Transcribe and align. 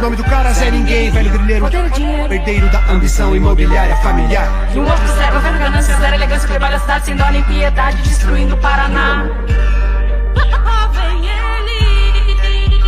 Nome 0.00 0.14
do 0.14 0.22
cara 0.22 0.52
Zé 0.52 0.70
Ninguém, 0.70 1.10
velho 1.10 1.30
dinheiro. 1.38 1.66
Herdeiro 2.32 2.70
da 2.70 2.78
ambição 2.92 3.34
imobiliária 3.34 3.96
familiar. 3.96 4.48
E 4.72 4.78
um 4.78 4.88
outro 4.88 5.06
zero, 5.08 5.34
governo, 5.34 5.58
ganância, 5.58 5.96
zero, 5.96 6.14
elegância, 6.14 6.46
que 6.46 6.52
leva 6.52 6.68
a 6.68 6.78
cidade 6.78 7.04
sem 7.04 7.16
dó 7.16 7.28
nem 7.30 7.42
piedade, 7.42 8.00
destruindo 8.02 8.54
o 8.54 8.58
Paraná. 8.58 9.26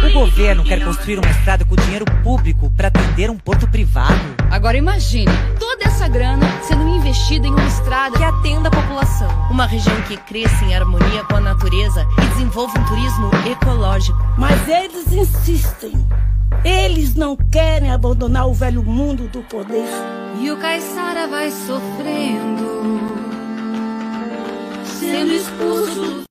O 0.07 0.13
governo 0.13 0.63
quer 0.63 0.85
construir 0.85 1.19
uma 1.19 1.31
estrada 1.31 1.65
com 1.65 1.75
dinheiro 1.75 2.05
público 2.23 2.71
para 2.71 2.89
atender 2.89 3.29
um 3.29 3.37
porto 3.37 3.67
privado. 3.67 4.21
Agora 4.51 4.77
imagine 4.77 5.31
toda 5.59 5.85
essa 5.85 6.07
grana 6.07 6.47
sendo 6.63 6.87
investida 6.89 7.47
em 7.47 7.51
uma 7.51 7.67
estrada 7.67 8.17
que 8.17 8.25
atenda 8.25 8.69
a 8.69 8.71
população. 8.71 9.29
Uma 9.51 9.67
região 9.67 10.01
que 10.03 10.17
cresça 10.17 10.65
em 10.65 10.75
harmonia 10.75 11.25
com 11.25 11.37
a 11.37 11.41
natureza 11.41 12.07
e 12.19 12.27
desenvolva 12.29 12.79
um 12.79 12.85
turismo 12.85 13.31
ecológico. 13.51 14.19
Mas 14.37 14.69
eles 14.69 15.13
insistem. 15.13 16.07
Eles 16.65 17.15
não 17.15 17.37
querem 17.37 17.91
abandonar 17.91 18.49
o 18.49 18.53
velho 18.53 18.83
mundo 18.83 19.29
do 19.29 19.43
poder. 19.43 19.89
E 20.41 20.51
o 20.51 20.59
caiçara 20.59 21.27
vai 21.27 21.51
sofrendo, 21.51 22.83
sendo 24.85 25.33
expulso. 25.33 26.25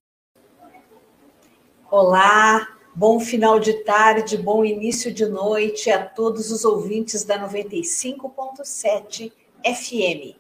Olá, 1.90 2.68
bom 2.96 3.20
final 3.20 3.60
de 3.60 3.74
tarde, 3.84 4.38
bom 4.38 4.64
início 4.64 5.12
de 5.12 5.26
noite 5.26 5.90
a 5.90 6.06
todos 6.06 6.52
os 6.52 6.64
ouvintes 6.64 7.24
da 7.24 7.40
95.7 7.50 9.32
FM. 9.66 10.38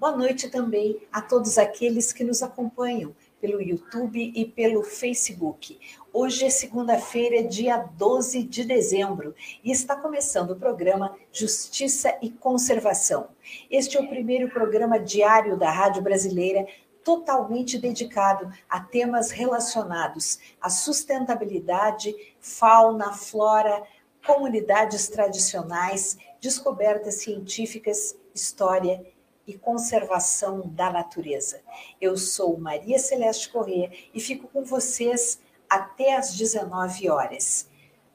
Boa 0.00 0.16
noite 0.16 0.48
também 0.48 1.00
a 1.12 1.20
todos 1.20 1.58
aqueles 1.58 2.12
que 2.12 2.24
nos 2.24 2.42
acompanham 2.42 3.14
pelo 3.40 3.62
YouTube 3.62 4.32
e 4.34 4.44
pelo 4.44 4.82
Facebook. 4.82 5.78
Hoje 6.18 6.46
é 6.46 6.48
segunda-feira, 6.48 7.46
dia 7.46 7.76
12 7.76 8.42
de 8.44 8.64
dezembro, 8.64 9.34
e 9.62 9.70
está 9.70 9.94
começando 9.94 10.52
o 10.52 10.56
programa 10.56 11.14
Justiça 11.30 12.16
e 12.22 12.30
Conservação. 12.30 13.28
Este 13.70 13.98
é 13.98 14.00
o 14.00 14.08
primeiro 14.08 14.48
programa 14.48 14.98
diário 14.98 15.58
da 15.58 15.70
Rádio 15.70 16.00
Brasileira 16.00 16.66
totalmente 17.04 17.76
dedicado 17.76 18.50
a 18.66 18.80
temas 18.80 19.30
relacionados 19.30 20.38
à 20.58 20.70
sustentabilidade, 20.70 22.14
fauna, 22.40 23.12
flora, 23.12 23.82
comunidades 24.26 25.10
tradicionais, 25.10 26.16
descobertas 26.40 27.16
científicas, 27.16 28.16
história 28.34 29.04
e 29.46 29.52
conservação 29.52 30.62
da 30.64 30.90
natureza. 30.90 31.60
Eu 32.00 32.16
sou 32.16 32.58
Maria 32.58 32.98
Celeste 32.98 33.50
Corrêa 33.50 33.92
e 34.14 34.18
fico 34.18 34.48
com 34.48 34.64
vocês 34.64 35.44
até 35.68 36.16
às 36.16 36.34
19 36.34 37.08
horas. 37.08 37.68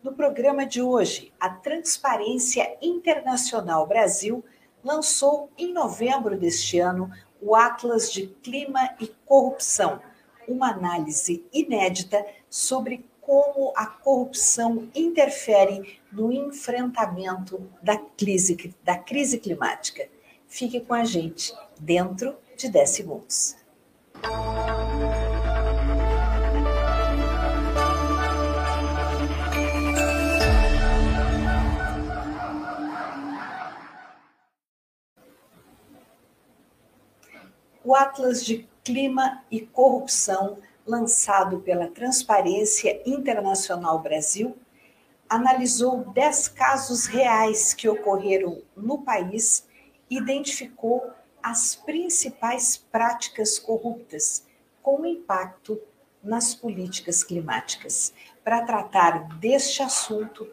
No 0.03 0.13
programa 0.13 0.65
de 0.65 0.81
hoje, 0.81 1.31
a 1.39 1.49
Transparência 1.49 2.77
Internacional 2.81 3.85
Brasil 3.85 4.43
lançou 4.83 5.49
em 5.57 5.71
novembro 5.71 6.37
deste 6.37 6.79
ano 6.79 7.11
o 7.41 7.55
Atlas 7.55 8.11
de 8.11 8.27
Clima 8.27 8.95
e 8.99 9.07
Corrupção, 9.25 10.01
uma 10.47 10.71
análise 10.71 11.45
inédita 11.53 12.25
sobre 12.49 13.05
como 13.21 13.71
a 13.75 13.85
corrupção 13.85 14.89
interfere 14.95 15.99
no 16.11 16.31
enfrentamento 16.31 17.69
da 17.81 17.97
crise, 17.97 18.75
da 18.83 18.97
crise 18.97 19.39
climática. 19.39 20.07
Fique 20.47 20.81
com 20.81 20.93
a 20.93 21.05
gente 21.05 21.53
dentro 21.79 22.35
de 22.57 22.69
10 22.69 22.89
segundos. 22.89 23.55
O 37.83 37.95
Atlas 37.95 38.45
de 38.45 38.69
Clima 38.83 39.43
e 39.49 39.61
Corrupção, 39.61 40.59
lançado 40.85 41.61
pela 41.61 41.87
Transparência 41.87 43.01
Internacional 43.07 43.97
Brasil, 43.97 44.55
analisou 45.27 46.05
10 46.13 46.49
casos 46.49 47.07
reais 47.07 47.73
que 47.73 47.89
ocorreram 47.89 48.61
no 48.77 48.99
país 48.99 49.67
e 50.07 50.17
identificou 50.17 51.09
as 51.41 51.75
principais 51.75 52.77
práticas 52.77 53.57
corruptas 53.57 54.45
com 54.83 55.03
impacto 55.03 55.81
nas 56.23 56.53
políticas 56.53 57.23
climáticas. 57.23 58.13
Para 58.43 58.63
tratar 58.63 59.39
deste 59.39 59.81
assunto 59.81 60.47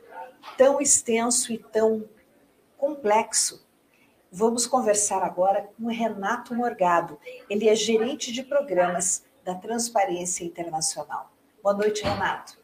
tão 0.56 0.80
extenso 0.80 1.52
e 1.52 1.58
tão 1.58 2.08
complexo, 2.78 3.67
Vamos 4.30 4.66
conversar 4.66 5.22
agora 5.22 5.70
com 5.76 5.88
Renato 5.88 6.54
Morgado. 6.54 7.18
Ele 7.48 7.66
é 7.66 7.74
gerente 7.74 8.30
de 8.30 8.42
programas 8.42 9.22
da 9.42 9.54
Transparência 9.54 10.44
Internacional. 10.44 11.32
Boa 11.62 11.74
noite, 11.74 12.04
Renato. 12.04 12.58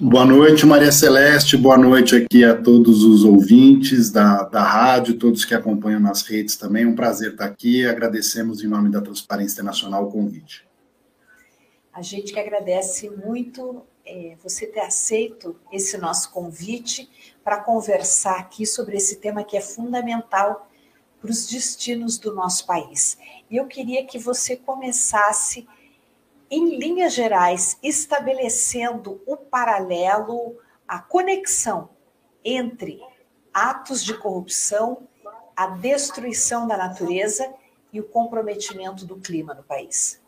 Boa 0.00 0.24
noite, 0.24 0.64
Maria 0.64 0.90
Celeste. 0.90 1.56
Boa 1.56 1.76
noite 1.76 2.16
aqui 2.16 2.44
a 2.44 2.60
todos 2.60 3.04
os 3.04 3.24
ouvintes 3.24 4.10
da, 4.10 4.42
da 4.44 4.62
rádio, 4.62 5.18
todos 5.18 5.44
que 5.44 5.54
acompanham 5.54 6.00
nas 6.00 6.22
redes 6.22 6.56
também. 6.56 6.86
Um 6.86 6.94
prazer 6.94 7.32
estar 7.32 7.44
aqui. 7.44 7.86
Agradecemos 7.86 8.64
em 8.64 8.66
nome 8.66 8.90
da 8.90 9.02
Transparência 9.02 9.54
Internacional 9.54 10.06
o 10.06 10.10
convite. 10.10 10.66
A 11.92 12.00
gente 12.00 12.32
que 12.32 12.40
agradece 12.40 13.10
muito 13.10 13.82
é, 14.04 14.36
você 14.42 14.66
ter 14.66 14.80
aceito 14.80 15.56
esse 15.70 15.98
nosso 15.98 16.30
convite 16.30 17.08
para 17.46 17.60
conversar 17.60 18.40
aqui 18.40 18.66
sobre 18.66 18.96
esse 18.96 19.20
tema 19.20 19.44
que 19.44 19.56
é 19.56 19.60
fundamental 19.60 20.68
para 21.20 21.30
os 21.30 21.46
destinos 21.46 22.18
do 22.18 22.34
nosso 22.34 22.66
país. 22.66 23.16
E 23.48 23.56
eu 23.56 23.68
queria 23.68 24.04
que 24.04 24.18
você 24.18 24.56
começasse, 24.56 25.64
em 26.50 26.76
linhas 26.76 27.14
gerais, 27.14 27.78
estabelecendo 27.80 29.22
o 29.24 29.36
paralelo, 29.36 30.58
a 30.88 30.98
conexão 30.98 31.90
entre 32.44 33.00
atos 33.54 34.02
de 34.02 34.14
corrupção, 34.18 35.06
a 35.54 35.68
destruição 35.68 36.66
da 36.66 36.76
natureza 36.76 37.54
e 37.92 38.00
o 38.00 38.08
comprometimento 38.08 39.06
do 39.06 39.20
clima 39.20 39.54
no 39.54 39.62
país. 39.62 40.20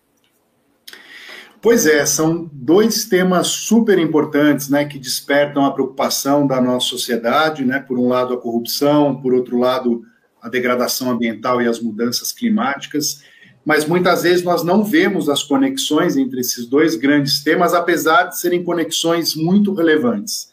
Pois 1.60 1.86
é, 1.86 2.06
são 2.06 2.48
dois 2.52 3.04
temas 3.04 3.48
super 3.48 3.98
importantes, 3.98 4.68
né, 4.68 4.84
que 4.84 4.98
despertam 4.98 5.64
a 5.64 5.72
preocupação 5.72 6.46
da 6.46 6.60
nossa 6.60 6.86
sociedade, 6.86 7.64
né, 7.64 7.80
por 7.80 7.98
um 7.98 8.06
lado 8.06 8.32
a 8.32 8.40
corrupção, 8.40 9.20
por 9.20 9.34
outro 9.34 9.58
lado 9.58 10.02
a 10.40 10.48
degradação 10.48 11.10
ambiental 11.10 11.60
e 11.60 11.66
as 11.66 11.80
mudanças 11.80 12.30
climáticas, 12.30 13.24
mas 13.64 13.84
muitas 13.84 14.22
vezes 14.22 14.44
nós 14.44 14.62
não 14.62 14.84
vemos 14.84 15.28
as 15.28 15.42
conexões 15.42 16.16
entre 16.16 16.40
esses 16.40 16.64
dois 16.64 16.94
grandes 16.94 17.42
temas, 17.42 17.74
apesar 17.74 18.24
de 18.24 18.38
serem 18.38 18.62
conexões 18.62 19.34
muito 19.34 19.74
relevantes. 19.74 20.48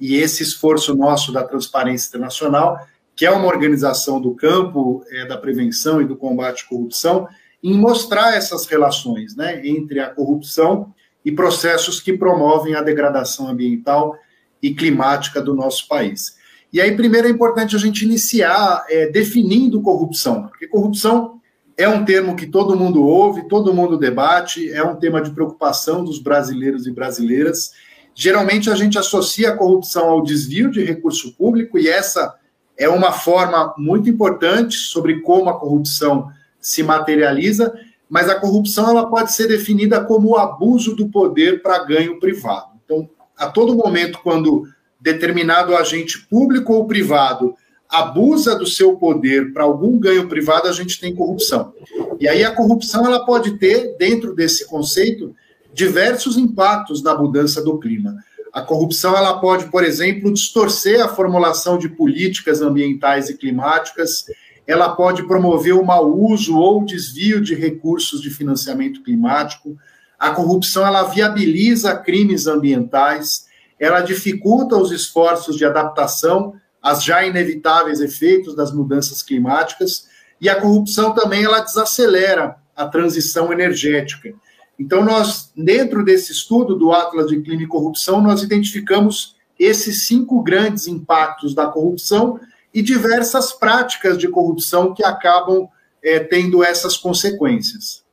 E 0.00 0.16
esse 0.16 0.42
esforço 0.42 0.96
nosso 0.96 1.32
da 1.32 1.44
Transparência 1.44 2.08
Internacional, 2.08 2.78
que 3.14 3.24
é 3.24 3.30
uma 3.30 3.46
organização 3.46 4.20
do 4.20 4.34
campo 4.34 5.04
é, 5.10 5.26
da 5.26 5.38
prevenção 5.38 6.02
e 6.02 6.04
do 6.04 6.16
combate 6.16 6.64
à 6.64 6.68
corrupção, 6.68 7.28
em 7.62 7.74
mostrar 7.74 8.34
essas 8.34 8.66
relações 8.66 9.36
né, 9.36 9.66
entre 9.66 10.00
a 10.00 10.08
corrupção 10.08 10.94
e 11.24 11.30
processos 11.30 12.00
que 12.00 12.16
promovem 12.16 12.74
a 12.74 12.82
degradação 12.82 13.48
ambiental 13.48 14.16
e 14.62 14.74
climática 14.74 15.40
do 15.42 15.54
nosso 15.54 15.86
país. 15.86 16.38
E 16.72 16.80
aí, 16.80 16.96
primeiro 16.96 17.26
é 17.26 17.30
importante 17.30 17.74
a 17.74 17.78
gente 17.78 18.04
iniciar 18.04 18.84
é, 18.88 19.08
definindo 19.08 19.82
corrupção, 19.82 20.46
porque 20.46 20.68
corrupção 20.68 21.40
é 21.76 21.88
um 21.88 22.04
termo 22.04 22.36
que 22.36 22.46
todo 22.46 22.76
mundo 22.76 23.02
ouve, 23.02 23.48
todo 23.48 23.74
mundo 23.74 23.98
debate, 23.98 24.70
é 24.70 24.82
um 24.84 24.96
tema 24.96 25.20
de 25.20 25.30
preocupação 25.30 26.04
dos 26.04 26.18
brasileiros 26.18 26.86
e 26.86 26.92
brasileiras. 26.92 27.72
Geralmente 28.14 28.70
a 28.70 28.74
gente 28.74 28.98
associa 28.98 29.50
a 29.50 29.56
corrupção 29.56 30.08
ao 30.08 30.22
desvio 30.22 30.70
de 30.70 30.84
recurso 30.84 31.34
público, 31.36 31.78
e 31.78 31.88
essa 31.88 32.34
é 32.76 32.88
uma 32.88 33.12
forma 33.12 33.74
muito 33.76 34.08
importante 34.08 34.76
sobre 34.76 35.20
como 35.20 35.50
a 35.50 35.58
corrupção 35.58 36.30
se 36.60 36.82
materializa, 36.82 37.72
mas 38.08 38.28
a 38.28 38.34
corrupção 38.34 38.88
ela 38.90 39.08
pode 39.08 39.32
ser 39.32 39.46
definida 39.46 40.04
como 40.04 40.30
o 40.30 40.36
abuso 40.36 40.94
do 40.94 41.08
poder 41.08 41.62
para 41.62 41.84
ganho 41.84 42.18
privado. 42.18 42.70
Então, 42.84 43.08
a 43.36 43.48
todo 43.48 43.74
momento, 43.74 44.18
quando 44.22 44.66
determinado 45.00 45.76
agente 45.76 46.26
público 46.26 46.74
ou 46.74 46.86
privado 46.86 47.54
abusa 47.88 48.54
do 48.54 48.66
seu 48.66 48.96
poder 48.96 49.52
para 49.52 49.64
algum 49.64 49.98
ganho 49.98 50.28
privado, 50.28 50.68
a 50.68 50.72
gente 50.72 51.00
tem 51.00 51.14
corrupção. 51.14 51.72
E 52.20 52.28
aí 52.28 52.44
a 52.44 52.54
corrupção 52.54 53.04
ela 53.04 53.24
pode 53.24 53.58
ter, 53.58 53.96
dentro 53.98 54.34
desse 54.34 54.66
conceito, 54.66 55.34
diversos 55.72 56.36
impactos 56.36 57.02
na 57.02 57.16
mudança 57.16 57.62
do 57.62 57.78
clima. 57.78 58.16
A 58.52 58.62
corrupção 58.62 59.16
ela 59.16 59.40
pode, 59.40 59.70
por 59.70 59.84
exemplo, 59.84 60.32
distorcer 60.32 61.04
a 61.04 61.08
formulação 61.08 61.78
de 61.78 61.88
políticas 61.88 62.60
ambientais 62.60 63.28
e 63.28 63.36
climáticas, 63.36 64.26
ela 64.70 64.90
pode 64.90 65.26
promover 65.26 65.74
o 65.74 65.84
mau 65.84 66.16
uso 66.16 66.56
ou 66.56 66.84
desvio 66.84 67.40
de 67.40 67.56
recursos 67.56 68.22
de 68.22 68.30
financiamento 68.30 69.02
climático. 69.02 69.76
A 70.16 70.30
corrupção 70.30 70.86
ela 70.86 71.02
viabiliza 71.02 71.96
crimes 71.96 72.46
ambientais, 72.46 73.46
ela 73.80 74.00
dificulta 74.00 74.76
os 74.76 74.92
esforços 74.92 75.56
de 75.56 75.64
adaptação 75.64 76.54
às 76.80 77.02
já 77.02 77.26
inevitáveis 77.26 78.00
efeitos 78.00 78.54
das 78.54 78.72
mudanças 78.72 79.24
climáticas 79.24 80.06
e 80.40 80.48
a 80.48 80.60
corrupção 80.60 81.12
também 81.14 81.42
ela 81.42 81.58
desacelera 81.58 82.54
a 82.76 82.86
transição 82.86 83.52
energética. 83.52 84.32
Então 84.78 85.04
nós, 85.04 85.50
dentro 85.56 86.04
desse 86.04 86.30
estudo 86.30 86.76
do 86.76 86.92
Atlas 86.92 87.26
de 87.26 87.40
Clima 87.40 87.64
e 87.64 87.66
Corrupção, 87.66 88.20
nós 88.20 88.40
identificamos 88.44 89.34
esses 89.58 90.06
cinco 90.06 90.44
grandes 90.44 90.86
impactos 90.86 91.56
da 91.56 91.66
corrupção 91.66 92.38
e 92.72 92.82
diversas 92.82 93.52
práticas 93.52 94.16
de 94.16 94.28
corrupção 94.28 94.94
que 94.94 95.04
acabam 95.04 95.68
é, 96.02 96.20
tendo 96.20 96.62
essas 96.62 96.96
consequências. 96.96 98.04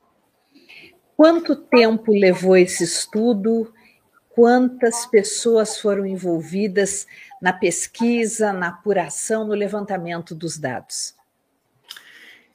Quanto 1.15 1.56
tempo 1.56 2.12
levou 2.12 2.56
esse 2.56 2.83
estudo? 2.83 3.74
Quantas 4.30 5.06
pessoas 5.07 5.80
foram 5.80 6.06
envolvidas 6.06 7.07
na 7.42 7.51
pesquisa, 7.51 8.54
na 8.54 8.68
apuração, 8.68 9.48
no 9.48 9.54
levantamento 9.54 10.36
dos 10.36 10.57
dados? 10.57 11.15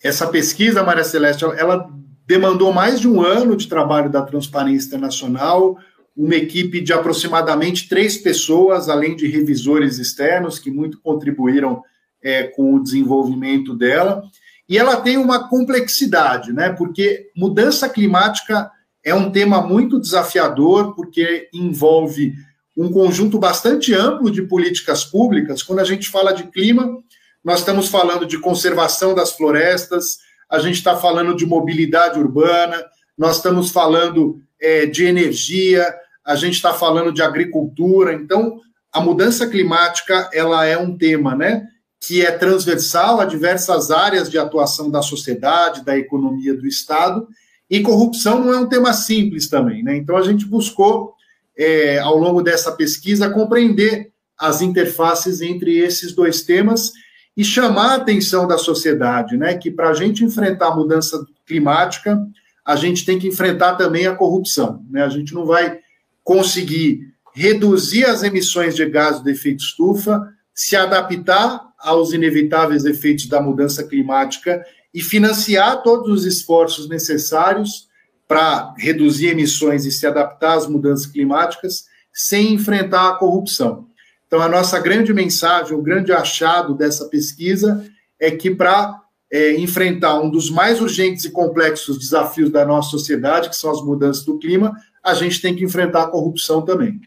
Essa 0.03 0.29
pesquisa, 0.29 0.83
Maria 0.83 1.05
Celeste, 1.05 1.45
ela 1.45 1.89
demandou 2.27 2.73
mais 2.73 3.01
de 3.01 3.09
um 3.09 3.21
ano 3.21 3.57
de 3.57 3.69
trabalho 3.69 4.11
da 4.11 4.23
Transparência 4.23 4.87
Internacional, 4.89 5.77
uma 6.17 6.35
equipe 6.35 6.81
de 6.81 6.93
aproximadamente 6.93 7.89
três 7.89 8.17
pessoas, 8.19 8.89
além 8.89 9.17
de 9.17 9.27
revisores 9.27 9.99
externos, 9.99 10.59
que 10.59 10.71
muito 10.71 11.01
contribuíram 11.01 11.83
é, 12.23 12.45
com 12.45 12.75
o 12.75 12.83
desenvolvimento 12.83 13.75
dela. 13.75 14.23
E 14.69 14.79
ela 14.79 14.97
tem 14.97 15.17
uma 15.17 15.49
complexidade, 15.49 16.53
né? 16.53 16.71
Porque 16.71 17.31
mudança 17.37 17.89
climática 17.89 18.71
é 19.05 19.15
um 19.15 19.31
tema 19.31 19.61
muito 19.61 20.01
desafiador, 20.01 20.95
porque 20.95 21.49
envolve 21.53 22.33
um 22.77 22.91
conjunto 22.91 23.39
bastante 23.39 23.95
amplo 23.95 24.31
de 24.31 24.43
políticas 24.43 25.05
públicas. 25.05 25.63
Quando 25.63 25.81
a 25.81 25.85
gente 25.85 26.09
fala 26.09 26.33
de 26.33 26.45
clima, 26.45 26.99
nós 27.45 27.59
estamos 27.59 27.89
falando 27.89 28.25
de 28.25 28.39
conservação 28.39 29.15
das 29.15 29.33
florestas, 29.33 30.19
a 30.49 30.59
gente 30.59 30.77
está 30.77 30.97
falando 30.97 31.35
de 31.35 31.45
mobilidade 31.45 32.19
urbana, 32.19 32.83
nós 33.19 33.37
estamos 33.37 33.71
falando 33.71 34.41
é, 34.61 34.87
de 34.87 35.05
energia, 35.05 35.87
a 36.25 36.37
gente 36.37 36.55
está 36.55 36.73
falando 36.73 37.13
de 37.13 37.23
agricultura. 37.23 38.13
Então, 38.13 38.61
a 38.93 39.01
mudança 39.01 39.47
climática 39.49 40.31
ela 40.33 40.65
é 40.65 40.79
um 40.79 40.97
tema, 40.97 41.35
né? 41.35 41.67
Que 42.05 42.21
é 42.21 42.33
transversal 42.33 43.21
a 43.21 43.25
diversas 43.25 43.93
áreas 43.93 44.29
de 44.29 44.37
atuação 44.37 44.91
da 44.91 45.01
sociedade, 45.01 45.85
da 45.85 45.97
economia 45.97 46.53
do 46.53 46.67
Estado, 46.67 47.29
e 47.71 47.81
corrupção 47.81 48.41
não 48.41 48.53
é 48.53 48.59
um 48.59 48.69
tema 48.69 48.93
simples 48.93 49.49
também, 49.49 49.85
né? 49.85 49.97
Então 49.97 50.17
a 50.17 50.23
gente 50.23 50.45
buscou, 50.45 51.15
é, 51.57 52.01
ao 52.01 52.19
longo 52.19 52.43
dessa 52.43 52.73
pesquisa, 52.73 53.31
compreender 53.31 54.11
as 54.37 54.61
interfaces 54.61 55.41
entre 55.41 55.79
esses 55.79 56.13
dois 56.13 56.43
temas 56.43 56.91
e 57.37 57.45
chamar 57.45 57.93
a 57.93 57.95
atenção 57.95 58.49
da 58.49 58.59
sociedade, 58.59 59.37
né? 59.37 59.55
Que 59.57 59.71
para 59.71 59.91
a 59.91 59.95
gente 59.95 60.25
enfrentar 60.25 60.69
a 60.69 60.77
mudança 60.77 61.25
climática, 61.47 62.21
a 62.67 62.75
gente 62.75 63.05
tem 63.05 63.17
que 63.17 63.29
enfrentar 63.29 63.77
também 63.77 64.09
a 64.09 64.17
corrupção, 64.17 64.85
né? 64.91 65.05
A 65.05 65.09
gente 65.09 65.33
não 65.33 65.47
vai 65.47 65.79
conseguir 66.25 67.13
reduzir 67.33 68.05
as 68.05 68.25
emissões 68.25 68.75
de 68.75 68.85
gás 68.87 69.23
de 69.23 69.31
efeito 69.31 69.63
estufa, 69.63 70.21
se 70.53 70.75
adaptar 70.75 71.72
aos 71.83 72.13
inevitáveis 72.13 72.85
efeitos 72.85 73.27
da 73.27 73.41
mudança 73.41 73.85
climática 73.85 74.65
e 74.95 75.01
financiar 75.01 75.83
todos 75.83 76.11
os 76.11 76.25
esforços 76.25 76.89
necessários 76.89 77.89
para 78.27 78.75
reduzir 78.79 79.29
emissões 79.29 79.85
e 79.85 79.91
se 79.91 80.07
adaptar 80.07 80.55
às 80.55 80.67
mudanças 80.67 81.07
climáticas 81.07 81.87
sem 82.13 82.55
enfrentar 82.55 83.09
a 83.09 83.15
corrupção. 83.17 83.87
Então, 84.27 84.41
a 84.41 84.49
nossa 84.49 84.79
grande 84.79 85.13
mensagem, 85.13 85.77
o 85.77 85.83
grande 85.83 86.13
achado 86.13 86.75
dessa 86.75 87.07
pesquisa 87.07 87.85
é 88.19 88.31
que 88.31 88.51
para 88.51 89.03
é, 89.31 89.57
enfrentar 89.57 90.21
um 90.21 90.31
dos 90.31 90.51
mais 90.51 90.81
urgentes 90.81 91.25
e 91.25 91.31
complexos 91.31 91.99
desafios 91.99 92.51
da 92.51 92.65
nossa 92.65 92.91
sociedade, 92.91 93.49
que 93.49 93.57
são 93.57 93.71
as 93.71 93.83
mudanças 93.83 94.25
do 94.25 94.39
clima, 94.39 94.75
a 95.03 95.15
gente 95.15 95.41
tem 95.41 95.55
que 95.55 95.65
enfrentar 95.65 96.05
a 96.05 96.09
corrupção 96.09 96.63
também. 96.63 97.01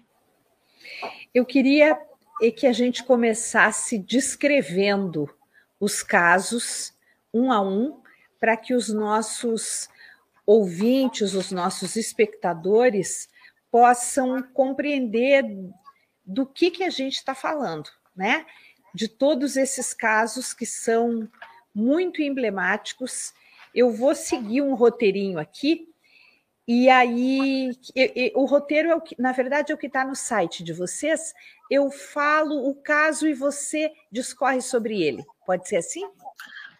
Eu 1.34 1.46
queria 1.46 1.98
e 2.42 2.52
que 2.52 2.68
a 2.68 2.74
gente 2.74 3.04
começasse 3.04 3.98
descrevendo 3.98 5.30
os 5.80 6.04
casos 6.04 6.94
um 7.34 7.52
a 7.52 7.62
um, 7.62 8.02
para 8.40 8.58
que 8.58 8.74
os 8.74 8.90
nossos 8.90 9.90
ouvintes, 10.46 11.34
os 11.34 11.52
nossos 11.52 11.96
espectadores 11.96 13.30
possam 13.72 14.42
compreender 14.54 15.44
do 16.26 16.46
que, 16.46 16.72
que 16.72 16.84
a 16.84 16.90
gente 16.90 17.16
está 17.16 17.34
falando, 17.34 17.90
né? 18.16 18.46
De 18.94 19.08
todos 19.08 19.58
esses 19.58 19.94
casos 19.94 20.54
que 20.54 20.66
são 20.66 21.30
muito 21.74 22.22
emblemáticos. 22.22 23.34
Eu 23.74 23.92
vou 23.92 24.16
seguir 24.16 24.62
um 24.62 24.76
roteirinho 24.76 25.40
aqui 25.40 25.94
e 26.68 26.90
aí, 26.90 27.72
o 28.34 28.46
roteiro 28.46 28.90
é 28.90 28.96
o 28.96 29.02
que, 29.02 29.16
na 29.20 29.32
verdade, 29.32 29.72
é 29.72 29.76
o 29.76 29.78
que 29.78 29.86
está 29.86 30.04
no 30.04 30.16
site 30.16 30.64
de 30.64 30.74
vocês. 30.74 31.34
Eu 31.70 31.90
falo 31.90 32.70
o 32.70 32.76
caso 32.76 33.28
e 33.28 33.34
você 33.34 33.92
discorre 34.12 34.62
sobre 34.62 35.02
ele. 35.02 35.26
Pode 35.46 35.68
ser 35.68 35.78
assim? 35.78 36.08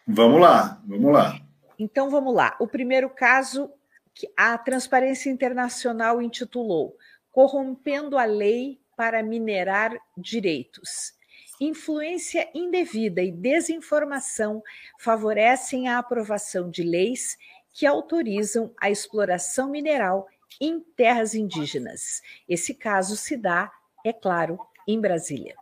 Vamos 0.06 0.40
lá, 0.40 0.80
vamos 0.84 1.12
lá. 1.12 1.40
Então 1.78 2.08
vamos 2.08 2.34
lá. 2.34 2.56
O 2.60 2.66
primeiro 2.66 3.10
caso 3.10 3.70
que 4.14 4.30
a 4.36 4.56
Transparência 4.56 5.28
Internacional 5.28 6.22
intitulou 6.22 6.96
Corrompendo 7.30 8.16
a 8.16 8.24
Lei 8.24 8.80
para 8.96 9.22
Minerar 9.22 9.92
Direitos. 10.16 11.14
Influência 11.60 12.48
indevida 12.54 13.22
e 13.22 13.30
desinformação 13.30 14.62
favorecem 14.98 15.88
a 15.88 15.98
aprovação 15.98 16.70
de 16.70 16.82
leis 16.82 17.36
que 17.72 17.84
autorizam 17.84 18.72
a 18.80 18.90
exploração 18.90 19.68
mineral 19.68 20.26
em 20.60 20.80
terras 20.80 21.34
indígenas. 21.34 22.22
Esse 22.48 22.74
caso 22.74 23.16
se 23.16 23.36
dá, 23.36 23.70
é 24.04 24.12
claro, 24.12 24.58
em 24.86 25.00
Brasília. 25.00 25.54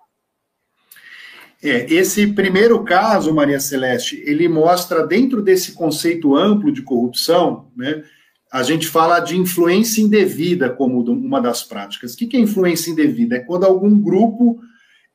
É, 1.62 1.90
esse 1.92 2.26
primeiro 2.26 2.84
caso, 2.84 3.32
Maria 3.32 3.58
Celeste, 3.58 4.22
ele 4.26 4.48
mostra 4.48 5.06
dentro 5.06 5.40
desse 5.40 5.72
conceito 5.72 6.36
amplo 6.36 6.70
de 6.70 6.82
corrupção, 6.82 7.70
né, 7.74 8.04
a 8.52 8.62
gente 8.62 8.86
fala 8.86 9.18
de 9.18 9.36
influência 9.36 10.00
indevida 10.00 10.70
como 10.70 11.00
uma 11.10 11.40
das 11.40 11.64
práticas. 11.64 12.14
O 12.14 12.16
que 12.16 12.36
é 12.36 12.40
influência 12.40 12.90
indevida? 12.90 13.34
É 13.34 13.40
quando 13.40 13.64
algum 13.64 14.00
grupo 14.00 14.60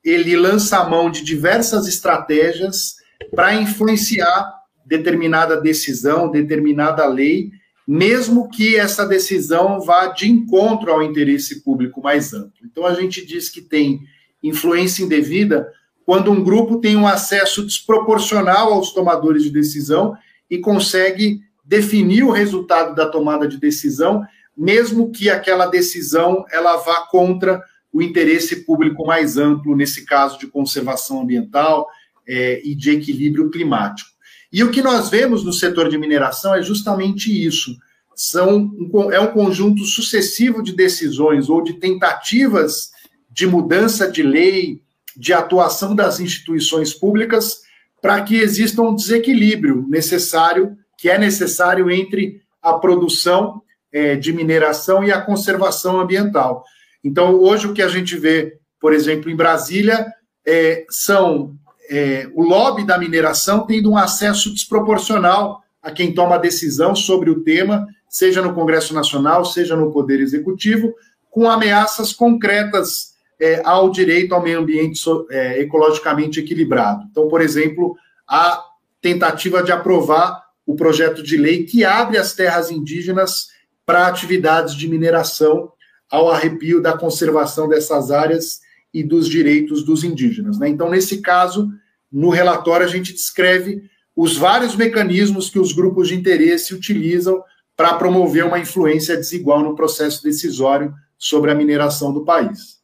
ele 0.04 0.36
lança 0.36 0.78
a 0.78 0.86
mão 0.86 1.10
de 1.10 1.24
diversas 1.24 1.86
estratégias 1.86 2.96
para 3.34 3.54
influenciar 3.54 4.52
determinada 4.84 5.58
decisão, 5.58 6.30
determinada 6.30 7.06
lei, 7.06 7.50
mesmo 7.92 8.48
que 8.48 8.76
essa 8.76 9.04
decisão 9.04 9.80
vá 9.80 10.06
de 10.06 10.30
encontro 10.30 10.92
ao 10.92 11.02
interesse 11.02 11.64
público 11.64 12.00
mais 12.00 12.32
amplo. 12.32 12.52
Então, 12.62 12.86
a 12.86 12.94
gente 12.94 13.26
diz 13.26 13.48
que 13.48 13.60
tem 13.60 14.02
influência 14.40 15.02
indevida 15.02 15.68
quando 16.06 16.30
um 16.30 16.40
grupo 16.40 16.80
tem 16.80 16.94
um 16.94 17.08
acesso 17.08 17.66
desproporcional 17.66 18.72
aos 18.72 18.92
tomadores 18.92 19.42
de 19.42 19.50
decisão 19.50 20.16
e 20.48 20.58
consegue 20.58 21.40
definir 21.64 22.22
o 22.22 22.30
resultado 22.30 22.94
da 22.94 23.08
tomada 23.08 23.48
de 23.48 23.58
decisão, 23.58 24.22
mesmo 24.56 25.10
que 25.10 25.28
aquela 25.28 25.66
decisão 25.66 26.44
ela 26.52 26.76
vá 26.76 27.08
contra 27.10 27.60
o 27.92 28.00
interesse 28.00 28.64
público 28.64 29.04
mais 29.04 29.36
amplo, 29.36 29.74
nesse 29.74 30.04
caso 30.04 30.38
de 30.38 30.46
conservação 30.46 31.22
ambiental 31.22 31.88
é, 32.24 32.60
e 32.64 32.72
de 32.72 32.92
equilíbrio 32.92 33.50
climático. 33.50 34.10
E 34.52 34.64
o 34.64 34.70
que 34.70 34.82
nós 34.82 35.08
vemos 35.08 35.44
no 35.44 35.52
setor 35.52 35.88
de 35.88 35.98
mineração 35.98 36.54
é 36.54 36.62
justamente 36.62 37.30
isso. 37.30 37.76
São, 38.14 38.70
é 39.12 39.20
um 39.20 39.28
conjunto 39.28 39.84
sucessivo 39.84 40.62
de 40.62 40.74
decisões 40.74 41.48
ou 41.48 41.62
de 41.62 41.74
tentativas 41.74 42.90
de 43.30 43.46
mudança 43.46 44.10
de 44.10 44.22
lei, 44.22 44.82
de 45.16 45.32
atuação 45.32 45.94
das 45.94 46.20
instituições 46.20 46.92
públicas, 46.92 47.60
para 48.02 48.20
que 48.22 48.36
exista 48.36 48.82
um 48.82 48.94
desequilíbrio 48.94 49.86
necessário, 49.88 50.76
que 50.98 51.08
é 51.08 51.18
necessário 51.18 51.90
entre 51.90 52.42
a 52.60 52.74
produção 52.74 53.62
é, 53.92 54.16
de 54.16 54.32
mineração 54.32 55.04
e 55.04 55.12
a 55.12 55.20
conservação 55.20 56.00
ambiental. 56.00 56.64
Então, 57.02 57.34
hoje, 57.40 57.66
o 57.66 57.72
que 57.72 57.82
a 57.82 57.88
gente 57.88 58.16
vê, 58.16 58.58
por 58.80 58.92
exemplo, 58.92 59.30
em 59.30 59.36
Brasília, 59.36 60.06
é, 60.46 60.84
são 60.90 61.56
é, 61.90 62.30
o 62.34 62.42
lobby 62.42 62.84
da 62.84 62.96
mineração 62.96 63.66
tendo 63.66 63.90
um 63.90 63.96
acesso 63.96 64.52
desproporcional 64.52 65.60
a 65.82 65.90
quem 65.90 66.14
toma 66.14 66.38
decisão 66.38 66.94
sobre 66.94 67.30
o 67.30 67.42
tema, 67.42 67.86
seja 68.08 68.40
no 68.40 68.54
Congresso 68.54 68.94
Nacional, 68.94 69.44
seja 69.44 69.74
no 69.74 69.90
Poder 69.90 70.20
Executivo, 70.20 70.94
com 71.30 71.50
ameaças 71.50 72.12
concretas 72.12 73.14
é, 73.40 73.62
ao 73.64 73.90
direito 73.90 74.34
ao 74.34 74.42
meio 74.42 74.60
ambiente 74.60 75.00
é, 75.30 75.60
ecologicamente 75.60 76.38
equilibrado. 76.40 77.04
Então, 77.10 77.26
por 77.28 77.40
exemplo, 77.40 77.96
a 78.28 78.62
tentativa 79.00 79.62
de 79.62 79.72
aprovar 79.72 80.44
o 80.66 80.76
projeto 80.76 81.22
de 81.22 81.36
lei 81.36 81.64
que 81.64 81.84
abre 81.84 82.18
as 82.18 82.34
terras 82.34 82.70
indígenas 82.70 83.48
para 83.84 84.06
atividades 84.06 84.74
de 84.74 84.86
mineração 84.86 85.72
ao 86.10 86.30
arrepio 86.30 86.82
da 86.82 86.96
conservação 86.96 87.68
dessas 87.68 88.10
áreas 88.10 88.60
e 88.92 89.02
dos 89.02 89.28
direitos 89.28 89.84
dos 89.84 90.04
indígenas. 90.04 90.58
Né? 90.58 90.68
Então, 90.68 90.90
nesse 90.90 91.20
caso, 91.20 91.70
no 92.10 92.30
relatório, 92.30 92.86
a 92.86 92.90
gente 92.90 93.12
descreve 93.12 93.88
os 94.14 94.36
vários 94.36 94.74
mecanismos 94.74 95.48
que 95.48 95.58
os 95.58 95.72
grupos 95.72 96.08
de 96.08 96.14
interesse 96.14 96.74
utilizam 96.74 97.42
para 97.76 97.94
promover 97.94 98.44
uma 98.44 98.58
influência 98.58 99.16
desigual 99.16 99.62
no 99.62 99.74
processo 99.74 100.22
decisório 100.22 100.94
sobre 101.16 101.50
a 101.50 101.54
mineração 101.54 102.12
do 102.12 102.24
país. 102.24 102.80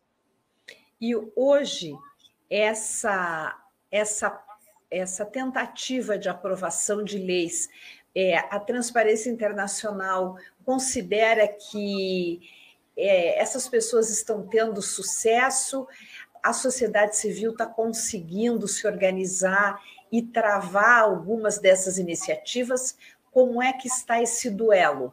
E 1.01 1.15
hoje, 1.35 1.93
essa, 2.49 3.55
essa, 3.91 4.41
essa 4.91 5.27
tentativa 5.27 6.17
de 6.17 6.29
aprovação 6.29 7.05
de 7.05 7.19
leis, 7.19 7.69
é, 8.15 8.39
a 8.39 8.59
Transparência 8.59 9.29
Internacional 9.29 10.39
considera 10.65 11.47
que 11.47 12.41
é, 12.97 13.41
essas 13.41 13.69
pessoas 13.69 14.11
estão 14.11 14.47
tendo 14.47 14.81
sucesso, 14.81 15.87
a 16.43 16.53
sociedade 16.53 17.17
civil 17.17 17.51
está 17.51 17.67
conseguindo 17.67 18.67
se 18.67 18.87
organizar 18.87 19.81
e 20.11 20.23
travar 20.23 21.03
algumas 21.03 21.59
dessas 21.59 21.99
iniciativas. 21.99 22.97
Como 23.33 23.63
é 23.63 23.73
que 23.73 23.89
está 23.89 24.23
esse 24.23 24.49
duelo? 24.49 25.13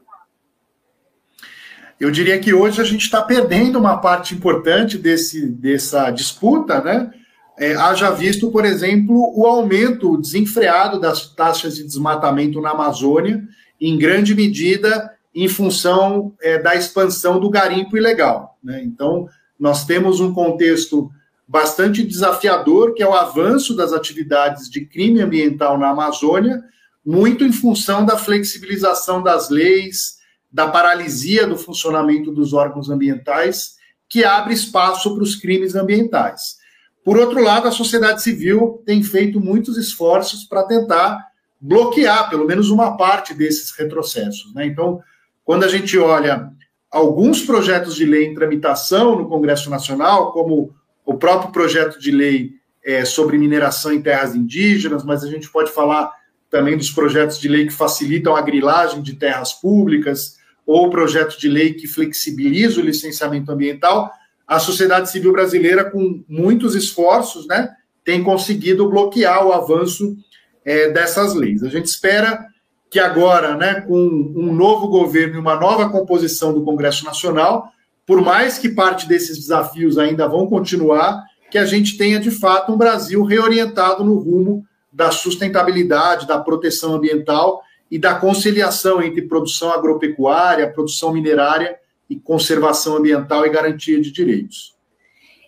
Eu 1.99 2.11
diria 2.11 2.39
que 2.39 2.53
hoje 2.53 2.81
a 2.81 2.83
gente 2.83 3.01
está 3.01 3.21
perdendo 3.21 3.79
uma 3.79 3.97
parte 3.97 4.35
importante 4.35 4.97
desse, 4.97 5.47
dessa 5.47 6.09
disputa, 6.11 6.81
né? 6.81 7.11
É, 7.57 7.75
haja 7.75 8.09
visto, 8.09 8.51
por 8.51 8.65
exemplo, 8.65 9.31
o 9.35 9.45
aumento 9.45 10.17
desenfreado 10.17 10.99
das 10.99 11.33
taxas 11.35 11.75
de 11.75 11.83
desmatamento 11.83 12.59
na 12.59 12.71
Amazônia, 12.71 13.43
em 13.79 13.97
grande 13.97 14.33
medida 14.33 15.13
em 15.33 15.47
função 15.47 16.33
é, 16.41 16.57
da 16.57 16.75
expansão 16.75 17.39
do 17.39 17.49
garimpo 17.49 17.97
ilegal. 17.97 18.57
Né? 18.63 18.83
Então, 18.83 19.27
nós 19.59 19.85
temos 19.85 20.19
um 20.19 20.33
contexto 20.33 21.09
bastante 21.47 22.03
desafiador, 22.03 22.93
que 22.93 23.03
é 23.03 23.07
o 23.07 23.13
avanço 23.13 23.75
das 23.75 23.93
atividades 23.93 24.69
de 24.69 24.85
crime 24.85 25.21
ambiental 25.21 25.77
na 25.77 25.89
Amazônia, 25.89 26.63
muito 27.05 27.43
em 27.43 27.51
função 27.51 28.05
da 28.05 28.17
flexibilização 28.17 29.21
das 29.21 29.49
leis, 29.49 30.17
da 30.51 30.67
paralisia 30.67 31.47
do 31.47 31.57
funcionamento 31.57 32.31
dos 32.31 32.53
órgãos 32.53 32.89
ambientais, 32.89 33.75
que 34.07 34.23
abre 34.23 34.53
espaço 34.53 35.13
para 35.13 35.23
os 35.23 35.35
crimes 35.35 35.75
ambientais. 35.75 36.57
Por 37.03 37.17
outro 37.17 37.41
lado, 37.41 37.67
a 37.67 37.71
sociedade 37.71 38.21
civil 38.21 38.81
tem 38.85 39.03
feito 39.03 39.39
muitos 39.39 39.77
esforços 39.77 40.45
para 40.45 40.63
tentar 40.63 41.19
bloquear, 41.59 42.29
pelo 42.29 42.45
menos, 42.45 42.69
uma 42.69 42.95
parte 42.95 43.33
desses 43.33 43.71
retrocessos. 43.71 44.53
Né? 44.53 44.67
Então, 44.67 45.01
quando 45.43 45.63
a 45.63 45.67
gente 45.67 45.97
olha 45.97 46.49
alguns 46.89 47.41
projetos 47.41 47.95
de 47.95 48.05
lei 48.05 48.25
em 48.25 48.35
tramitação 48.35 49.15
no 49.15 49.27
Congresso 49.27 49.69
Nacional, 49.69 50.31
como 50.31 50.75
o 51.05 51.15
próprio 51.15 51.51
projeto 51.51 51.99
de 51.99 52.11
lei 52.11 52.51
é, 52.85 53.03
sobre 53.03 53.37
mineração 53.37 53.91
em 53.91 54.01
terras 54.01 54.35
indígenas, 54.35 55.03
mas 55.03 55.23
a 55.23 55.27
gente 55.27 55.49
pode 55.49 55.71
falar 55.71 56.11
também 56.49 56.77
dos 56.77 56.91
projetos 56.91 57.39
de 57.39 57.47
lei 57.47 57.65
que 57.65 57.73
facilitam 57.73 58.35
a 58.35 58.41
grilagem 58.41 59.01
de 59.01 59.15
terras 59.15 59.53
públicas, 59.53 60.37
ou 60.65 60.89
projeto 60.89 61.37
de 61.37 61.49
lei 61.49 61.73
que 61.73 61.87
flexibiliza 61.87 62.79
o 62.79 62.83
licenciamento 62.83 63.51
ambiental, 63.51 64.11
a 64.47 64.59
sociedade 64.59 65.09
civil 65.09 65.31
brasileira, 65.31 65.89
com 65.89 66.23
muitos 66.27 66.75
esforços, 66.75 67.47
né, 67.47 67.69
tem 68.03 68.23
conseguido 68.23 68.89
bloquear 68.89 69.45
o 69.45 69.51
avanço 69.51 70.15
é, 70.63 70.89
dessas 70.89 71.33
leis. 71.33 71.63
A 71.63 71.69
gente 71.69 71.85
espera 71.85 72.45
que 72.93 72.99
agora, 72.99 73.57
né, 73.57 73.81
com 73.81 73.97
um 73.97 74.53
novo 74.53 74.87
governo 74.87 75.33
e 75.33 75.39
uma 75.39 75.55
nova 75.55 75.89
composição 75.89 76.53
do 76.53 76.63
Congresso 76.63 77.03
Nacional, 77.03 77.73
por 78.05 78.21
mais 78.21 78.59
que 78.59 78.69
parte 78.69 79.07
desses 79.07 79.35
desafios 79.35 79.97
ainda 79.97 80.27
vão 80.27 80.45
continuar, 80.45 81.23
que 81.49 81.57
a 81.57 81.65
gente 81.65 81.97
tenha 81.97 82.19
de 82.19 82.29
fato 82.29 82.71
um 82.71 82.77
Brasil 82.77 83.23
reorientado 83.23 84.03
no 84.03 84.19
rumo 84.19 84.63
da 84.91 85.09
sustentabilidade, 85.09 86.27
da 86.27 86.39
proteção 86.39 86.93
ambiental 86.93 87.63
e 87.89 87.97
da 87.97 88.13
conciliação 88.13 89.01
entre 89.01 89.23
produção 89.23 89.71
agropecuária, 89.71 90.71
produção 90.71 91.11
minerária 91.11 91.75
e 92.07 92.15
conservação 92.15 92.97
ambiental 92.97 93.43
e 93.43 93.49
garantia 93.49 93.99
de 93.99 94.11
direitos. 94.11 94.75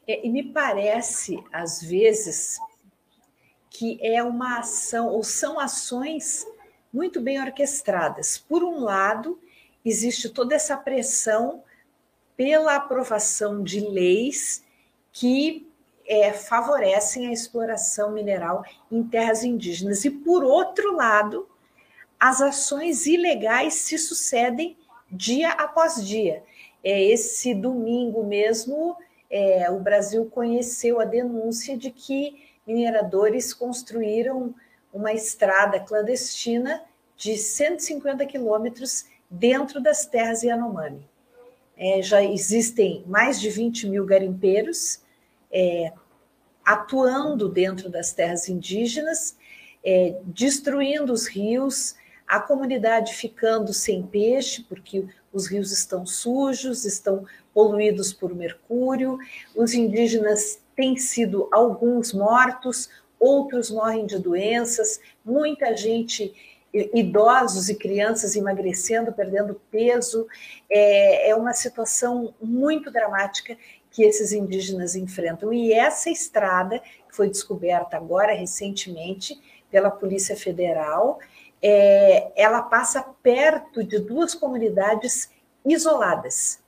É, 0.07 0.25
e 0.25 0.31
me 0.31 0.41
parece, 0.51 1.37
às 1.53 1.79
vezes, 1.79 2.57
que 3.69 3.99
é 4.01 4.23
uma 4.23 4.57
ação, 4.57 5.09
ou 5.09 5.23
são 5.23 5.59
ações 5.59 6.43
muito 6.95 7.19
bem 7.19 7.41
orquestradas. 7.41 8.37
Por 8.37 8.63
um 8.63 8.79
lado, 8.79 9.37
existe 9.83 10.29
toda 10.29 10.55
essa 10.55 10.77
pressão 10.77 11.61
pela 12.37 12.75
aprovação 12.75 13.61
de 13.61 13.81
leis 13.81 14.63
que 15.11 15.69
é, 16.07 16.31
favorecem 16.31 17.27
a 17.27 17.33
exploração 17.33 18.13
mineral 18.13 18.63
em 18.89 19.03
terras 19.03 19.43
indígenas. 19.43 20.05
E, 20.05 20.09
por 20.09 20.45
outro 20.45 20.95
lado, 20.95 21.49
as 22.17 22.41
ações 22.41 23.05
ilegais 23.05 23.73
se 23.73 23.97
sucedem 23.97 24.77
dia 25.11 25.49
após 25.49 26.05
dia. 26.05 26.43
É, 26.81 27.03
esse 27.03 27.53
domingo 27.53 28.23
mesmo, 28.23 28.95
é, 29.29 29.69
o 29.69 29.79
Brasil 29.79 30.25
conheceu 30.27 31.01
a 31.01 31.05
denúncia 31.05 31.77
de 31.77 31.91
que 31.91 32.41
mineradores 32.65 33.53
construíram 33.53 34.55
uma 34.95 35.11
estrada 35.11 35.77
clandestina 35.77 36.81
de 37.17 37.37
150 37.37 38.25
quilômetros 38.25 39.05
dentro 39.29 39.81
das 39.81 40.05
terras 40.05 40.41
Yanomami. 40.41 41.05
É, 41.77 42.01
já 42.01 42.23
existem 42.23 43.03
mais 43.05 43.39
de 43.39 43.49
20 43.49 43.89
mil 43.89 44.05
garimpeiros 44.05 45.01
é, 45.51 45.91
atuando 46.63 47.49
dentro 47.49 47.89
das 47.89 48.13
terras 48.13 48.47
indígenas, 48.47 49.37
é, 49.83 50.17
destruindo 50.23 51.11
os 51.11 51.27
rios, 51.27 51.95
a 52.25 52.39
comunidade 52.39 53.13
ficando 53.13 53.73
sem 53.73 54.01
peixe, 54.01 54.63
porque 54.63 55.05
os 55.31 55.47
rios 55.47 55.73
estão 55.73 56.05
sujos, 56.05 56.85
estão 56.85 57.25
poluídos 57.53 58.13
por 58.13 58.33
mercúrio, 58.33 59.19
os 59.53 59.73
indígenas 59.73 60.61
têm 60.73 60.97
sido 60.97 61.49
alguns 61.51 62.13
mortos, 62.13 62.89
outros 63.25 63.71
morrem 63.71 64.05
de 64.05 64.19
doenças, 64.19 64.99
muita 65.23 65.75
gente, 65.75 66.33
idosos 66.93 67.69
e 67.69 67.75
crianças 67.75 68.35
emagrecendo, 68.35 69.13
perdendo 69.13 69.59
peso. 69.71 70.27
É, 70.69 71.29
é 71.29 71.35
uma 71.35 71.53
situação 71.53 72.33
muito 72.41 72.91
dramática 72.91 73.57
que 73.91 74.03
esses 74.03 74.33
indígenas 74.33 74.95
enfrentam. 74.95 75.53
E 75.53 75.71
essa 75.71 76.09
estrada, 76.09 76.79
que 76.79 77.15
foi 77.15 77.29
descoberta 77.29 77.95
agora 77.95 78.33
recentemente 78.33 79.39
pela 79.71 79.89
Polícia 79.89 80.35
Federal, 80.35 81.19
é, 81.61 82.31
ela 82.35 82.61
passa 82.61 83.01
perto 83.23 83.83
de 83.83 83.99
duas 83.99 84.35
comunidades 84.35 85.31
isoladas, 85.65 86.59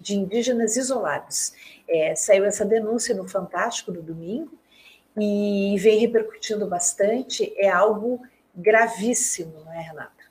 de 0.00 0.16
indígenas 0.16 0.76
isolados. 0.76 1.54
É, 1.88 2.14
saiu 2.16 2.44
essa 2.44 2.64
denúncia 2.64 3.14
no 3.14 3.28
Fantástico 3.28 3.92
no 3.92 4.02
domingo, 4.02 4.58
e 5.18 5.76
vem 5.78 5.98
repercutindo 5.98 6.66
bastante, 6.66 7.52
é 7.56 7.68
algo 7.68 8.20
gravíssimo, 8.54 9.52
não 9.64 9.72
é, 9.72 9.80
Renata? 9.80 10.22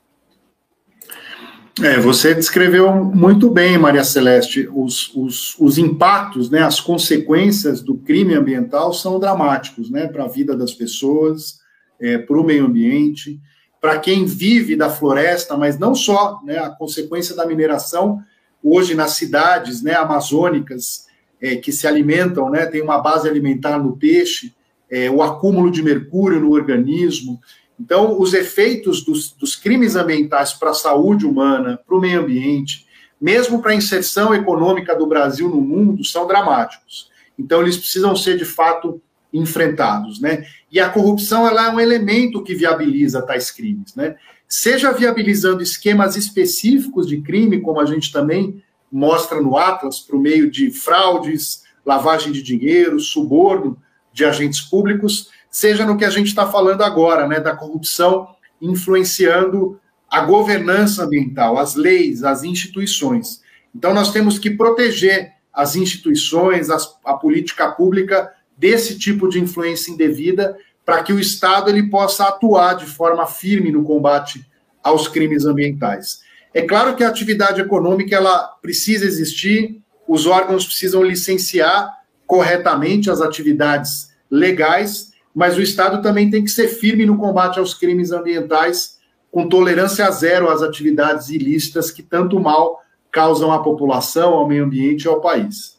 É, 1.80 1.98
você 1.98 2.34
descreveu 2.34 2.92
muito 2.92 3.50
bem, 3.50 3.78
Maria 3.78 4.04
Celeste, 4.04 4.68
os, 4.72 5.14
os, 5.14 5.58
os 5.58 5.78
impactos, 5.78 6.50
né, 6.50 6.60
as 6.60 6.80
consequências 6.80 7.80
do 7.80 7.96
crime 7.96 8.34
ambiental 8.34 8.92
são 8.92 9.18
dramáticos, 9.18 9.90
né, 9.90 10.06
para 10.06 10.24
a 10.24 10.28
vida 10.28 10.54
das 10.54 10.74
pessoas, 10.74 11.60
é, 11.98 12.18
para 12.18 12.38
o 12.38 12.44
meio 12.44 12.66
ambiente, 12.66 13.40
para 13.80 13.98
quem 13.98 14.26
vive 14.26 14.76
da 14.76 14.90
floresta, 14.90 15.56
mas 15.56 15.78
não 15.78 15.94
só, 15.94 16.40
né, 16.44 16.58
a 16.58 16.68
consequência 16.68 17.34
da 17.34 17.46
mineração 17.46 18.22
hoje 18.62 18.94
nas 18.94 19.12
cidades, 19.12 19.82
né, 19.82 19.94
amazônicas, 19.94 21.06
é, 21.40 21.56
que 21.56 21.72
se 21.72 21.86
alimentam, 21.86 22.50
né, 22.50 22.66
tem 22.66 22.82
uma 22.82 22.98
base 22.98 23.26
alimentar 23.26 23.78
no 23.78 23.96
peixe, 23.96 24.54
é, 24.92 25.10
o 25.10 25.22
acúmulo 25.22 25.72
de 25.72 25.82
mercúrio 25.82 26.38
no 26.38 26.52
organismo, 26.52 27.40
então, 27.82 28.20
os 28.20 28.32
efeitos 28.32 29.04
dos, 29.04 29.32
dos 29.32 29.56
crimes 29.56 29.96
ambientais 29.96 30.52
para 30.52 30.70
a 30.70 30.74
saúde 30.74 31.26
humana, 31.26 31.80
para 31.84 31.96
o 31.96 32.00
meio 32.00 32.20
ambiente, 32.20 32.86
mesmo 33.20 33.60
para 33.60 33.72
a 33.72 33.74
inserção 33.74 34.32
econômica 34.32 34.94
do 34.94 35.04
Brasil 35.04 35.48
no 35.48 35.60
mundo, 35.60 36.04
são 36.04 36.24
dramáticos. 36.24 37.10
Então, 37.36 37.60
eles 37.60 37.76
precisam 37.76 38.14
ser, 38.14 38.36
de 38.36 38.44
fato, 38.44 39.02
enfrentados. 39.32 40.20
Né? 40.20 40.44
E 40.70 40.78
a 40.78 40.88
corrupção 40.88 41.44
ela 41.44 41.66
é 41.66 41.70
um 41.70 41.80
elemento 41.80 42.42
que 42.42 42.54
viabiliza 42.54 43.22
tais 43.22 43.50
crimes. 43.50 43.96
Né? 43.96 44.14
Seja 44.46 44.92
viabilizando 44.92 45.60
esquemas 45.60 46.14
específicos 46.14 47.08
de 47.08 47.20
crime, 47.20 47.60
como 47.60 47.80
a 47.80 47.86
gente 47.86 48.12
também 48.12 48.62
mostra 48.92 49.40
no 49.40 49.56
Atlas, 49.56 49.98
por 49.98 50.20
meio 50.20 50.48
de 50.48 50.70
fraudes, 50.70 51.64
lavagem 51.84 52.30
de 52.30 52.42
dinheiro, 52.42 53.00
suborno 53.00 53.76
de 54.12 54.24
agentes 54.24 54.60
públicos, 54.60 55.30
seja 55.50 55.84
no 55.84 55.96
que 55.96 56.04
a 56.04 56.10
gente 56.10 56.28
está 56.28 56.46
falando 56.46 56.82
agora, 56.82 57.26
né, 57.26 57.40
da 57.40 57.54
corrupção 57.54 58.28
influenciando 58.60 59.80
a 60.08 60.20
governança 60.20 61.04
ambiental, 61.04 61.58
as 61.58 61.74
leis, 61.74 62.22
as 62.22 62.44
instituições. 62.44 63.40
Então, 63.74 63.92
nós 63.92 64.12
temos 64.12 64.38
que 64.38 64.50
proteger 64.50 65.32
as 65.52 65.74
instituições, 65.74 66.70
as, 66.70 66.96
a 67.04 67.14
política 67.14 67.70
pública 67.72 68.32
desse 68.56 68.98
tipo 68.98 69.28
de 69.28 69.40
influência 69.40 69.90
indevida, 69.90 70.56
para 70.84 71.02
que 71.02 71.12
o 71.12 71.18
Estado 71.18 71.70
ele 71.70 71.88
possa 71.88 72.28
atuar 72.28 72.74
de 72.74 72.86
forma 72.86 73.26
firme 73.26 73.72
no 73.72 73.82
combate 73.84 74.44
aos 74.82 75.08
crimes 75.08 75.44
ambientais. 75.44 76.20
É 76.54 76.62
claro 76.62 76.94
que 76.94 77.04
a 77.04 77.08
atividade 77.08 77.60
econômica 77.60 78.14
ela 78.14 78.48
precisa 78.60 79.06
existir, 79.06 79.80
os 80.06 80.26
órgãos 80.26 80.66
precisam 80.66 81.02
licenciar 81.02 81.90
corretamente 82.32 83.10
as 83.10 83.20
atividades 83.20 84.10
legais, 84.30 85.12
mas 85.34 85.58
o 85.58 85.60
Estado 85.60 86.00
também 86.00 86.30
tem 86.30 86.42
que 86.42 86.50
ser 86.50 86.66
firme 86.66 87.04
no 87.04 87.18
combate 87.18 87.58
aos 87.58 87.74
crimes 87.74 88.10
ambientais, 88.10 88.98
com 89.30 89.46
tolerância 89.46 90.10
zero 90.10 90.48
às 90.48 90.62
atividades 90.62 91.28
ilícitas 91.28 91.90
que 91.90 92.02
tanto 92.02 92.40
mal 92.40 92.80
causam 93.10 93.52
à 93.52 93.62
população, 93.62 94.32
ao 94.32 94.48
meio 94.48 94.64
ambiente 94.64 95.02
e 95.02 95.08
ao 95.08 95.20
país. 95.20 95.78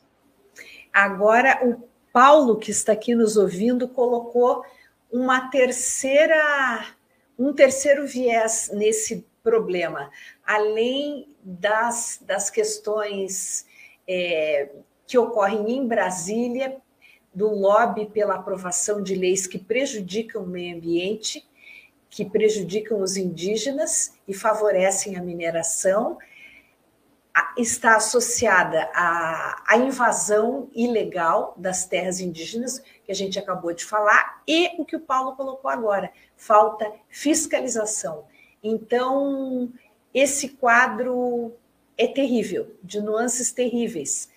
Agora, 0.94 1.60
o 1.64 1.90
Paulo, 2.14 2.58
que 2.58 2.70
está 2.70 2.94
aqui 2.94 3.16
nos 3.16 3.36
ouvindo, 3.36 3.88
colocou 3.88 4.64
uma 5.12 5.50
terceira, 5.50 6.86
um 7.36 7.52
terceiro 7.52 8.06
viés 8.06 8.70
nesse 8.72 9.26
problema, 9.42 10.12
além 10.46 11.28
das, 11.44 12.20
das 12.24 12.52
questões 12.52 13.66
é, 14.08 14.70
que 15.08 15.18
ocorrem 15.18 15.72
em 15.72 15.88
Brasília 15.88 16.78
do 17.34 17.50
lobby 17.50 18.06
pela 18.06 18.36
aprovação 18.36 19.02
de 19.02 19.16
leis 19.16 19.48
que 19.48 19.58
prejudicam 19.58 20.44
o 20.44 20.48
meio 20.48 20.78
ambiente, 20.78 21.48
que 22.10 22.24
prejudicam 22.24 23.02
os 23.02 23.18
indígenas 23.18 24.14
e 24.28 24.34
favorecem 24.34 25.18
a 25.18 25.22
mineração, 25.22 26.18
está 27.58 27.96
associada 27.96 28.88
à, 28.94 29.64
à, 29.68 29.78
invasão 29.78 30.70
ilegal 30.76 31.56
das 31.58 31.86
terras 31.86 32.20
indígenas, 32.20 32.80
que 33.04 33.12
a 33.12 33.16
gente 33.16 33.40
acabou 33.40 33.74
de 33.74 33.84
falar, 33.84 34.44
e 34.48 34.80
o 34.80 34.86
que 34.86 34.96
o 34.96 35.00
Paulo 35.00 35.36
colocou 35.36 35.72
agora, 35.72 36.12
falta 36.38 36.92
fiscalização. 37.10 38.26
Então, 38.64 39.72
esse 40.14 40.50
quadro 40.50 41.52
é 41.98 42.06
terrível, 42.06 42.76
de 42.84 43.02
nuances 43.02 43.52
terríveis 43.52 44.32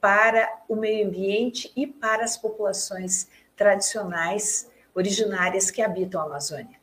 para 0.00 0.48
o 0.68 0.76
meio 0.76 1.06
ambiente 1.06 1.70
e 1.76 1.86
para 1.86 2.24
as 2.24 2.36
populações 2.36 3.28
tradicionais 3.56 4.70
originárias 4.94 5.70
que 5.70 5.82
habitam 5.82 6.20
a 6.20 6.24
Amazônia. 6.24 6.80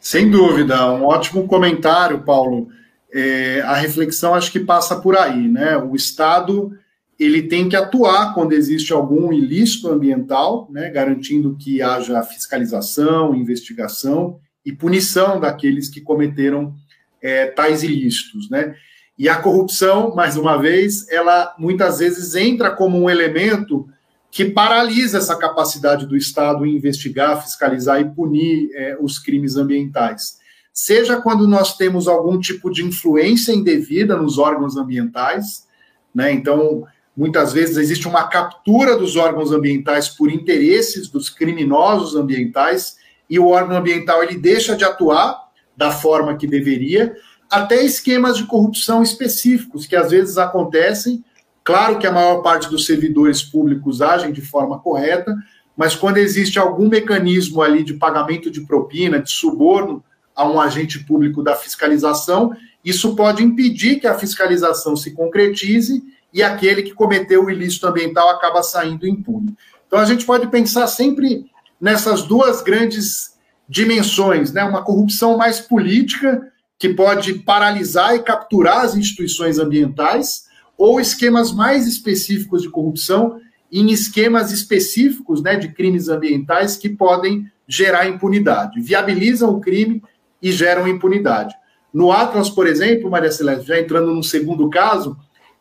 Sem 0.00 0.30
dúvida, 0.30 0.92
um 0.92 1.04
ótimo 1.04 1.48
comentário, 1.48 2.22
Paulo. 2.22 2.68
É, 3.12 3.60
a 3.62 3.74
reflexão 3.74 4.34
acho 4.34 4.52
que 4.52 4.60
passa 4.60 5.00
por 5.00 5.16
aí, 5.16 5.48
né? 5.48 5.76
O 5.76 5.96
Estado 5.96 6.78
ele 7.18 7.42
tem 7.42 7.68
que 7.68 7.76
atuar 7.76 8.34
quando 8.34 8.52
existe 8.52 8.92
algum 8.92 9.32
ilícito 9.32 9.88
ambiental, 9.88 10.68
né, 10.70 10.90
garantindo 10.90 11.56
que 11.56 11.80
haja 11.80 12.22
fiscalização, 12.22 13.34
investigação 13.34 14.38
e 14.64 14.70
punição 14.70 15.40
daqueles 15.40 15.88
que 15.88 16.00
cometeram 16.00 16.74
é, 17.22 17.46
tais 17.46 17.82
ilícitos, 17.82 18.50
né? 18.50 18.74
E 19.18 19.28
a 19.28 19.36
corrupção, 19.36 20.14
mais 20.14 20.36
uma 20.36 20.56
vez, 20.56 21.08
ela 21.08 21.54
muitas 21.58 21.98
vezes 22.00 22.34
entra 22.34 22.70
como 22.70 23.00
um 23.00 23.08
elemento 23.08 23.88
que 24.30 24.44
paralisa 24.44 25.18
essa 25.18 25.34
capacidade 25.36 26.06
do 26.06 26.16
Estado 26.16 26.66
em 26.66 26.76
investigar, 26.76 27.42
fiscalizar 27.42 28.00
e 28.00 28.04
punir 28.04 28.70
é, 28.74 28.96
os 29.00 29.18
crimes 29.18 29.56
ambientais. 29.56 30.38
Seja 30.70 31.18
quando 31.22 31.48
nós 31.48 31.74
temos 31.78 32.06
algum 32.06 32.38
tipo 32.38 32.70
de 32.70 32.84
influência 32.84 33.52
indevida 33.52 34.14
nos 34.14 34.36
órgãos 34.36 34.76
ambientais, 34.76 35.66
né? 36.14 36.30
Então, 36.30 36.84
muitas 37.16 37.54
vezes 37.54 37.78
existe 37.78 38.06
uma 38.06 38.28
captura 38.28 38.98
dos 38.98 39.16
órgãos 39.16 39.52
ambientais 39.52 40.10
por 40.10 40.30
interesses 40.30 41.08
dos 41.08 41.30
criminosos 41.30 42.14
ambientais 42.14 42.96
e 43.28 43.38
o 43.38 43.48
órgão 43.48 43.78
ambiental 43.78 44.22
ele 44.22 44.36
deixa 44.36 44.76
de 44.76 44.84
atuar 44.84 45.46
da 45.74 45.90
forma 45.90 46.36
que 46.36 46.46
deveria 46.46 47.16
até 47.50 47.84
esquemas 47.84 48.36
de 48.36 48.44
corrupção 48.44 49.02
específicos 49.02 49.86
que 49.86 49.96
às 49.96 50.10
vezes 50.10 50.38
acontecem. 50.38 51.24
Claro 51.62 51.98
que 51.98 52.06
a 52.06 52.12
maior 52.12 52.42
parte 52.42 52.68
dos 52.68 52.86
servidores 52.86 53.42
públicos 53.42 54.00
agem 54.02 54.32
de 54.32 54.40
forma 54.40 54.78
correta, 54.78 55.34
mas 55.76 55.94
quando 55.94 56.18
existe 56.18 56.58
algum 56.58 56.88
mecanismo 56.88 57.62
ali 57.62 57.82
de 57.82 57.94
pagamento 57.94 58.50
de 58.50 58.62
propina, 58.62 59.20
de 59.20 59.30
suborno 59.30 60.02
a 60.34 60.48
um 60.48 60.60
agente 60.60 61.04
público 61.04 61.42
da 61.42 61.54
fiscalização, 61.54 62.54
isso 62.84 63.16
pode 63.16 63.42
impedir 63.42 64.00
que 64.00 64.06
a 64.06 64.14
fiscalização 64.14 64.96
se 64.96 65.12
concretize 65.12 66.02
e 66.32 66.42
aquele 66.42 66.82
que 66.82 66.94
cometeu 66.94 67.44
o 67.44 67.50
ilícito 67.50 67.86
ambiental 67.86 68.28
acaba 68.30 68.62
saindo 68.62 69.06
impune. 69.06 69.56
Então 69.86 69.98
a 69.98 70.04
gente 70.04 70.24
pode 70.24 70.46
pensar 70.48 70.86
sempre 70.86 71.50
nessas 71.80 72.22
duas 72.22 72.62
grandes 72.62 73.34
dimensões, 73.68 74.52
né? 74.52 74.64
Uma 74.64 74.82
corrupção 74.82 75.36
mais 75.36 75.60
política 75.60 76.52
que 76.78 76.90
pode 76.90 77.34
paralisar 77.34 78.14
e 78.14 78.22
capturar 78.22 78.84
as 78.84 78.94
instituições 78.94 79.58
ambientais, 79.58 80.46
ou 80.76 81.00
esquemas 81.00 81.52
mais 81.52 81.86
específicos 81.86 82.62
de 82.62 82.68
corrupção 82.68 83.40
em 83.72 83.90
esquemas 83.90 84.52
específicos 84.52 85.42
né, 85.42 85.56
de 85.56 85.72
crimes 85.72 86.08
ambientais 86.08 86.76
que 86.76 86.88
podem 86.88 87.50
gerar 87.66 88.06
impunidade, 88.06 88.80
viabilizam 88.80 89.50
o 89.50 89.60
crime 89.60 90.02
e 90.40 90.52
geram 90.52 90.86
impunidade. 90.86 91.54
No 91.92 92.12
Atlas, 92.12 92.50
por 92.50 92.66
exemplo, 92.66 93.10
Maria 93.10 93.32
Celeste, 93.32 93.66
já 93.66 93.80
entrando 93.80 94.12
num 94.12 94.22
segundo 94.22 94.68
caso, 94.68 95.16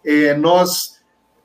é, 0.06 0.36
nós 0.36 1.00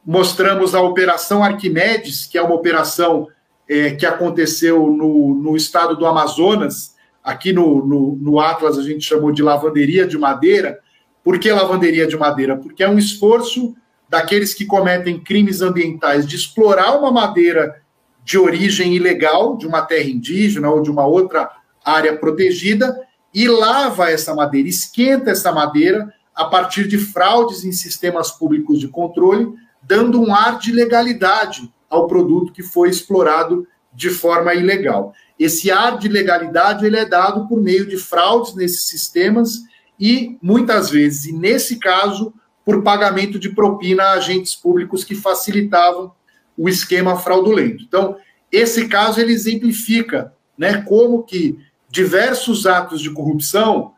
mostramos 0.04 0.74
a 0.74 0.82
Operação 0.82 1.42
Arquimedes, 1.42 2.26
que 2.26 2.36
é 2.36 2.42
uma 2.42 2.54
operação 2.54 3.28
é, 3.68 3.92
que 3.92 4.04
aconteceu 4.04 4.88
no, 4.90 5.34
no 5.34 5.56
estado 5.56 5.96
do 5.96 6.04
Amazonas, 6.04 6.89
Aqui 7.22 7.52
no, 7.52 7.84
no, 7.86 8.16
no 8.16 8.40
Atlas 8.40 8.78
a 8.78 8.82
gente 8.82 9.04
chamou 9.04 9.32
de 9.32 9.42
lavanderia 9.42 10.06
de 10.06 10.16
madeira. 10.16 10.78
Por 11.22 11.38
que 11.38 11.52
lavanderia 11.52 12.06
de 12.06 12.16
madeira? 12.16 12.56
Porque 12.56 12.82
é 12.82 12.88
um 12.88 12.98
esforço 12.98 13.74
daqueles 14.08 14.52
que 14.54 14.64
cometem 14.64 15.20
crimes 15.20 15.60
ambientais 15.60 16.26
de 16.26 16.34
explorar 16.34 16.98
uma 16.98 17.12
madeira 17.12 17.80
de 18.24 18.38
origem 18.38 18.94
ilegal, 18.94 19.56
de 19.56 19.66
uma 19.66 19.82
terra 19.82 20.08
indígena 20.08 20.70
ou 20.70 20.82
de 20.82 20.90
uma 20.90 21.06
outra 21.06 21.50
área 21.84 22.16
protegida, 22.16 22.98
e 23.32 23.46
lava 23.46 24.10
essa 24.10 24.34
madeira, 24.34 24.68
esquenta 24.68 25.30
essa 25.30 25.52
madeira 25.52 26.12
a 26.34 26.44
partir 26.44 26.88
de 26.88 26.98
fraudes 26.98 27.64
em 27.64 27.72
sistemas 27.72 28.30
públicos 28.30 28.80
de 28.80 28.88
controle, 28.88 29.52
dando 29.82 30.20
um 30.20 30.34
ar 30.34 30.58
de 30.58 30.72
legalidade 30.72 31.72
ao 31.88 32.06
produto 32.06 32.52
que 32.52 32.62
foi 32.62 32.88
explorado 32.88 33.66
de 33.92 34.10
forma 34.10 34.54
ilegal. 34.54 35.12
Esse 35.40 35.70
ar 35.70 35.96
de 35.96 36.06
legalidade 36.06 36.84
ele 36.84 36.98
é 36.98 37.06
dado 37.06 37.48
por 37.48 37.62
meio 37.62 37.86
de 37.86 37.96
fraudes 37.96 38.54
nesses 38.54 38.84
sistemas 38.84 39.62
e, 39.98 40.36
muitas 40.42 40.90
vezes, 40.90 41.24
e 41.24 41.32
nesse 41.32 41.78
caso, 41.78 42.34
por 42.62 42.82
pagamento 42.82 43.38
de 43.38 43.48
propina 43.48 44.02
a 44.02 44.12
agentes 44.12 44.54
públicos 44.54 45.02
que 45.02 45.14
facilitavam 45.14 46.12
o 46.58 46.68
esquema 46.68 47.16
fraudulento. 47.16 47.82
Então, 47.82 48.18
esse 48.52 48.86
caso 48.86 49.18
ele 49.18 49.32
exemplifica 49.32 50.34
né, 50.58 50.82
como 50.82 51.22
que 51.22 51.58
diversos 51.88 52.66
atos 52.66 53.00
de 53.00 53.10
corrupção 53.10 53.94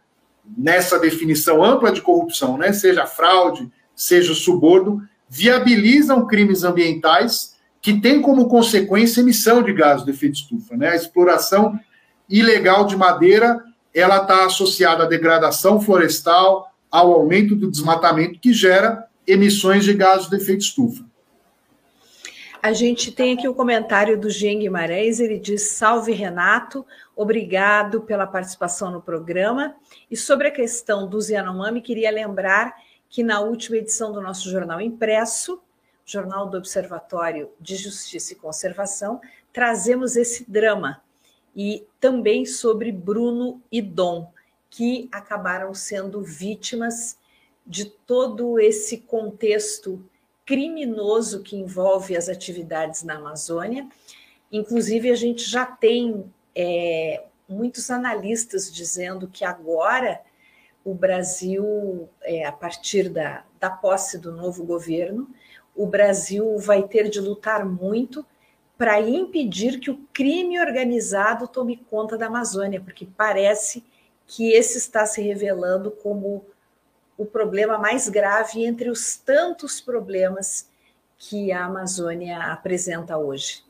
nessa 0.57 0.97
definição 0.97 1.65
ampla 1.65 1.91
de 1.91 2.01
corrupção, 2.03 2.57
né, 2.57 2.73
seja 2.73 3.05
fraude, 3.05 3.69
seja 3.97 4.33
suborno, 4.33 5.03
viabilizam 5.29 6.25
crimes 6.25 6.63
ambientais 6.63 7.52
que 7.83 8.01
têm 8.01 8.23
como 8.23 8.49
consequência 8.49 9.21
emissão 9.21 9.61
de 9.61 9.73
gases 9.73 10.05
de 10.05 10.12
efeito 10.12 10.37
estufa. 10.37 10.77
Né? 10.77 10.90
A 10.90 10.97
exploração 10.97 11.79
ilegal 12.29 12.87
de 12.87 12.97
madeira 12.97 13.61
ela 13.92 14.23
está 14.23 14.47
associada 14.47 15.03
à 15.03 15.07
degradação 15.07 15.81
florestal, 15.81 16.73
ao 16.90 17.12
aumento 17.12 17.55
do 17.55 17.71
desmatamento 17.71 18.38
que 18.38 18.53
gera 18.53 19.07
emissões 19.27 19.85
de 19.85 19.92
gases 19.92 20.29
de 20.29 20.37
efeito 20.37 20.62
estufa. 20.62 21.05
A 22.62 22.73
gente 22.73 23.11
tem 23.11 23.35
aqui 23.35 23.49
o 23.49 23.55
comentário 23.55 24.18
do 24.18 24.31
Jean 24.31 24.61
Guimarães, 24.61 25.18
ele 25.18 25.38
diz: 25.38 25.62
Salve 25.62 26.12
Renato, 26.12 26.87
obrigado 27.16 28.03
pela 28.03 28.27
participação 28.27 28.90
no 28.90 29.03
programa. 29.03 29.75
E 30.11 30.16
sobre 30.16 30.49
a 30.49 30.51
questão 30.51 31.09
do 31.09 31.18
Yanomami, 31.18 31.83
queria 31.83 32.11
lembrar 32.11 32.73
que 33.11 33.23
na 33.23 33.40
última 33.40 33.79
edição 33.79 34.12
do 34.12 34.23
nosso 34.23 34.49
jornal 34.49 34.81
impresso, 34.81 35.61
Jornal 36.12 36.48
do 36.48 36.59
Observatório 36.59 37.51
de 37.59 37.75
Justiça 37.77 38.35
e 38.35 38.37
Conservação, 38.37 39.20
trazemos 39.53 40.14
esse 40.16 40.51
drama 40.51 41.03
e 41.57 41.87
também 41.98 42.44
sobre 42.44 42.92
Bruno 42.92 43.62
e 43.70 43.81
Dom, 43.81 44.31
que 44.68 45.09
acabaram 45.11 45.72
sendo 45.75 46.22
vítimas 46.22 47.16
de 47.66 47.87
todo 47.87 48.59
esse 48.59 48.98
contexto 48.98 50.05
criminoso 50.44 51.42
que 51.42 51.57
envolve 51.57 52.16
as 52.16 52.29
atividades 52.29 53.03
na 53.03 53.16
Amazônia. 53.16 53.88
Inclusive, 54.51 55.11
a 55.11 55.14
gente 55.14 55.44
já 55.44 55.64
tem 55.64 56.31
é, 56.55 57.25
muitos 57.48 57.90
analistas 57.90 58.72
dizendo 58.72 59.29
que 59.29 59.44
agora 59.44 60.20
o 60.85 60.94
Brasil, 60.94 62.09
é, 62.22 62.44
a 62.44 62.53
partir 62.53 63.09
da, 63.09 63.44
da 63.61 63.70
posse 63.70 64.18
do 64.18 64.33
novo 64.33 64.64
governo, 64.64 65.29
o 65.75 65.87
Brasil 65.87 66.59
vai 66.59 66.83
ter 66.83 67.09
de 67.09 67.21
lutar 67.21 67.65
muito 67.65 68.25
para 68.77 69.01
impedir 69.01 69.79
que 69.79 69.91
o 69.91 70.01
crime 70.13 70.59
organizado 70.61 71.47
tome 71.47 71.77
conta 71.77 72.19
da 72.19 72.27
Amazônia, 72.27 72.81
porque 72.81 73.07
parece 73.17 73.85
que 74.27 74.53
esse 74.53 74.79
está 74.79 75.07
se 75.07 75.23
revelando 75.23 75.91
como 75.91 76.45
o 77.17 77.25
problema 77.25 77.79
mais 77.79 78.09
grave 78.09 78.65
entre 78.65 78.91
os 78.91 79.17
tantos 79.17 79.81
problemas 79.81 80.69
que 81.19 81.53
a 81.53 81.67
Amazônia 81.67 82.39
apresenta 82.53 83.17
hoje. 83.17 83.63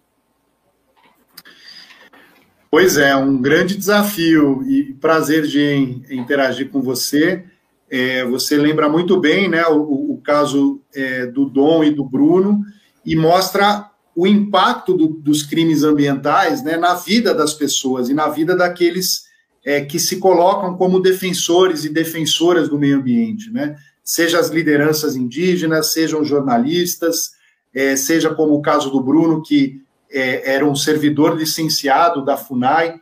Pois 2.71 2.97
é, 2.97 3.15
um 3.15 3.37
grande 3.37 3.77
desafio 3.77 4.63
e 4.63 4.95
prazer 4.95 5.47
de 5.47 6.01
interagir 6.11 6.71
com 6.71 6.81
você. 6.81 7.45
É, 7.95 8.25
você 8.25 8.57
lembra 8.57 8.89
muito 8.89 9.21
bem 9.21 9.51
né, 9.51 9.67
o, 9.67 10.15
o 10.15 10.21
caso 10.25 10.81
é, 10.95 11.27
do 11.27 11.45
Dom 11.45 11.85
e 11.85 11.91
do 11.91 12.03
Bruno 12.03 12.63
e 13.05 13.15
mostra 13.15 13.91
o 14.17 14.27
impacto 14.27 14.95
do, 14.95 15.09
dos 15.09 15.43
crimes 15.43 15.83
ambientais 15.83 16.63
né, 16.63 16.79
na 16.79 16.95
vida 16.95 17.35
das 17.35 17.53
pessoas 17.53 18.09
e 18.09 18.15
na 18.15 18.29
vida 18.29 18.57
daqueles 18.57 19.25
é, 19.63 19.83
que 19.83 19.99
se 19.99 20.17
colocam 20.17 20.75
como 20.75 21.01
defensores 21.01 21.85
e 21.85 21.91
defensoras 21.91 22.67
do 22.67 22.79
meio 22.79 22.97
ambiente, 22.97 23.51
né? 23.51 23.77
Seja 24.03 24.41
as 24.41 24.49
lideranças 24.49 25.15
indígenas, 25.15 25.93
sejam 25.93 26.25
jornalistas, 26.25 27.33
é, 27.75 27.95
seja 27.95 28.35
como 28.35 28.55
o 28.55 28.63
caso 28.63 28.91
do 28.91 29.03
Bruno, 29.03 29.43
que 29.43 29.83
é, 30.11 30.55
era 30.55 30.67
um 30.67 30.75
servidor 30.75 31.37
licenciado 31.37 32.25
da 32.25 32.39
FUNAI. 32.39 32.97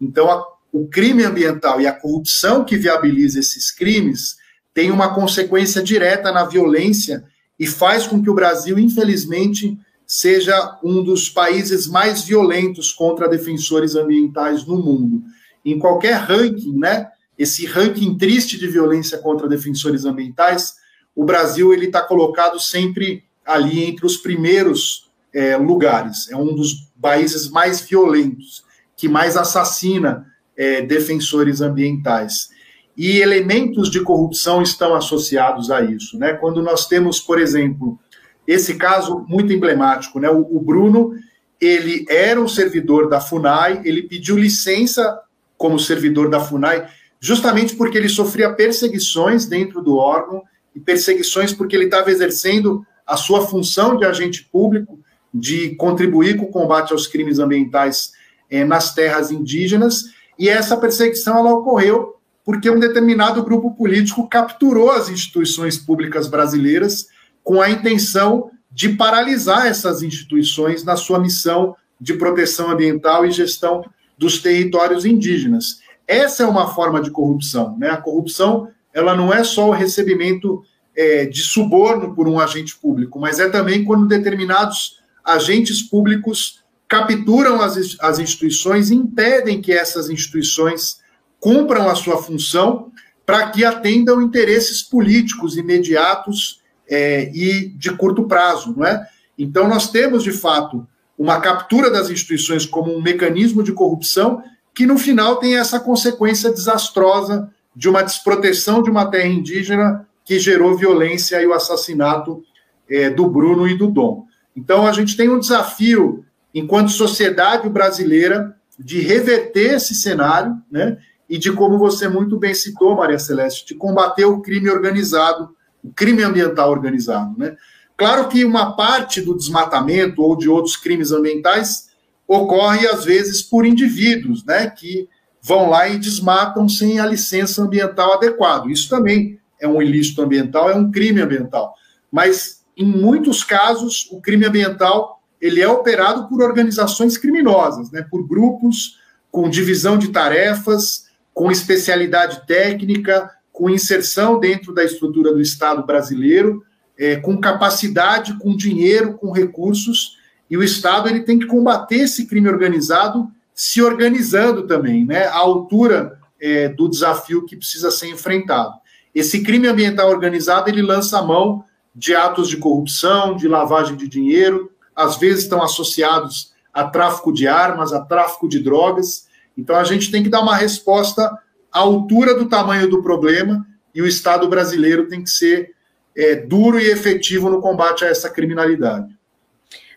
Então, 0.00 0.30
a, 0.30 0.42
o 0.72 0.86
crime 0.88 1.24
ambiental 1.24 1.80
e 1.80 1.86
a 1.86 1.92
corrupção 1.92 2.64
que 2.64 2.76
viabiliza 2.76 3.40
esses 3.40 3.70
crimes 3.70 4.36
tem 4.74 4.90
uma 4.90 5.14
consequência 5.14 5.82
direta 5.82 6.30
na 6.30 6.44
violência 6.44 7.24
e 7.58 7.66
faz 7.66 8.06
com 8.06 8.22
que 8.22 8.28
o 8.28 8.34
Brasil, 8.34 8.78
infelizmente, 8.78 9.78
seja 10.06 10.78
um 10.84 11.02
dos 11.02 11.30
países 11.30 11.86
mais 11.86 12.22
violentos 12.22 12.92
contra 12.92 13.28
defensores 13.28 13.94
ambientais 13.94 14.66
no 14.66 14.76
mundo 14.76 15.22
em 15.66 15.80
qualquer 15.80 16.14
ranking, 16.14 16.78
né? 16.78 17.08
Esse 17.36 17.66
ranking 17.66 18.16
triste 18.16 18.56
de 18.56 18.68
violência 18.68 19.18
contra 19.18 19.48
defensores 19.48 20.04
ambientais, 20.04 20.74
o 21.14 21.24
Brasil 21.24 21.74
ele 21.74 21.86
está 21.86 22.00
colocado 22.00 22.60
sempre 22.60 23.24
ali 23.44 23.84
entre 23.84 24.06
os 24.06 24.16
primeiros 24.16 25.10
é, 25.34 25.56
lugares. 25.56 26.30
É 26.30 26.36
um 26.36 26.54
dos 26.54 26.88
países 27.00 27.50
mais 27.50 27.80
violentos, 27.80 28.64
que 28.96 29.08
mais 29.08 29.36
assassina 29.36 30.26
é, 30.56 30.82
defensores 30.82 31.60
ambientais. 31.60 32.48
E 32.96 33.18
elementos 33.18 33.90
de 33.90 34.00
corrupção 34.00 34.62
estão 34.62 34.94
associados 34.94 35.70
a 35.70 35.82
isso, 35.82 36.18
né? 36.18 36.32
Quando 36.32 36.62
nós 36.62 36.86
temos, 36.86 37.20
por 37.20 37.38
exemplo, 37.38 37.98
esse 38.46 38.74
caso 38.76 39.24
muito 39.28 39.52
emblemático, 39.52 40.18
né? 40.18 40.30
O, 40.30 40.56
o 40.56 40.60
Bruno 40.60 41.14
ele 41.60 42.04
era 42.08 42.40
um 42.40 42.48
servidor 42.48 43.08
da 43.08 43.20
Funai, 43.20 43.80
ele 43.84 44.02
pediu 44.02 44.36
licença 44.36 45.20
como 45.56 45.78
servidor 45.78 46.28
da 46.28 46.40
FUNAI, 46.40 46.86
justamente 47.18 47.74
porque 47.74 47.96
ele 47.96 48.08
sofria 48.08 48.52
perseguições 48.52 49.46
dentro 49.46 49.82
do 49.82 49.96
órgão 49.96 50.42
e 50.74 50.80
perseguições 50.80 51.52
porque 51.52 51.74
ele 51.74 51.86
estava 51.86 52.10
exercendo 52.10 52.84
a 53.06 53.16
sua 53.16 53.46
função 53.46 53.96
de 53.96 54.04
agente 54.04 54.44
público, 54.44 54.98
de 55.32 55.74
contribuir 55.76 56.36
com 56.36 56.44
o 56.44 56.50
combate 56.50 56.92
aos 56.92 57.06
crimes 57.06 57.38
ambientais 57.38 58.12
eh, 58.50 58.64
nas 58.64 58.94
terras 58.94 59.30
indígenas, 59.30 60.04
e 60.38 60.48
essa 60.48 60.76
perseguição 60.76 61.38
ela 61.38 61.54
ocorreu 61.54 62.16
porque 62.44 62.70
um 62.70 62.78
determinado 62.78 63.42
grupo 63.42 63.74
político 63.74 64.28
capturou 64.28 64.90
as 64.90 65.08
instituições 65.08 65.76
públicas 65.76 66.28
brasileiras 66.28 67.08
com 67.42 67.60
a 67.60 67.68
intenção 67.68 68.50
de 68.70 68.90
paralisar 68.90 69.66
essas 69.66 70.02
instituições 70.02 70.84
na 70.84 70.96
sua 70.96 71.18
missão 71.18 71.74
de 72.00 72.14
proteção 72.14 72.70
ambiental 72.70 73.26
e 73.26 73.32
gestão 73.32 73.84
dos 74.16 74.40
territórios 74.40 75.04
indígenas. 75.04 75.80
Essa 76.06 76.44
é 76.44 76.46
uma 76.46 76.72
forma 76.72 77.00
de 77.00 77.10
corrupção. 77.10 77.76
Né? 77.78 77.90
A 77.90 77.96
corrupção 77.96 78.68
ela 78.92 79.16
não 79.16 79.32
é 79.32 79.42
só 79.42 79.68
o 79.68 79.72
recebimento 79.72 80.62
é, 80.96 81.26
de 81.26 81.42
suborno 81.42 82.14
por 82.14 82.28
um 82.28 82.38
agente 82.38 82.78
público, 82.78 83.18
mas 83.18 83.38
é 83.38 83.48
também 83.48 83.84
quando 83.84 84.06
determinados 84.06 85.00
agentes 85.24 85.82
públicos 85.82 86.64
capturam 86.88 87.60
as, 87.60 87.96
as 88.00 88.18
instituições 88.18 88.90
impedem 88.90 89.60
que 89.60 89.72
essas 89.72 90.08
instituições 90.08 90.98
cumpram 91.40 91.88
a 91.88 91.94
sua 91.94 92.22
função 92.22 92.90
para 93.24 93.50
que 93.50 93.64
atendam 93.64 94.22
interesses 94.22 94.82
políticos 94.82 95.56
imediatos 95.56 96.60
é, 96.88 97.30
e 97.34 97.68
de 97.70 97.90
curto 97.96 98.24
prazo, 98.28 98.74
não 98.76 98.86
é? 98.86 99.06
Então 99.36 99.68
nós 99.68 99.90
temos 99.90 100.22
de 100.22 100.32
fato 100.32 100.86
uma 101.18 101.40
captura 101.40 101.90
das 101.90 102.08
instituições 102.08 102.64
como 102.64 102.94
um 102.94 103.02
mecanismo 103.02 103.62
de 103.62 103.72
corrupção 103.72 104.42
que 104.74 104.86
no 104.86 104.98
final 104.98 105.36
tem 105.36 105.56
essa 105.56 105.80
consequência 105.80 106.50
desastrosa 106.50 107.50
de 107.74 107.88
uma 107.88 108.02
desproteção 108.02 108.82
de 108.82 108.90
uma 108.90 109.10
terra 109.10 109.26
indígena 109.26 110.06
que 110.24 110.38
gerou 110.38 110.76
violência 110.76 111.40
e 111.42 111.46
o 111.46 111.52
assassinato 111.52 112.42
é, 112.88 113.10
do 113.10 113.28
Bruno 113.28 113.66
e 113.66 113.76
do 113.76 113.88
Dom. 113.88 114.26
Então 114.54 114.86
a 114.86 114.92
gente 114.92 115.16
tem 115.16 115.28
um 115.28 115.38
desafio 115.38 116.24
enquanto 116.58 116.90
sociedade 116.90 117.68
brasileira 117.68 118.56
de 118.78 118.98
reverter 119.00 119.74
esse 119.74 119.94
cenário, 119.94 120.56
né? 120.70 120.96
E 121.28 121.36
de 121.36 121.52
como 121.52 121.78
você 121.78 122.08
muito 122.08 122.38
bem 122.38 122.54
citou, 122.54 122.96
Maria 122.96 123.18
Celeste, 123.18 123.66
de 123.66 123.74
combater 123.74 124.24
o 124.24 124.40
crime 124.40 124.70
organizado, 124.70 125.50
o 125.84 125.92
crime 125.92 126.22
ambiental 126.22 126.70
organizado, 126.70 127.38
né? 127.38 127.56
Claro 127.94 128.28
que 128.28 128.42
uma 128.42 128.74
parte 128.74 129.20
do 129.20 129.36
desmatamento 129.36 130.22
ou 130.22 130.34
de 130.34 130.48
outros 130.48 130.78
crimes 130.78 131.12
ambientais 131.12 131.90
ocorre, 132.26 132.86
às 132.86 133.04
vezes, 133.04 133.42
por 133.42 133.66
indivíduos, 133.66 134.44
né, 134.44 134.68
que 134.68 135.08
vão 135.42 135.68
lá 135.70 135.88
e 135.88 135.98
desmatam 135.98 136.68
sem 136.68 136.98
a 136.98 137.06
licença 137.06 137.62
ambiental 137.62 138.14
adequada. 138.14 138.70
Isso 138.70 138.88
também 138.88 139.38
é 139.60 139.68
um 139.68 139.80
ilícito 139.80 140.22
ambiental, 140.22 140.68
é 140.68 140.74
um 140.74 140.90
crime 140.90 141.20
ambiental. 141.20 141.74
Mas, 142.10 142.64
em 142.76 142.84
muitos 142.84 143.44
casos, 143.44 144.08
o 144.10 144.20
crime 144.20 144.44
ambiental 144.44 145.15
ele 145.40 145.60
é 145.60 145.68
operado 145.68 146.28
por 146.28 146.42
organizações 146.42 147.18
criminosas, 147.18 147.90
né, 147.90 148.06
por 148.10 148.26
grupos 148.26 148.98
com 149.30 149.50
divisão 149.50 149.98
de 149.98 150.08
tarefas, 150.08 151.06
com 151.34 151.50
especialidade 151.50 152.46
técnica, 152.46 153.30
com 153.52 153.68
inserção 153.68 154.40
dentro 154.40 154.72
da 154.72 154.82
estrutura 154.82 155.32
do 155.32 155.40
Estado 155.40 155.84
brasileiro, 155.84 156.64
é, 156.98 157.16
com 157.16 157.38
capacidade, 157.38 158.38
com 158.38 158.56
dinheiro, 158.56 159.14
com 159.14 159.30
recursos, 159.30 160.16
e 160.50 160.56
o 160.56 160.62
Estado 160.62 161.08
ele 161.08 161.20
tem 161.20 161.38
que 161.38 161.46
combater 161.46 161.96
esse 161.96 162.26
crime 162.26 162.48
organizado 162.48 163.30
se 163.54 163.82
organizando 163.82 164.66
também, 164.66 165.04
né, 165.04 165.26
à 165.26 165.38
altura 165.38 166.18
é, 166.40 166.68
do 166.68 166.88
desafio 166.88 167.46
que 167.46 167.56
precisa 167.56 167.90
ser 167.90 168.08
enfrentado. 168.08 168.74
Esse 169.14 169.42
crime 169.42 169.66
ambiental 169.66 170.10
organizado 170.10 170.68
ele 170.68 170.82
lança 170.82 171.18
a 171.18 171.22
mão 171.22 171.64
de 171.94 172.14
atos 172.14 172.48
de 172.48 172.58
corrupção, 172.58 173.34
de 173.34 173.48
lavagem 173.48 173.96
de 173.96 174.06
dinheiro, 174.06 174.70
às 174.96 175.18
vezes 175.18 175.44
estão 175.44 175.62
associados 175.62 176.54
a 176.72 176.84
tráfico 176.84 177.32
de 177.32 177.46
armas, 177.46 177.92
a 177.92 178.00
tráfico 178.00 178.48
de 178.48 178.58
drogas. 178.58 179.28
Então 179.56 179.76
a 179.76 179.84
gente 179.84 180.10
tem 180.10 180.22
que 180.22 180.30
dar 180.30 180.40
uma 180.40 180.56
resposta 180.56 181.22
à 181.70 181.78
altura 181.78 182.34
do 182.34 182.48
tamanho 182.48 182.88
do 182.88 183.02
problema 183.02 183.66
e 183.94 184.00
o 184.00 184.06
Estado 184.06 184.48
brasileiro 184.48 185.08
tem 185.08 185.22
que 185.22 185.30
ser 185.30 185.74
é, 186.16 186.34
duro 186.34 186.80
e 186.80 186.90
efetivo 186.90 187.50
no 187.50 187.60
combate 187.60 188.04
a 188.04 188.08
essa 188.08 188.30
criminalidade. 188.30 189.14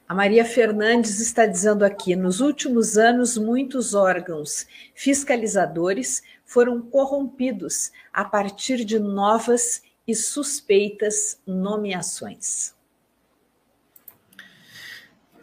A 0.07 0.15
Maria 0.15 0.43
Fernandes 0.43 1.19
está 1.19 1.45
dizendo 1.45 1.85
aqui: 1.85 2.15
nos 2.15 2.41
últimos 2.41 2.97
anos, 2.97 3.37
muitos 3.37 3.93
órgãos 3.93 4.65
fiscalizadores 4.95 6.23
foram 6.45 6.81
corrompidos 6.81 7.91
a 8.11 8.25
partir 8.25 8.83
de 8.83 8.97
novas 8.97 9.83
e 10.07 10.15
suspeitas 10.15 11.39
nomeações. 11.45 12.73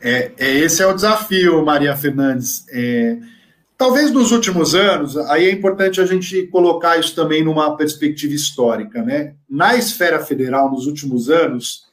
É, 0.01 0.33
é, 0.39 0.59
esse 0.59 0.83
é 0.83 0.87
o 0.87 0.95
desafio, 0.95 1.65
Maria 1.65 1.97
Fernandes. 1.97 2.65
É, 2.71 3.19
talvez 3.77 4.11
nos 4.11 4.33
últimos 4.33 4.75
anos, 4.75 5.17
aí 5.17 5.47
é 5.47 5.53
importante 5.53 6.01
a 6.01 6.07
gente 6.07 6.47
colocar 6.49 6.99
isso 6.99 7.15
também 7.15 7.45
numa 7.45 7.77
perspectiva 7.77 8.35
histórica, 8.35 9.03
né? 9.03 9.35
Na 9.49 9.77
esfera 9.77 10.21
federal, 10.25 10.71
nos 10.71 10.87
últimos 10.87 11.31
anos, 11.31 11.87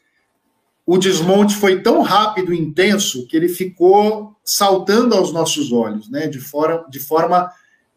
o 0.86 0.98
desmonte 0.98 1.56
foi 1.56 1.82
tão 1.82 2.02
rápido 2.02 2.54
e 2.54 2.60
intenso 2.60 3.26
que 3.28 3.38
ele 3.38 3.48
ficou 3.48 4.36
saltando 4.44 5.16
aos 5.16 5.32
nossos 5.32 5.72
olhos, 5.72 6.10
né? 6.10 6.28
De, 6.28 6.40
fora, 6.40 6.84
de 6.90 7.00
forma 7.00 7.50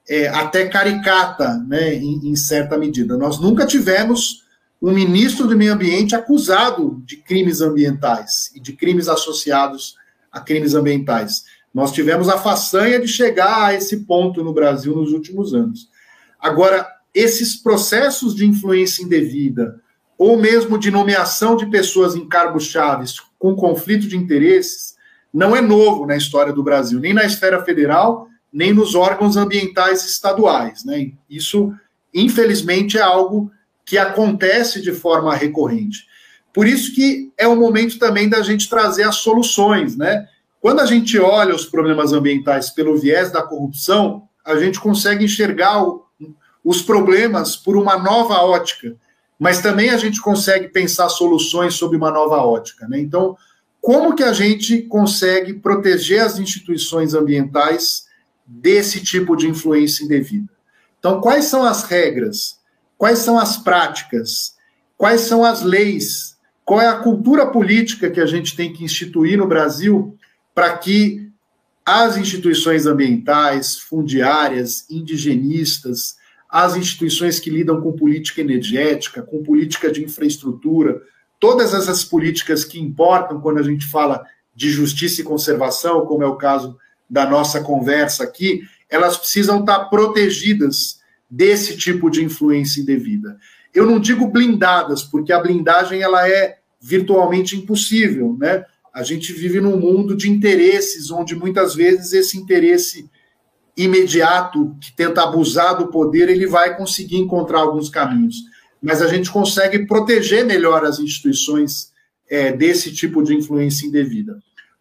é, 0.09 0.29
até 0.29 0.69
caricata, 0.69 1.59
né? 1.69 1.95
Em, 1.95 2.31
em 2.31 2.37
certa 2.37 2.79
medida. 2.79 3.17
Nós 3.17 3.41
nunca 3.41 3.67
tivemos 3.67 4.46
um 4.87 4.93
ministro 4.93 5.49
do 5.49 5.57
meio 5.57 5.73
ambiente 5.73 6.15
acusado 6.15 7.03
de 7.05 7.17
crimes 7.17 7.61
ambientais 7.61 8.53
e 8.55 8.61
de 8.61 8.73
crimes 8.73 9.09
associados 9.09 9.97
a 10.31 10.39
crimes 10.41 10.75
ambientais. 10.75 11.43
Nós 11.75 11.91
tivemos 11.91 12.29
a 12.29 12.39
façanha 12.39 13.01
de 13.01 13.09
chegar 13.09 13.65
a 13.65 13.75
esse 13.75 14.05
ponto 14.05 14.45
no 14.45 14.53
Brasil 14.53 14.95
nos 14.95 15.13
últimos 15.13 15.53
anos. 15.53 15.89
Agora, 16.39 16.87
esses 17.13 17.57
processos 17.57 18.33
de 18.33 18.47
influência 18.47 19.03
indevida, 19.03 19.81
ou 20.17 20.39
mesmo 20.39 20.79
de 20.79 20.89
nomeação 20.89 21.57
de 21.57 21.67
pessoas 21.67 22.15
em 22.15 22.29
cargos 22.29 22.67
chaves 22.67 23.21
com 23.41 23.57
conflito 23.57 24.07
de 24.07 24.17
interesses, 24.17 24.95
não 25.35 25.57
é 25.57 25.61
novo 25.61 26.07
na 26.07 26.17
história 26.17 26.53
do 26.53 26.63
Brasil, 26.63 27.01
nem 27.01 27.13
na 27.13 27.25
esfera 27.25 27.61
federal, 27.65 28.29
nem 28.53 28.73
nos 28.73 28.95
órgãos 28.95 29.37
ambientais 29.37 30.05
estaduais. 30.05 30.85
Né? 30.85 31.11
Isso, 31.29 31.75
infelizmente, 32.15 32.97
é 32.97 33.03
algo 33.03 33.51
que 33.87 33.97
acontece 33.97 34.83
de 34.83 34.93
forma 34.93 35.35
recorrente. 35.35 36.07
Por 36.53 36.67
isso 36.67 36.93
que 36.95 37.33
é 37.39 37.47
o 37.47 37.55
momento 37.55 37.99
também 37.99 38.29
da 38.29 38.43
gente 38.43 38.69
trazer 38.69 39.05
as 39.05 39.17
soluções, 39.17 39.97
né? 39.97 40.29
Quando 40.61 40.81
a 40.81 40.87
gente 40.87 41.17
olha 41.19 41.55
os 41.55 41.65
problemas 41.65 42.13
ambientais 42.13 42.71
pelo 42.71 42.99
viés 42.99 43.31
da 43.31 43.43
corrupção, 43.43 44.29
a 44.45 44.57
gente 44.57 44.81
consegue 44.81 45.25
enxergar 45.25 45.85
o, 45.85 46.05
os 46.65 46.83
problemas 46.83 47.55
por 47.55 47.77
uma 47.77 47.97
nova 47.97 48.43
ótica, 48.43 48.97
mas 49.39 49.61
também 49.61 49.91
a 49.91 49.97
gente 49.97 50.21
consegue 50.21 50.69
pensar 50.69 51.09
soluções 51.09 51.75
sob 51.75 51.97
uma 51.97 52.11
nova 52.11 52.39
ótica, 52.39 52.89
né? 52.89 52.99
Então, 52.99 53.37
como 53.81 54.17
que 54.17 54.25
a 54.25 54.33
gente 54.33 54.83
consegue 54.83 55.55
proteger 55.55 56.23
as 56.23 56.41
instituições 56.41 57.15
ambientais 57.15 58.07
desse 58.45 59.01
tipo 59.01 59.37
de 59.37 59.47
influência 59.47 60.05
indevida? 60.05 60.49
Então, 60.99 61.21
quais 61.21 61.45
são 61.45 61.65
as 61.65 61.85
regras? 61.85 62.56
Quais 62.99 63.19
são 63.21 63.39
as 63.39 63.57
práticas? 63.57 64.55
Quais 64.97 65.23
são 65.23 65.45
as 65.45 65.63
leis? 65.63 66.37
Qual 66.65 66.81
é 66.81 66.89
a 66.89 66.99
cultura 66.99 67.47
política 67.47 68.11
que 68.11 68.21
a 68.21 68.27
gente 68.27 68.57
tem 68.57 68.73
que 68.73 68.85
instituir 68.85 69.39
no 69.39 69.47
Brasil 69.47 70.17
para 70.55 70.77
que 70.79 71.31
as 71.85 72.17
instituições 72.17 72.87
ambientais, 72.87 73.79
fundiárias, 73.79 74.85
indigenistas, 74.91 76.17
as 76.49 76.77
instituições 76.77 77.39
que 77.39 77.51
lidam 77.51 77.81
com 77.81 77.93
política 77.93 78.41
energética, 78.41 79.23
com 79.23 79.43
política 79.43 79.93
de 79.93 80.03
infraestrutura, 80.03 81.01
todas 81.39 81.75
essas 81.75 82.03
políticas 82.03 82.65
que 82.65 82.81
importam 82.81 83.41
quando 83.41 83.59
a 83.59 83.63
gente 83.63 83.87
fala 83.87 84.25
de 84.55 84.71
justiça 84.71 85.21
e 85.21 85.25
conservação, 85.25 86.07
como 86.07 86.25
é 86.25 86.27
o 86.27 86.37
caso 86.37 86.77
da 87.09 87.29
nossa 87.29 87.61
conversa 87.61 88.25
aqui, 88.25 88.63
elas 88.89 89.17
precisam 89.17 89.61
estar 89.61 89.85
protegidas 89.85 90.99
desse 91.31 91.77
tipo 91.77 92.11
de 92.11 92.25
influência 92.25 92.81
indevida. 92.81 93.37
Eu 93.75 93.85
não 93.85 94.01
digo 94.01 94.29
blindadas, 94.29 95.03
porque 95.03 95.33
a 95.33 95.41
blindagem 95.41 96.01
ela 96.01 96.29
é 96.29 96.59
virtualmente 96.81 97.57
impossível, 97.57 98.37
né? 98.39 98.65
A 98.95 99.03
gente 99.03 99.33
vive 99.33 99.61
num 99.61 99.77
mundo 99.77 100.17
de 100.17 100.31
interesses, 100.31 101.11
onde 101.11 101.35
muitas 101.35 101.75
vezes 101.75 102.13
esse 102.13 102.39
interesse 102.39 103.11
imediato 103.77 104.75
que 104.81 104.91
tenta 104.97 105.23
abusar 105.23 105.77
do 105.77 105.89
poder, 105.89 106.31
ele 106.31 106.47
vai 106.47 106.75
conseguir 106.77 107.19
encontrar 107.19 107.61
alguns 107.61 107.91
caminhos. 107.91 108.37
Mas 108.81 109.03
a 109.03 109.09
gente 109.09 109.31
consegue 109.31 109.87
proteger 109.87 110.47
melhor 110.47 110.85
as 110.85 110.99
instituições 110.99 111.93
é, 112.29 112.53
desse 112.53 112.93
tipo 112.93 113.23
de 113.23 113.35
influência 113.35 113.87
indevida. 113.87 114.39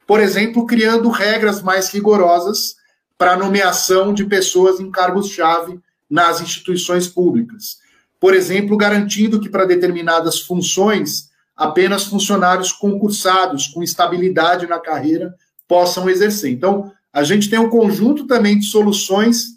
Por 0.08 0.22
exemplo, 0.22 0.66
criando 0.66 1.10
regras 1.10 1.62
mais 1.62 1.90
rigorosas 1.90 2.76
para 3.18 3.36
nomeação 3.36 4.14
de 4.14 4.26
pessoas 4.26 4.80
em 4.80 4.92
cargos-chave 4.92 5.80
nas 6.10 6.42
instituições 6.42 7.08
públicas. 7.08 7.78
Por 8.20 8.34
exemplo, 8.34 8.78
garantindo 8.78 9.40
que 9.40 9.50
para 9.50 9.66
determinadas 9.66 10.40
funções 10.40 11.30
apenas 11.56 12.06
funcionários 12.06 12.72
concursados 12.72 13.68
com 13.68 13.82
estabilidade 13.82 14.68
na 14.68 14.80
carreira 14.80 15.36
possam 15.68 16.10
exercer. 16.10 16.52
Então, 16.52 16.92
a 17.14 17.24
gente 17.24 17.50
tem 17.50 17.58
um 17.58 17.70
conjunto 17.70 18.28
também 18.28 18.60
de 18.60 18.66
soluções, 18.66 19.56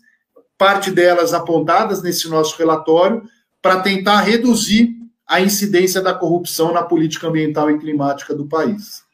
parte 0.56 0.90
delas 0.90 1.34
apontadas 1.34 2.02
nesse 2.02 2.28
nosso 2.28 2.56
relatório, 2.56 3.22
para 3.60 3.80
tentar 3.80 4.20
reduzir 4.20 4.96
a 5.26 5.40
incidência 5.40 6.00
da 6.00 6.14
corrupção 6.14 6.72
na 6.72 6.82
política 6.82 7.26
ambiental 7.26 7.70
e 7.70 7.78
climática 7.78 8.34
do 8.34 8.46
país. 8.46 9.04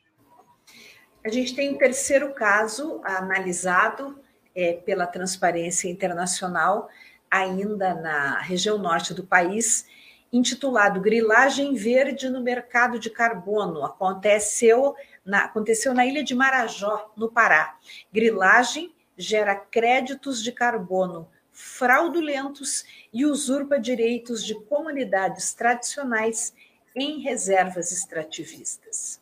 A 1.25 1.31
gente 1.31 1.57
tem 1.57 1.75
um 1.75 1.79
terceiro 1.79 2.35
caso 2.35 3.01
analisado 3.03 4.15
é, 4.55 4.75
pela 4.75 5.07
Transparência 5.07 5.89
Internacional, 5.89 6.89
ainda 7.35 7.95
na 7.95 8.39
região 8.39 8.79
norte 8.79 9.13
do 9.13 9.25
país, 9.25 9.87
intitulado 10.33 11.01
Grilagem 11.01 11.75
Verde 11.75 12.29
no 12.29 12.41
Mercado 12.41 12.99
de 12.99 13.11
Carbono. 13.11 13.85
Aconteceu 13.85 14.95
na, 15.25 15.45
aconteceu 15.45 15.93
na 15.93 16.07
ilha 16.07 16.23
de 16.23 16.35
Marajó, 16.35 17.13
no 17.17 17.31
Pará. 17.31 17.77
Grilagem 18.13 18.95
gera 19.17 19.57
créditos 19.57 20.43
de 20.43 20.53
carbono 20.53 21.29
fraudulentos 21.53 22.85
e 23.13 23.25
usurpa 23.25 23.79
direitos 23.79 24.45
de 24.45 24.55
comunidades 24.65 25.55
tradicionais 25.55 26.53
em 26.97 27.21
reservas 27.21 27.93
extrativistas. 27.93 29.21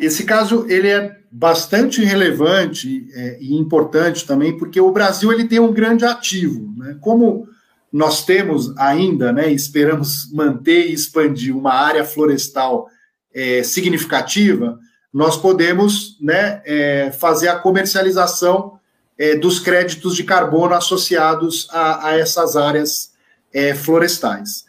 Esse 0.00 0.24
caso 0.24 0.66
ele 0.68 0.88
é 0.88 1.18
bastante 1.30 2.02
relevante 2.02 3.06
é, 3.12 3.38
e 3.40 3.54
importante 3.54 4.26
também, 4.26 4.56
porque 4.56 4.80
o 4.80 4.92
Brasil 4.92 5.32
ele 5.32 5.46
tem 5.46 5.58
um 5.58 5.72
grande 5.72 6.04
ativo. 6.04 6.72
Né? 6.76 6.96
Como 7.00 7.46
nós 7.92 8.24
temos 8.24 8.76
ainda, 8.76 9.32
né, 9.32 9.50
esperamos 9.50 10.30
manter 10.32 10.88
e 10.88 10.92
expandir 10.92 11.56
uma 11.56 11.72
área 11.72 12.04
florestal 12.04 12.86
é, 13.34 13.62
significativa, 13.62 14.78
nós 15.12 15.36
podemos 15.36 16.18
né, 16.20 16.62
é, 16.64 17.10
fazer 17.12 17.48
a 17.48 17.58
comercialização 17.58 18.78
é, 19.18 19.34
dos 19.34 19.58
créditos 19.58 20.14
de 20.14 20.22
carbono 20.22 20.74
associados 20.74 21.66
a, 21.70 22.08
a 22.08 22.18
essas 22.18 22.56
áreas 22.56 23.12
é, 23.52 23.74
florestais. 23.74 24.64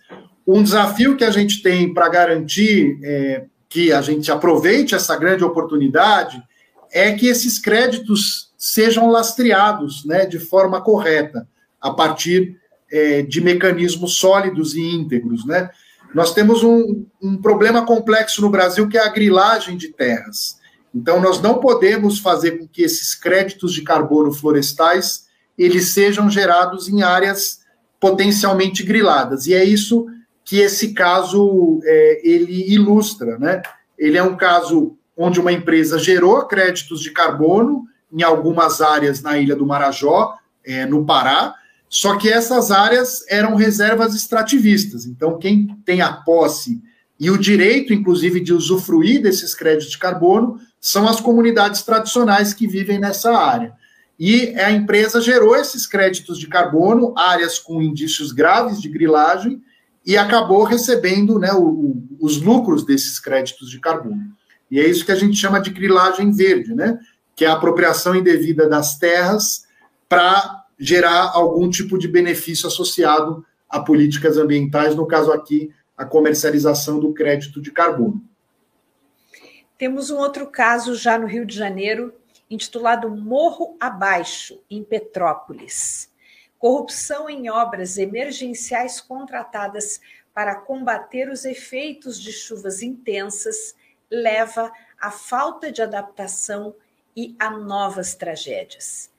Um 0.48 0.64
desafio 0.64 1.16
que 1.16 1.24
a 1.24 1.30
gente 1.30 1.62
tem 1.62 1.94
para 1.94 2.10
garantir 2.10 2.98
é, 3.04 3.46
que 3.70 3.94
a 3.94 4.02
gente 4.02 4.32
aproveite 4.32 4.96
essa 4.96 5.16
grande 5.16 5.44
oportunidade 5.44 6.42
é 6.92 7.14
que 7.14 7.28
esses 7.28 7.60
créditos 7.60 8.52
sejam 8.58 9.10
lastreados 9.10 10.04
né, 10.04 10.26
de 10.26 10.40
forma 10.40 10.82
correta, 10.82 11.48
a 11.80 11.92
partir 11.92 12.58
é, 12.92 13.22
de 13.22 13.40
mecanismos 13.40 14.16
sólidos 14.16 14.76
e 14.76 14.82
íntegros. 14.82 15.46
Né? 15.46 15.70
Nós 16.14 16.34
temos 16.34 16.64
um, 16.64 17.06
um 17.22 17.38
problema 17.38 17.86
complexo 17.86 18.42
no 18.42 18.50
Brasil 18.50 18.90
que 18.90 18.98
é 18.98 19.06
a 19.06 19.10
grilagem 19.10 19.78
de 19.78 19.90
terras. 19.90 20.58
Então, 20.94 21.22
nós 21.22 21.40
não 21.40 21.60
podemos 21.60 22.18
fazer 22.18 22.58
com 22.58 22.68
que 22.68 22.82
esses 22.82 23.14
créditos 23.14 23.74
de 23.74 23.84
carbono 23.84 24.34
florestais 24.34 25.30
eles 25.56 25.90
sejam 25.90 26.30
gerados 26.30 26.90
em 26.90 27.04
áreas 27.04 27.60
potencialmente 28.00 28.82
griladas. 28.82 29.46
E 29.46 29.54
é 29.54 29.64
isso 29.64 30.08
que 30.50 30.58
esse 30.58 30.94
caso 30.94 31.80
é, 31.84 32.22
ele 32.24 32.74
ilustra, 32.74 33.38
né? 33.38 33.62
Ele 33.96 34.18
é 34.18 34.24
um 34.24 34.36
caso 34.36 34.98
onde 35.16 35.40
uma 35.40 35.52
empresa 35.52 36.00
gerou 36.00 36.44
créditos 36.48 37.02
de 37.02 37.12
carbono 37.12 37.86
em 38.12 38.24
algumas 38.24 38.82
áreas 38.82 39.22
na 39.22 39.38
ilha 39.38 39.56
do 39.56 39.64
Marajó, 39.64 40.34
é, 40.66 40.88
no 40.88 41.06
Pará, 41.06 41.54
só 41.88 42.18
que 42.18 42.28
essas 42.28 42.72
áreas 42.72 43.24
eram 43.30 43.54
reservas 43.54 44.16
extrativistas. 44.16 45.06
Então, 45.06 45.38
quem 45.38 45.68
tem 45.86 46.02
a 46.02 46.14
posse 46.14 46.82
e 47.20 47.30
o 47.30 47.38
direito, 47.38 47.94
inclusive, 47.94 48.40
de 48.40 48.52
usufruir 48.52 49.22
desses 49.22 49.54
créditos 49.54 49.92
de 49.92 50.00
carbono 50.00 50.60
são 50.82 51.08
as 51.08 51.22
comunidades 51.22 51.84
tradicionais 51.84 52.56
que 52.56 52.66
vivem 52.66 52.98
nessa 52.98 53.38
área. 53.38 53.72
e 54.18 54.50
a 54.56 54.72
empresa 54.72 55.22
gerou 55.22 55.56
esses 55.56 55.86
créditos 55.86 56.40
de 56.40 56.48
carbono, 56.48 57.14
áreas 57.16 57.60
com 57.60 57.84
indícios 57.84 58.32
graves 58.32 58.82
de 58.82 58.90
grilagem, 58.90 59.62
e 60.10 60.18
acabou 60.18 60.64
recebendo 60.64 61.38
né, 61.38 61.54
o, 61.54 62.02
os 62.20 62.42
lucros 62.42 62.84
desses 62.84 63.20
créditos 63.20 63.70
de 63.70 63.80
carbono. 63.80 64.24
E 64.72 64.80
é 64.80 64.88
isso 64.88 65.06
que 65.06 65.12
a 65.12 65.16
gente 65.16 65.38
chama 65.38 65.62
de 65.62 65.70
grilagem 65.70 66.32
verde, 66.32 66.74
né? 66.74 66.98
que 67.36 67.46
é 67.46 67.48
a 67.48 67.54
apropriação 67.54 68.16
indevida 68.16 68.68
das 68.68 68.98
terras 68.98 69.68
para 70.10 70.66
gerar 70.80 71.30
algum 71.36 71.70
tipo 71.70 71.96
de 71.96 72.08
benefício 72.08 72.66
associado 72.66 73.46
a 73.70 73.80
políticas 73.80 74.36
ambientais, 74.36 74.96
no 74.96 75.06
caso 75.06 75.32
aqui, 75.32 75.72
a 75.96 76.04
comercialização 76.04 77.00
do 77.00 77.14
crédito 77.14 77.62
de 77.62 77.72
carbono. 77.72 78.20
Temos 79.78 80.10
um 80.10 80.18
outro 80.18 80.48
caso 80.48 80.96
já 80.96 81.20
no 81.20 81.28
Rio 81.28 81.46
de 81.46 81.56
Janeiro, 81.56 82.12
intitulado 82.50 83.12
Morro 83.12 83.78
Abaixo, 83.80 84.60
em 84.72 84.84
Petrópolis. 84.84 86.09
Corrupção 86.60 87.30
em 87.30 87.50
obras 87.50 87.98
emergenciais 87.98 89.02
contratadas 89.02 90.00
para 90.34 90.56
combater 90.56 91.30
os 91.30 91.46
efeitos 91.46 92.20
de 92.20 92.32
chuvas 92.32 92.84
intensas 92.84 93.74
leva 94.12 94.72
à 95.00 95.10
falta 95.10 95.72
de 95.72 95.82
adaptação 95.82 96.76
e 97.16 97.36
a 97.40 97.50
novas 97.50 98.14
tragédias. 98.14 99.10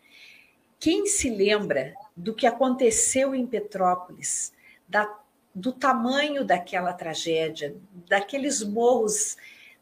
Quem 0.78 1.06
se 1.06 1.28
lembra 1.28 1.94
do 2.16 2.34
que 2.34 2.46
aconteceu 2.46 3.34
em 3.34 3.46
Petrópolis, 3.46 4.52
da, 4.86 5.12
do 5.54 5.72
tamanho 5.72 6.44
daquela 6.44 6.92
tragédia, 6.92 7.74
daqueles 8.06 8.62
morros 8.62 9.36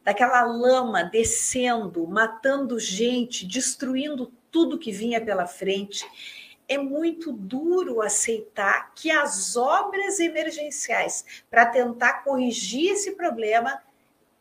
daquela 0.09 0.43
lama 0.43 1.05
descendo, 1.05 2.07
matando 2.07 2.79
gente, 2.79 3.47
destruindo 3.47 4.33
tudo 4.51 4.79
que 4.79 4.91
vinha 4.91 5.21
pela 5.21 5.47
frente. 5.47 6.03
É 6.69 6.77
muito 6.77 7.33
duro 7.33 8.03
aceitar 8.03 8.93
que 8.95 9.11
as 9.11 9.57
obras 9.57 10.21
emergenciais 10.21 11.25
para 11.51 11.65
tentar 11.67 12.25
corrigir 12.25 12.93
esse 12.93 13.13
problema 13.13 13.81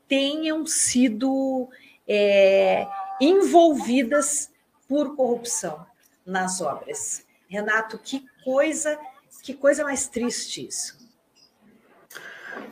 tenham 0.07 0.65
sido 0.65 1.69
é, 2.07 2.85
envolvidas 3.19 4.51
por 4.87 5.15
corrupção 5.15 5.85
nas 6.25 6.61
obras. 6.61 7.25
Renato, 7.49 7.97
que 7.97 8.25
coisa, 8.43 8.99
que 9.41 9.53
coisa 9.53 9.83
mais 9.83 10.07
triste 10.07 10.67
isso. 10.67 10.97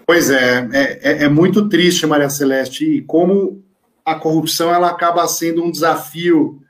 Pois 0.06 0.30
é, 0.30 0.68
é, 0.72 1.00
é, 1.02 1.24
é 1.24 1.30
muito 1.30 1.68
triste, 1.68 2.06
Maria 2.06 2.30
Celeste, 2.30 2.86
e 2.86 3.02
como 3.02 3.64
a 4.04 4.16
corrupção 4.16 4.74
ela 4.74 4.90
acaba 4.90 5.28
sendo 5.28 5.64
um 5.64 5.72
desafio 5.72 6.62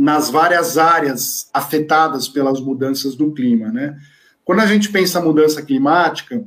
nas 0.00 0.30
várias 0.30 0.78
áreas 0.78 1.50
afetadas 1.52 2.26
pelas 2.26 2.58
mudanças 2.58 3.14
do 3.14 3.32
clima, 3.32 3.68
né? 3.68 3.98
Quando 4.42 4.60
a 4.60 4.66
gente 4.66 4.88
pensa 4.88 5.20
mudança 5.20 5.60
climática, 5.60 6.42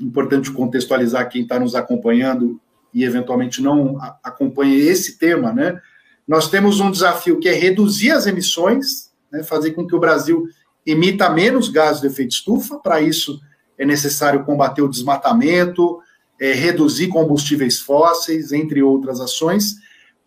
importante 0.00 0.52
contextualizar 0.52 1.28
quem 1.28 1.42
está 1.42 1.58
nos 1.58 1.74
acompanhando 1.74 2.60
e 2.94 3.02
eventualmente 3.02 3.60
não 3.60 3.98
acompanha 4.22 4.76
esse 4.76 5.18
tema, 5.18 5.52
né? 5.52 5.80
Nós 6.28 6.48
temos 6.48 6.78
um 6.78 6.92
desafio 6.92 7.40
que 7.40 7.48
é 7.48 7.54
reduzir 7.54 8.12
as 8.12 8.28
emissões, 8.28 9.10
né? 9.32 9.42
fazer 9.42 9.72
com 9.72 9.84
que 9.84 9.96
o 9.96 10.00
Brasil 10.00 10.46
emita 10.86 11.28
menos 11.28 11.68
gases 11.68 12.00
de 12.00 12.06
efeito 12.06 12.30
estufa. 12.30 12.78
Para 12.78 13.00
isso, 13.00 13.40
é 13.76 13.84
necessário 13.84 14.44
combater 14.44 14.82
o 14.82 14.88
desmatamento, 14.88 15.98
é, 16.40 16.52
reduzir 16.52 17.08
combustíveis 17.08 17.80
fósseis, 17.80 18.52
entre 18.52 18.80
outras 18.80 19.20
ações. 19.20 19.74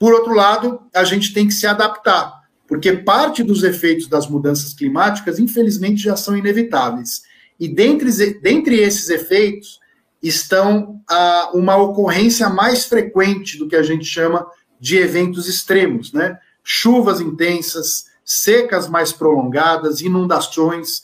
Por 0.04 0.12
outro 0.12 0.34
lado, 0.34 0.82
a 0.94 1.06
gente 1.06 1.34
tem 1.34 1.48
que 1.48 1.54
se 1.54 1.66
adaptar, 1.66 2.42
porque 2.68 2.92
parte 2.92 3.42
dos 3.42 3.64
efeitos 3.64 4.10
das 4.10 4.28
mudanças 4.28 4.74
climáticas, 4.74 5.40
infelizmente, 5.40 6.04
já 6.04 6.18
são 6.18 6.36
inevitáveis. 6.36 7.22
E 7.58 7.70
dentre, 7.70 8.12
dentre 8.42 8.82
esses 8.82 9.10
efeitos 9.10 9.80
estão 10.22 11.02
a, 11.10 11.52
uma 11.54 11.78
ocorrência 11.78 12.50
mais 12.50 12.84
frequente 12.84 13.58
do 13.58 13.66
que 13.66 13.78
a 13.78 13.82
gente 13.82 14.04
chama 14.04 14.46
de 14.78 14.98
eventos 14.98 15.48
extremos, 15.48 16.12
né? 16.12 16.38
Chuvas 16.62 17.22
intensas, 17.22 18.08
secas 18.26 18.90
mais 18.90 19.14
prolongadas, 19.14 20.02
inundações, 20.02 21.04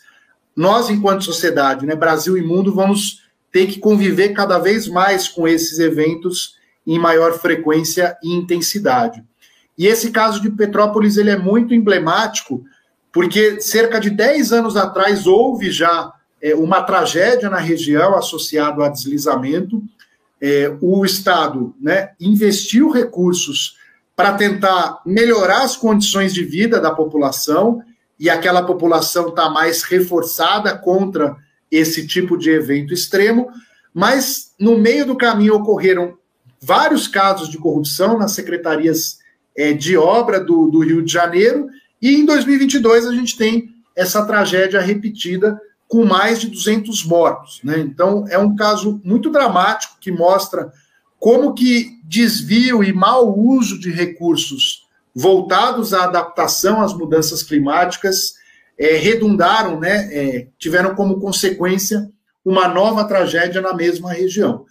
nós, 0.54 0.90
enquanto 0.90 1.24
sociedade, 1.24 1.86
né, 1.86 1.96
Brasil 1.96 2.38
e 2.38 2.42
mundo, 2.42 2.76
vamos 2.76 3.24
ter 3.50 3.66
que 3.68 3.80
conviver 3.80 4.34
cada 4.34 4.60
vez 4.60 4.90
mais 4.90 5.30
com 5.30 5.48
esses 5.48 5.80
eventos 5.80 6.59
em 6.90 6.98
maior 6.98 7.34
frequência 7.38 8.18
e 8.24 8.34
intensidade. 8.34 9.24
E 9.78 9.86
esse 9.86 10.10
caso 10.10 10.42
de 10.42 10.50
Petrópolis 10.50 11.18
ele 11.18 11.30
é 11.30 11.38
muito 11.38 11.72
emblemático, 11.72 12.66
porque 13.14 13.62
cerca 13.62 14.00
de 14.00 14.10
10 14.10 14.52
anos 14.52 14.76
atrás 14.76 15.28
houve 15.28 15.70
já 15.70 16.12
é, 16.42 16.56
uma 16.56 16.82
tragédia 16.82 17.48
na 17.48 17.60
região 17.60 18.16
associada 18.18 18.84
a 18.84 18.90
deslizamento. 18.90 19.84
É, 20.42 20.76
o 20.82 21.06
Estado 21.06 21.76
né, 21.80 22.10
investiu 22.20 22.90
recursos 22.90 23.78
para 24.16 24.34
tentar 24.34 25.00
melhorar 25.06 25.62
as 25.62 25.78
condições 25.78 26.34
de 26.34 26.44
vida 26.44 26.82
da 26.82 26.90
população 26.90 27.84
e 28.20 28.32
aquela 28.32 28.64
população 28.64 29.30
está 29.30 29.48
mais 29.48 29.84
reforçada 29.84 30.76
contra 30.76 31.38
esse 31.70 32.08
tipo 32.08 32.36
de 32.36 32.50
evento 32.50 32.96
extremo, 32.96 33.52
mas 33.94 34.56
no 34.60 34.76
meio 34.76 35.06
do 35.06 35.16
caminho 35.16 35.54
ocorreram 35.54 36.18
vários 36.62 37.08
casos 37.08 37.50
de 37.50 37.58
corrupção 37.58 38.18
nas 38.18 38.32
secretarias 38.32 39.20
é, 39.56 39.74
de 39.74 39.98
obra 39.98 40.40
do, 40.40 40.70
do 40.70 40.80
Rio 40.80 41.04
de 41.04 41.12
Janeiro, 41.12 41.68
e 42.02 42.16
em 42.16 42.26
2022 42.26 43.08
a 43.08 43.14
gente 43.14 43.38
tem 43.38 43.70
essa 43.96 44.26
tragédia 44.26 44.80
repetida 44.80 45.60
com 45.88 46.06
mais 46.06 46.40
de 46.40 46.48
200 46.48 47.04
mortos. 47.06 47.60
Né? 47.64 47.80
Então 47.80 48.26
é 48.30 48.38
um 48.38 48.56
caso 48.56 49.02
muito 49.04 49.30
dramático 49.30 49.98
que 50.00 50.12
mostra 50.12 50.72
como 51.20 51.54
que 51.54 52.00
desvio 52.04 52.84
e 52.84 52.94
mau 52.94 53.38
uso 53.38 53.78
de 53.78 53.92
recursos 53.92 54.88
voltados 55.14 55.94
à 55.94 56.06
adaptação 56.06 56.82
às 56.82 56.94
mudanças 56.94 57.44
climáticas 57.44 58.36
é, 58.78 58.96
redundaram, 58.96 59.78
né, 59.78 60.10
é, 60.14 60.48
tiveram 60.58 60.96
como 60.96 61.20
consequência 61.20 62.10
uma 62.46 62.68
nova 62.68 63.04
tragédia 63.04 63.62
na 63.62 63.74
mesma 63.74 64.14
região. 64.14 64.66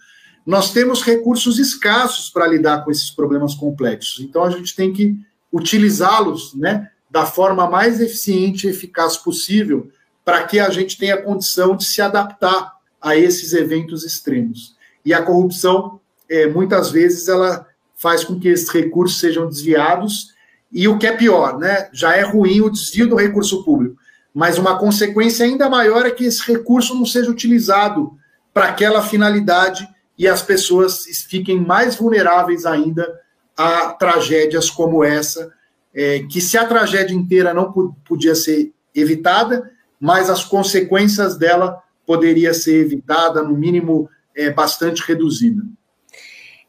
Nós 0.49 0.71
temos 0.71 1.03
recursos 1.03 1.59
escassos 1.59 2.31
para 2.31 2.47
lidar 2.47 2.83
com 2.83 2.89
esses 2.89 3.11
problemas 3.11 3.53
complexos, 3.53 4.19
então 4.19 4.43
a 4.43 4.49
gente 4.49 4.75
tem 4.75 4.91
que 4.91 5.15
utilizá-los 5.53 6.55
né, 6.55 6.89
da 7.07 7.23
forma 7.23 7.69
mais 7.69 7.99
eficiente 8.01 8.65
e 8.65 8.71
eficaz 8.71 9.15
possível 9.15 9.91
para 10.25 10.41
que 10.47 10.57
a 10.57 10.71
gente 10.71 10.97
tenha 10.97 11.21
condição 11.21 11.75
de 11.75 11.85
se 11.85 12.01
adaptar 12.01 12.73
a 12.99 13.15
esses 13.15 13.53
eventos 13.53 14.03
extremos. 14.03 14.75
E 15.05 15.13
a 15.13 15.21
corrupção, 15.21 15.99
é, 16.27 16.47
muitas 16.47 16.89
vezes, 16.89 17.27
ela 17.27 17.67
faz 17.95 18.23
com 18.23 18.39
que 18.39 18.47
esses 18.47 18.69
recursos 18.69 19.19
sejam 19.19 19.47
desviados 19.47 20.33
e 20.71 20.87
o 20.87 20.97
que 20.97 21.05
é 21.05 21.15
pior, 21.15 21.59
né? 21.59 21.89
Já 21.93 22.15
é 22.15 22.23
ruim 22.23 22.61
o 22.61 22.71
desvio 22.71 23.07
do 23.07 23.15
recurso 23.15 23.63
público, 23.63 23.97
mas 24.33 24.57
uma 24.57 24.79
consequência 24.79 25.45
ainda 25.45 25.69
maior 25.69 26.07
é 26.07 26.09
que 26.09 26.25
esse 26.25 26.41
recurso 26.51 26.95
não 26.95 27.05
seja 27.05 27.29
utilizado 27.29 28.17
para 28.51 28.69
aquela 28.69 29.03
finalidade 29.03 29.87
e 30.19 30.27
as 30.27 30.41
pessoas 30.41 31.05
fiquem 31.29 31.61
mais 31.61 31.95
vulneráveis 31.95 32.65
ainda 32.65 33.21
a 33.55 33.93
tragédias 33.93 34.69
como 34.69 35.01
essa, 35.01 35.53
é, 35.93 36.19
que 36.23 36.41
se 36.41 36.57
a 36.57 36.67
tragédia 36.67 37.15
inteira 37.15 37.53
não 37.53 37.71
podia 38.03 38.35
ser 38.35 38.73
evitada, 38.93 39.71
mas 39.97 40.29
as 40.29 40.43
consequências 40.43 41.37
dela 41.37 41.81
poderia 42.05 42.53
ser 42.53 42.81
evitada, 42.81 43.41
no 43.41 43.55
mínimo, 43.55 44.09
é, 44.35 44.49
bastante 44.51 45.01
reduzida. 45.01 45.63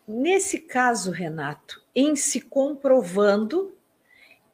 Nesse 0.06 0.58
caso, 0.58 1.10
Renato, 1.10 1.82
em 1.94 2.14
se 2.14 2.40
comprovando 2.40 3.72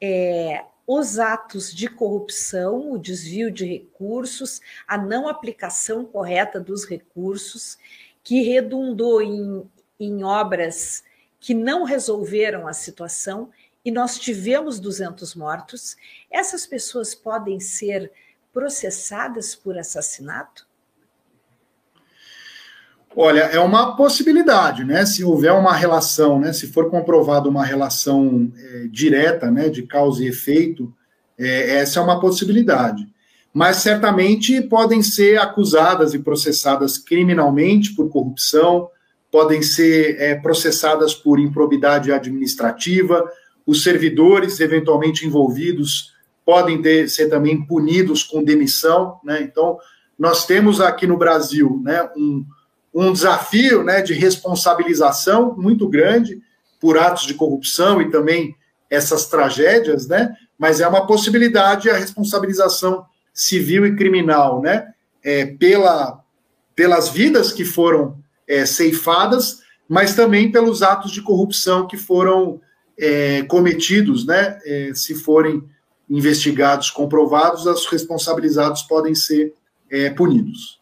é, 0.01 0.63
os 0.87 1.19
atos 1.19 1.73
de 1.73 1.87
corrupção, 1.87 2.93
o 2.93 2.97
desvio 2.97 3.51
de 3.51 3.65
recursos, 3.65 4.61
a 4.87 4.97
não 4.97 5.27
aplicação 5.27 6.05
correta 6.05 6.59
dos 6.59 6.85
recursos, 6.85 7.77
que 8.27 8.41
redundou 8.41 9.21
em, 9.21 9.63
em 9.97 10.21
obras 10.21 11.01
que 11.39 11.53
não 11.53 11.85
resolveram 11.85 12.67
a 12.67 12.73
situação 12.73 13.49
e 13.85 13.89
nós 13.89 14.19
tivemos 14.19 14.81
200 14.81 15.33
mortos. 15.33 15.95
Essas 16.29 16.67
pessoas 16.67 17.15
podem 17.15 17.61
ser 17.61 18.11
processadas 18.51 19.55
por 19.55 19.77
assassinato? 19.77 20.67
Olha, 23.15 23.43
é 23.43 23.59
uma 23.61 23.95
possibilidade, 23.95 24.83
né? 24.83 25.05
Se 25.05 25.23
houver 25.23 25.53
uma 25.53 25.73
relação, 25.73 26.37
né? 26.37 26.51
Se 26.51 26.67
for 26.67 26.89
comprovada 26.89 27.47
uma 27.47 27.63
relação 27.63 28.51
é, 28.57 28.87
direta, 28.91 29.49
né? 29.49 29.69
De 29.69 29.83
causa 29.83 30.21
e 30.21 30.27
efeito, 30.27 30.93
é, 31.39 31.77
essa 31.77 32.01
é 32.01 32.03
uma 32.03 32.19
possibilidade. 32.19 33.07
Mas 33.57 33.77
certamente 33.77 34.61
podem 34.61 35.01
ser 35.01 35.39
acusadas 35.39 36.13
e 36.13 36.19
processadas 36.19 36.95
criminalmente 36.95 37.95
por 37.95 38.07
corrupção, 38.07 38.87
podem 39.31 39.63
ser 39.63 40.15
é, 40.21 40.35
processadas 40.35 41.15
por 41.15 41.39
improbidade 41.39 42.11
administrativa 42.11 43.27
os 43.65 43.81
servidores 43.81 44.59
eventualmente 44.59 45.25
envolvidos 45.25 46.13
podem 46.45 46.79
ter, 46.83 47.09
ser 47.09 47.31
também 47.31 47.65
punidos 47.65 48.21
com 48.21 48.43
demissão, 48.43 49.19
né? 49.23 49.41
Então, 49.41 49.79
nós 50.19 50.45
temos 50.45 50.79
aqui 50.79 51.07
no 51.07 51.17
Brasil, 51.17 51.81
né, 51.83 52.07
um, 52.15 52.45
um 52.93 53.11
desafio, 53.11 53.83
né, 53.83 54.03
de 54.03 54.13
responsabilização 54.13 55.55
muito 55.57 55.89
grande 55.89 56.39
por 56.79 56.95
atos 56.95 57.25
de 57.25 57.33
corrupção 57.33 58.03
e 58.03 58.11
também 58.11 58.55
essas 58.87 59.25
tragédias, 59.25 60.07
né? 60.07 60.35
Mas 60.59 60.79
é 60.79 60.87
uma 60.87 61.07
possibilidade 61.07 61.89
a 61.89 61.97
responsabilização 61.97 63.03
civil 63.37 63.85
e 63.85 63.95
criminal, 63.95 64.59
né? 64.59 64.91
É, 65.23 65.45
pela, 65.45 66.23
pelas 66.75 67.09
vidas 67.09 67.51
que 67.51 67.63
foram 67.63 68.17
é, 68.47 68.65
ceifadas, 68.65 69.61
mas 69.87 70.15
também 70.15 70.51
pelos 70.51 70.81
atos 70.81 71.11
de 71.11 71.21
corrupção 71.21 71.87
que 71.87 71.97
foram 71.97 72.59
é, 72.97 73.43
cometidos, 73.43 74.25
né? 74.25 74.59
É, 74.65 74.91
se 74.95 75.13
forem 75.13 75.63
investigados, 76.09 76.89
comprovados, 76.89 77.67
os 77.67 77.85
responsabilizados 77.85 78.81
podem 78.81 79.13
ser 79.13 79.53
é, 79.89 80.09
punidos. 80.09 80.81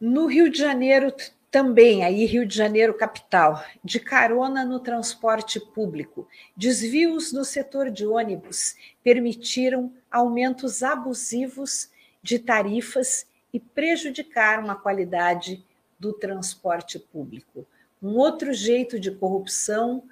No 0.00 0.26
Rio 0.26 0.50
de 0.50 0.58
Janeiro 0.58 1.12
também, 1.50 2.04
aí 2.04 2.26
Rio 2.26 2.46
de 2.46 2.54
Janeiro 2.54 2.94
capital, 2.94 3.64
de 3.82 3.98
carona 3.98 4.64
no 4.64 4.80
transporte 4.80 5.58
público, 5.58 6.28
desvios 6.56 7.32
no 7.32 7.44
setor 7.44 7.90
de 7.90 8.06
ônibus 8.06 8.76
permitiram 9.02 9.92
aumentos 10.10 10.82
abusivos 10.82 11.90
de 12.22 12.38
tarifas 12.38 13.26
e 13.52 13.58
prejudicaram 13.58 14.70
a 14.70 14.76
qualidade 14.76 15.64
do 15.98 16.12
transporte 16.12 16.98
público. 16.98 17.66
Um 18.02 18.16
outro 18.16 18.52
jeito 18.52 19.00
de 19.00 19.10
corrupção, 19.10 20.04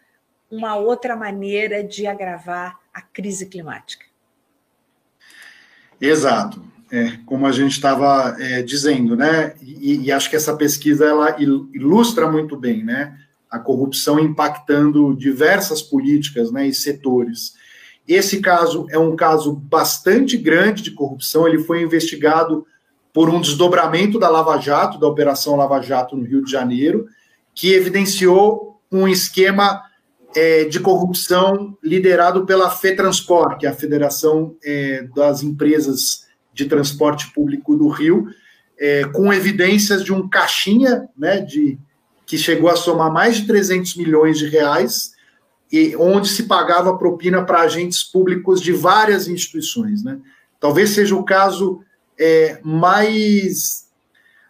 uma 0.50 0.76
outra 0.76 1.14
maneira 1.14 1.84
de 1.84 2.06
agravar 2.06 2.80
a 2.92 3.02
crise 3.02 3.46
climática. 3.46 4.06
Exato. 6.00 6.75
É, 6.90 7.18
como 7.26 7.46
a 7.46 7.52
gente 7.52 7.72
estava 7.72 8.36
é, 8.38 8.62
dizendo, 8.62 9.16
né? 9.16 9.54
E, 9.60 10.04
e, 10.04 10.12
acho 10.12 10.30
que 10.30 10.36
essa 10.36 10.56
pesquisa 10.56 11.04
ela 11.04 11.36
ilustra 11.40 12.30
muito 12.30 12.56
bem, 12.56 12.84
né? 12.84 13.16
A 13.50 13.58
corrupção 13.58 14.20
impactando 14.20 15.14
diversas 15.16 15.82
políticas, 15.82 16.52
né? 16.52 16.68
E 16.68 16.74
setores. 16.74 17.54
Esse 18.06 18.40
caso 18.40 18.86
é 18.88 18.98
um 18.98 19.16
caso 19.16 19.52
bastante 19.52 20.36
grande 20.36 20.82
de 20.82 20.92
corrupção. 20.92 21.46
Ele 21.46 21.58
foi 21.58 21.82
investigado 21.82 22.64
por 23.12 23.28
um 23.28 23.40
desdobramento 23.40 24.18
da 24.18 24.28
Lava 24.28 24.58
Jato, 24.58 24.98
da 24.98 25.08
Operação 25.08 25.56
Lava 25.56 25.80
Jato 25.80 26.16
no 26.16 26.24
Rio 26.24 26.44
de 26.44 26.50
Janeiro, 26.52 27.06
que 27.54 27.72
evidenciou 27.72 28.80
um 28.92 29.08
esquema 29.08 29.82
é, 30.36 30.64
de 30.64 30.78
corrupção 30.78 31.76
liderado 31.82 32.44
pela 32.44 32.70
FETransport, 32.70 33.58
que 33.58 33.66
é 33.66 33.70
a 33.70 33.74
Federação 33.74 34.54
é, 34.62 35.08
das 35.14 35.42
Empresas 35.42 36.25
de 36.56 36.64
Transporte 36.64 37.30
Público 37.32 37.76
do 37.76 37.88
Rio, 37.88 38.28
é, 38.78 39.04
com 39.04 39.32
evidências 39.32 40.02
de 40.02 40.12
um 40.12 40.26
caixinha, 40.26 41.06
né, 41.16 41.38
de, 41.40 41.78
que 42.24 42.38
chegou 42.38 42.70
a 42.70 42.76
somar 42.76 43.12
mais 43.12 43.36
de 43.36 43.46
300 43.46 43.94
milhões 43.96 44.38
de 44.38 44.48
reais, 44.48 45.12
e 45.70 45.94
onde 45.96 46.28
se 46.28 46.44
pagava 46.44 46.96
propina 46.96 47.44
para 47.44 47.60
agentes 47.60 48.02
públicos 48.02 48.60
de 48.60 48.72
várias 48.72 49.28
instituições. 49.28 50.02
Né? 50.02 50.18
Talvez 50.58 50.90
seja 50.90 51.14
o 51.14 51.24
caso 51.24 51.80
é, 52.18 52.58
mais 52.64 53.86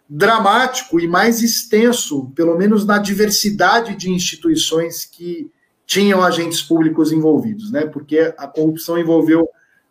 dramático 0.09 0.99
e 0.99 1.07
mais 1.07 1.41
extenso, 1.41 2.31
pelo 2.33 2.57
menos 2.57 2.85
na 2.85 2.97
diversidade 2.97 3.95
de 3.95 4.09
instituições 4.09 5.03
que 5.03 5.51
tinham 5.85 6.23
agentes 6.23 6.61
públicos 6.61 7.11
envolvidos, 7.11 7.71
né? 7.71 7.85
Porque 7.85 8.33
a 8.37 8.47
corrupção 8.47 8.97
envolveu 8.97 9.49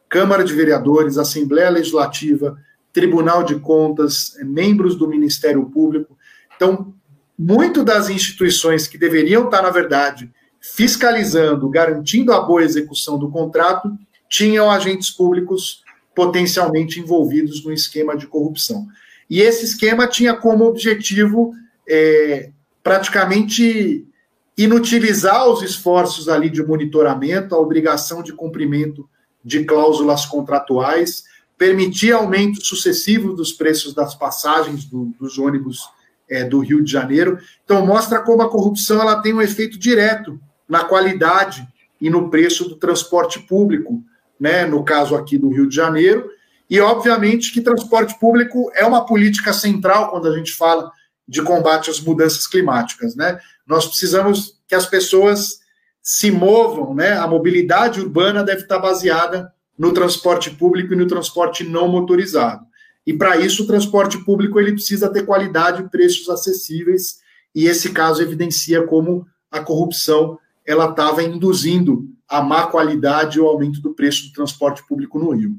Câmara 0.09 0.45
de 0.45 0.53
Vereadores, 0.53 1.19
Assembleia 1.19 1.71
Legislativa, 1.71 2.57
Tribunal 2.93 3.43
de 3.43 3.57
Contas, 3.57 4.37
membros 4.43 4.97
do 4.97 5.09
Ministério 5.09 5.65
Público. 5.67 6.17
Então, 6.57 6.95
muito 7.39 7.85
das 7.85 8.09
instituições 8.09 8.87
que 8.87 8.97
deveriam 8.97 9.45
estar, 9.45 9.63
na 9.63 9.71
verdade, 9.71 10.31
fiscalizando, 10.61 11.69
garantindo 11.69 12.33
a 12.33 12.41
boa 12.41 12.63
execução 12.63 13.19
do 13.19 13.31
contrato, 13.31 13.91
tinham 14.29 14.71
agentes 14.71 15.11
públicos 15.11 15.85
potencialmente 16.15 16.99
envolvidos 16.99 17.63
no 17.65 17.73
esquema 17.73 18.17
de 18.17 18.27
corrupção. 18.27 18.87
E 19.29 19.41
esse 19.41 19.65
esquema 19.65 20.07
tinha 20.07 20.35
como 20.35 20.65
objetivo 20.65 21.53
é, 21.87 22.51
praticamente 22.83 24.07
inutilizar 24.57 25.47
os 25.47 25.63
esforços 25.63 26.29
ali 26.29 26.49
de 26.49 26.65
monitoramento, 26.65 27.55
a 27.55 27.59
obrigação 27.59 28.23
de 28.23 28.33
cumprimento 28.33 29.07
de 29.47 29.65
cláusulas 29.65 30.27
contratuais, 30.27 31.23
permitir 31.57 32.13
aumento 32.13 32.67
sucessivo 32.67 33.33
dos 33.33 33.53
preços 33.53 33.95
das 33.95 34.13
passagens 34.13 34.85
do, 34.87 35.15
dos 35.21 35.39
ônibus 35.39 35.89
é, 36.29 36.43
do 36.43 36.59
Rio 36.59 36.83
de 36.83 36.91
Janeiro. 36.91 37.39
Então 37.65 37.87
mostra 37.87 38.21
como 38.21 38.43
a 38.43 38.51
corrupção 38.51 39.01
ela 39.01 39.23
tem 39.23 39.33
um 39.33 39.41
efeito 39.41 39.79
direto 39.79 40.41
na 40.69 40.83
qualidade 40.83 41.65
e 42.01 42.11
no 42.11 42.29
preço 42.29 42.69
do 42.69 42.75
transporte 42.75 43.39
público, 43.39 44.03
né, 44.39 44.67
no 44.67 44.85
caso 44.85 45.15
aqui 45.15 45.39
do 45.39 45.49
Rio 45.49 45.69
de 45.69 45.77
Janeiro, 45.77 46.29
e 46.69 46.81
obviamente 46.81 47.53
que 47.53 47.61
transporte 47.61 48.19
público 48.19 48.73
é 48.75 48.85
uma 48.85 49.07
política 49.07 49.53
central 49.53 50.11
quando 50.11 50.27
a 50.27 50.37
gente 50.37 50.53
fala 50.55 50.91
de 51.27 51.41
combate 51.41 51.89
às 51.89 52.01
mudanças 52.01 52.49
climáticas, 52.49 53.15
né? 53.15 53.39
Nós 53.65 53.87
precisamos 53.87 54.59
que 54.67 54.75
as 54.75 54.87
pessoas 54.87 55.61
se 56.09 56.31
movam, 56.31 56.95
né? 56.95 57.15
A 57.15 57.27
mobilidade 57.27 58.01
urbana 58.01 58.45
deve 58.45 58.63
estar 58.63 58.79
baseada 58.79 59.53
no 59.77 59.93
transporte 59.93 60.53
público 60.53 60.93
e 60.93 60.97
no 60.97 61.09
transporte 61.09 61.65
não 61.65 61.89
motorizado. 61.89 62.65
E 63.05 63.13
para 63.13 63.39
isso 63.39 63.65
o 63.65 63.67
transporte 63.67 64.25
público 64.25 64.61
ele 64.61 64.75
precisa 64.75 65.13
ter 65.13 65.27
qualidade 65.27 65.83
e 65.83 65.91
preços 65.91 66.29
acessíveis, 66.29 67.19
e 67.53 67.67
esse 67.67 67.93
caso 67.93 68.23
evidencia 68.23 68.87
como 68.87 69.27
a 69.51 69.59
corrupção 69.59 70.39
ela 70.65 70.91
estava 70.91 71.25
induzindo 71.25 72.09
a 72.29 72.41
má 72.41 72.69
qualidade 72.69 73.39
e 73.39 73.41
o 73.41 73.47
aumento 73.49 73.81
do 73.81 73.93
preço 73.93 74.29
do 74.29 74.33
transporte 74.33 74.87
público 74.87 75.19
no 75.19 75.31
Rio. 75.31 75.59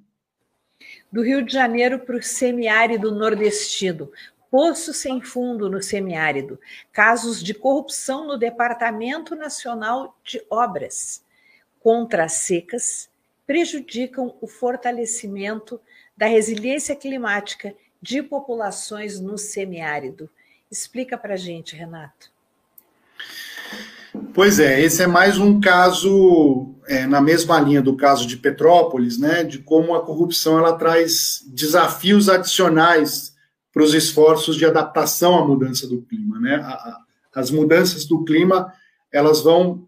Do 1.12 1.22
Rio 1.22 1.44
de 1.44 1.52
Janeiro 1.52 2.00
para 2.00 2.16
o 2.16 2.24
semiárido 2.24 3.12
nordestino, 3.12 4.10
poço 4.50 4.94
sem 4.94 5.22
fundo 5.22 5.70
no 5.70 5.82
semiárido, 5.82 6.60
casos 6.92 7.44
de 7.44 7.54
corrupção 7.54 8.26
no 8.26 8.38
Departamento 8.38 9.36
Nacional 9.36 10.18
de 10.24 10.42
Obras 10.50 11.24
contra 11.80 12.26
as 12.26 12.34
secas 12.34 13.10
prejudicam 13.46 14.36
o 14.42 14.48
fortalecimento 14.48 15.80
da 16.18 16.26
resiliência 16.26 16.96
climática 16.96 17.74
de 18.02 18.22
populações 18.22 19.20
no 19.20 19.38
semiárido. 19.38 20.30
Explica 20.70 21.18
para 21.18 21.36
a 21.36 21.38
gente, 21.38 21.76
Renato. 21.76 22.30
Pois 24.34 24.60
é, 24.60 24.82
esse 24.82 25.04
é 25.04 25.08
mais 25.08 25.38
um 25.38 25.62
caso 25.62 26.76
é, 26.88 27.06
na 27.06 27.22
mesma 27.22 27.60
linha 27.60 27.82
do 27.82 27.96
caso 27.96 28.28
de 28.28 28.36
Petrópolis, 28.36 29.18
né, 29.18 29.44
de 29.44 29.60
como 29.60 29.96
a 29.96 30.04
corrupção 30.04 30.58
ela 30.58 30.74
traz 30.74 31.44
desafios 31.48 32.28
adicionais 32.28 33.36
para 33.74 33.84
os 33.84 33.94
esforços 33.94 34.56
de 34.56 34.66
adaptação 34.66 35.38
à 35.38 35.46
mudança 35.46 35.88
do 35.88 36.02
clima, 36.02 36.40
né? 36.40 36.56
A, 36.56 36.70
a, 36.70 37.00
as 37.36 37.52
mudanças 37.52 38.06
do 38.06 38.24
clima 38.24 38.74
elas 39.12 39.42
vão 39.42 39.88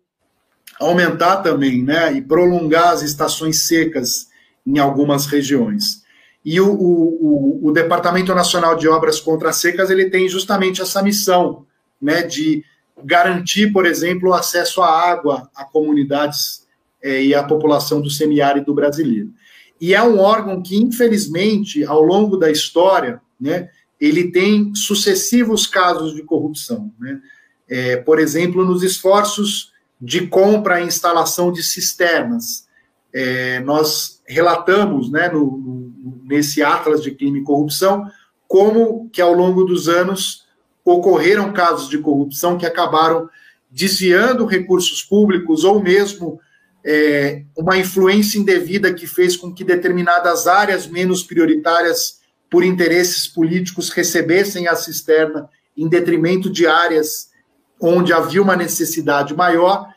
aumentar 0.80 1.38
também, 1.38 1.84
né, 1.84 2.14
e 2.14 2.22
prolongar 2.22 2.94
as 2.94 3.02
estações 3.02 3.68
secas 3.68 4.30
em 4.66 4.80
algumas 4.80 5.26
regiões. 5.26 6.04
E 6.46 6.60
o, 6.62 6.72
o, 6.72 7.68
o 7.68 7.72
Departamento 7.72 8.34
Nacional 8.34 8.76
de 8.76 8.88
Obras 8.88 9.20
contra 9.20 9.52
Secas 9.52 9.90
ele 9.90 10.10
tem 10.10 10.30
justamente 10.30 10.82
essa 10.82 11.04
missão, 11.04 11.66
né, 12.02 12.24
de 12.24 12.64
garantir, 13.04 13.74
por 13.74 13.86
exemplo, 13.86 14.30
o 14.30 14.34
acesso 14.34 14.82
à 14.82 14.90
água 14.90 15.50
a 15.54 15.66
comunidades 15.66 16.66
é, 17.02 17.24
e 17.24 17.36
à 17.36 17.44
população 17.44 18.02
do 18.02 18.10
semiárido 18.10 18.74
brasileiro. 18.74 19.34
E 19.82 19.94
é 19.94 20.02
um 20.02 20.20
órgão 20.20 20.62
que, 20.62 20.78
infelizmente, 20.78 21.84
ao 21.86 22.02
longo 22.02 22.38
da 22.38 22.52
história, 22.52 23.22
né, 23.40 23.70
ele 24.00 24.32
tem 24.32 24.74
sucessivos 24.74 25.68
casos 25.68 26.14
de 26.14 26.24
corrupção. 26.24 26.92
Né? 27.00 27.20
É, 27.68 27.98
por 27.98 28.20
exemplo, 28.20 28.66
nos 28.66 28.82
esforços 28.84 29.72
de 30.02 30.28
compra 30.28 30.80
e 30.80 30.88
instalação 30.88 31.52
de 31.52 31.62
cisternas. 31.62 32.68
É, 33.12 33.60
nós 33.62 34.22
relatamos 34.28 35.12
né, 35.12 35.30
no, 35.30 35.58
no, 35.58 36.22
nesse 36.24 36.64
Atlas 36.64 37.02
de 37.02 37.12
Crime 37.12 37.40
e 37.40 37.44
Corrupção 37.44 38.10
como 38.48 39.10
que 39.12 39.22
ao 39.22 39.34
longo 39.34 39.64
dos 39.64 39.88
anos 39.88 40.48
ocorreram 40.84 41.54
casos 41.54 41.90
de 41.90 42.00
corrupção 42.00 42.58
que 42.58 42.66
acabaram 42.66 43.30
desviando 43.70 44.46
recursos 44.46 45.04
públicos 45.04 45.64
ou 45.64 45.82
mesmo 45.82 46.40
é, 46.84 47.44
uma 47.56 47.78
influência 47.78 48.40
indevida 48.40 48.94
que 48.94 49.06
fez 49.06 49.36
com 49.36 49.54
que 49.54 49.64
determinadas 49.64 50.48
áreas 50.48 50.88
menos 50.88 51.22
prioritárias 51.22 52.19
por 52.50 52.64
interesses 52.64 53.28
políticos 53.28 53.90
recebessem 53.90 54.68
a 54.68 54.76
cisterna 54.76 55.50
em 55.78 55.88
detrimento 55.88 56.50
de 56.50 56.66
áreas 56.68 57.30
onde 57.80 58.12
havia 58.12 58.42
uma 58.42 58.56
necessidade 58.56 59.36
maior. 59.36 59.88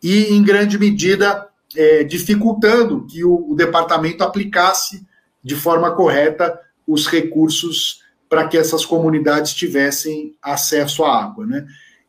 e, 0.00 0.32
em 0.32 0.42
grande 0.44 0.78
medida, 0.78 1.48
é, 1.76 2.04
dificultando 2.04 3.04
que 3.06 3.24
o, 3.24 3.50
o 3.50 3.54
departamento 3.56 4.22
aplicasse 4.22 5.04
de 5.42 5.56
forma 5.56 5.90
correta 5.90 6.58
os 6.86 7.06
recursos 7.06 8.02
para 8.28 8.46
que 8.46 8.56
essas 8.56 8.84
comunidades 8.84 9.54
tivessem 9.54 10.36
acesso 10.42 11.04
à 11.04 11.24
água. 11.24 11.46
Né? 11.46 11.66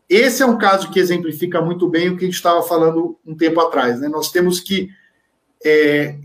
Esse 0.08 0.44
é 0.44 0.46
um 0.46 0.58
caso 0.58 0.92
que 0.92 1.00
exemplifica 1.00 1.62
muito 1.62 1.88
bem 1.88 2.10
o 2.10 2.18
que 2.18 2.26
a 2.26 2.28
gente 2.28 2.36
estava 2.36 2.62
falando 2.62 3.18
um 3.26 3.36
tempo 3.36 3.60
atrás. 3.60 4.00
Né? 4.00 4.08
Nós 4.08 4.32
temos 4.32 4.60
que 4.60 4.90
é, 5.64 6.16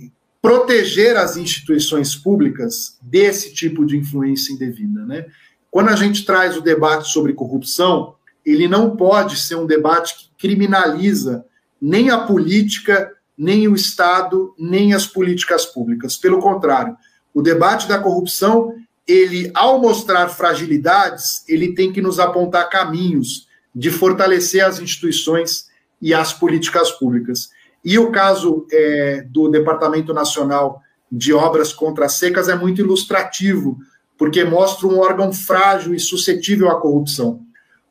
proteger 0.44 1.16
as 1.16 1.38
instituições 1.38 2.14
públicas 2.14 2.98
desse 3.00 3.54
tipo 3.54 3.82
de 3.86 3.96
influência 3.96 4.52
indevida. 4.52 5.02
Né? 5.06 5.24
Quando 5.70 5.88
a 5.88 5.96
gente 5.96 6.22
traz 6.22 6.54
o 6.54 6.60
debate 6.60 7.08
sobre 7.08 7.32
corrupção, 7.32 8.14
ele 8.44 8.68
não 8.68 8.94
pode 8.94 9.38
ser 9.38 9.54
um 9.54 9.64
debate 9.64 10.14
que 10.14 10.30
criminaliza 10.38 11.46
nem 11.80 12.10
a 12.10 12.18
política, 12.18 13.10
nem 13.38 13.66
o 13.68 13.74
Estado, 13.74 14.54
nem 14.58 14.92
as 14.92 15.06
políticas 15.06 15.64
públicas. 15.64 16.18
Pelo 16.18 16.40
contrário, 16.40 16.94
o 17.32 17.40
debate 17.40 17.88
da 17.88 17.98
corrupção, 17.98 18.74
ele, 19.08 19.50
ao 19.54 19.80
mostrar 19.80 20.28
fragilidades, 20.28 21.42
ele 21.48 21.74
tem 21.74 21.90
que 21.90 22.02
nos 22.02 22.18
apontar 22.18 22.68
caminhos 22.68 23.48
de 23.74 23.90
fortalecer 23.90 24.62
as 24.62 24.78
instituições 24.78 25.68
e 26.02 26.12
as 26.12 26.34
políticas 26.34 26.92
públicas. 26.92 27.48
E 27.84 27.98
o 27.98 28.10
caso 28.10 28.66
é, 28.72 29.26
do 29.28 29.48
Departamento 29.48 30.14
Nacional 30.14 30.80
de 31.10 31.32
Obras 31.32 31.72
contra 31.72 32.08
Secas 32.08 32.48
é 32.48 32.54
muito 32.54 32.80
ilustrativo, 32.80 33.78
porque 34.16 34.42
mostra 34.44 34.86
um 34.86 34.98
órgão 34.98 35.32
frágil 35.32 35.94
e 35.94 36.00
suscetível 36.00 36.70
à 36.70 36.80
corrupção. 36.80 37.40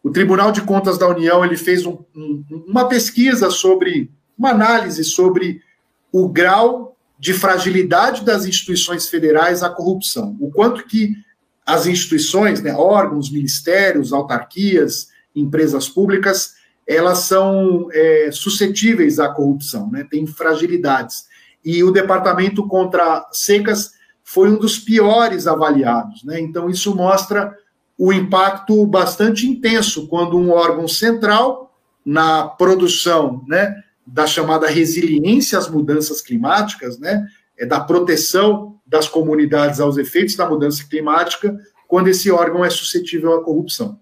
O 0.01 0.09
Tribunal 0.09 0.51
de 0.51 0.61
Contas 0.61 0.97
da 0.97 1.07
União 1.07 1.45
ele 1.45 1.55
fez 1.55 1.85
um, 1.85 1.99
um, 2.15 2.43
uma 2.67 2.87
pesquisa 2.87 3.49
sobre, 3.49 4.11
uma 4.37 4.49
análise 4.49 5.03
sobre 5.03 5.61
o 6.11 6.27
grau 6.27 6.97
de 7.17 7.33
fragilidade 7.33 8.25
das 8.25 8.45
instituições 8.45 9.07
federais 9.07 9.63
à 9.63 9.69
corrupção. 9.69 10.35
O 10.41 10.51
quanto 10.51 10.85
que 10.85 11.13
as 11.65 11.85
instituições, 11.85 12.61
né, 12.61 12.73
órgãos, 12.73 13.31
ministérios, 13.31 14.11
autarquias, 14.11 15.07
empresas 15.33 15.87
públicas, 15.87 16.55
elas 16.87 17.19
são 17.19 17.87
é, 17.91 18.29
suscetíveis 18.31 19.19
à 19.19 19.29
corrupção, 19.29 19.89
né, 19.91 20.05
têm 20.09 20.27
fragilidades. 20.27 21.25
E 21.63 21.83
o 21.83 21.91
Departamento 21.91 22.67
contra 22.67 23.27
Secas 23.31 23.91
foi 24.23 24.49
um 24.49 24.57
dos 24.57 24.77
piores 24.77 25.47
avaliados. 25.47 26.23
Né, 26.23 26.39
então, 26.39 26.69
isso 26.69 26.95
mostra 26.95 27.55
o 27.97 28.11
impacto 28.11 28.85
bastante 28.85 29.47
intenso 29.47 30.07
quando 30.07 30.37
um 30.37 30.51
órgão 30.51 30.87
central, 30.87 31.71
na 32.05 32.45
produção 32.45 33.43
né, 33.47 33.81
da 34.05 34.27
chamada 34.27 34.67
resiliência 34.67 35.57
às 35.57 35.69
mudanças 35.69 36.21
climáticas, 36.21 36.99
né, 36.99 37.25
é 37.57 37.65
da 37.65 37.79
proteção 37.79 38.75
das 38.85 39.07
comunidades 39.07 39.79
aos 39.79 39.97
efeitos 39.97 40.35
da 40.35 40.49
mudança 40.49 40.85
climática, 40.85 41.57
quando 41.87 42.09
esse 42.09 42.29
órgão 42.29 42.65
é 42.65 42.69
suscetível 42.69 43.33
à 43.33 43.43
corrupção. 43.43 43.99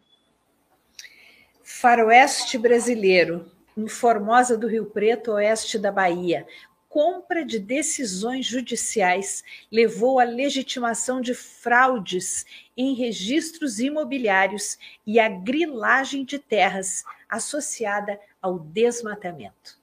Faroeste 1.81 2.59
brasileiro, 2.59 3.43
em 3.75 3.87
Formosa 3.87 4.55
do 4.55 4.67
Rio 4.67 4.85
Preto, 4.85 5.31
oeste 5.31 5.79
da 5.79 5.91
Bahia. 5.91 6.45
Compra 6.87 7.43
de 7.43 7.57
decisões 7.57 8.45
judiciais 8.45 9.43
levou 9.71 10.19
à 10.19 10.23
legitimação 10.23 11.19
de 11.19 11.33
fraudes 11.33 12.45
em 12.77 12.93
registros 12.93 13.79
imobiliários 13.79 14.77
e 15.07 15.19
à 15.19 15.27
grilagem 15.27 16.23
de 16.23 16.37
terras 16.37 17.03
associada 17.27 18.19
ao 18.39 18.59
desmatamento. 18.59 19.79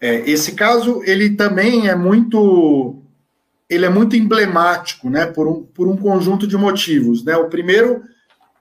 É, 0.00 0.30
esse 0.30 0.54
caso 0.54 1.02
ele 1.02 1.34
também 1.34 1.88
é 1.88 1.96
muito 1.96 3.02
ele 3.68 3.86
é 3.86 3.90
muito 3.90 4.14
emblemático, 4.14 5.10
né, 5.10 5.26
por 5.26 5.48
um, 5.48 5.64
por 5.64 5.88
um 5.88 5.96
conjunto 5.96 6.46
de 6.46 6.56
motivos, 6.56 7.24
né? 7.24 7.36
O 7.36 7.48
primeiro, 7.48 8.04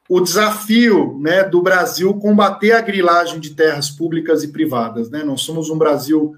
o 0.09 0.19
desafio, 0.19 1.17
né, 1.19 1.43
do 1.43 1.61
Brasil 1.61 2.13
combater 2.15 2.73
a 2.73 2.81
grilagem 2.81 3.39
de 3.39 3.51
terras 3.51 3.89
públicas 3.89 4.43
e 4.43 4.49
privadas, 4.49 5.09
né? 5.09 5.23
Nós 5.23 5.41
somos 5.41 5.69
um 5.69 5.77
Brasil 5.77 6.35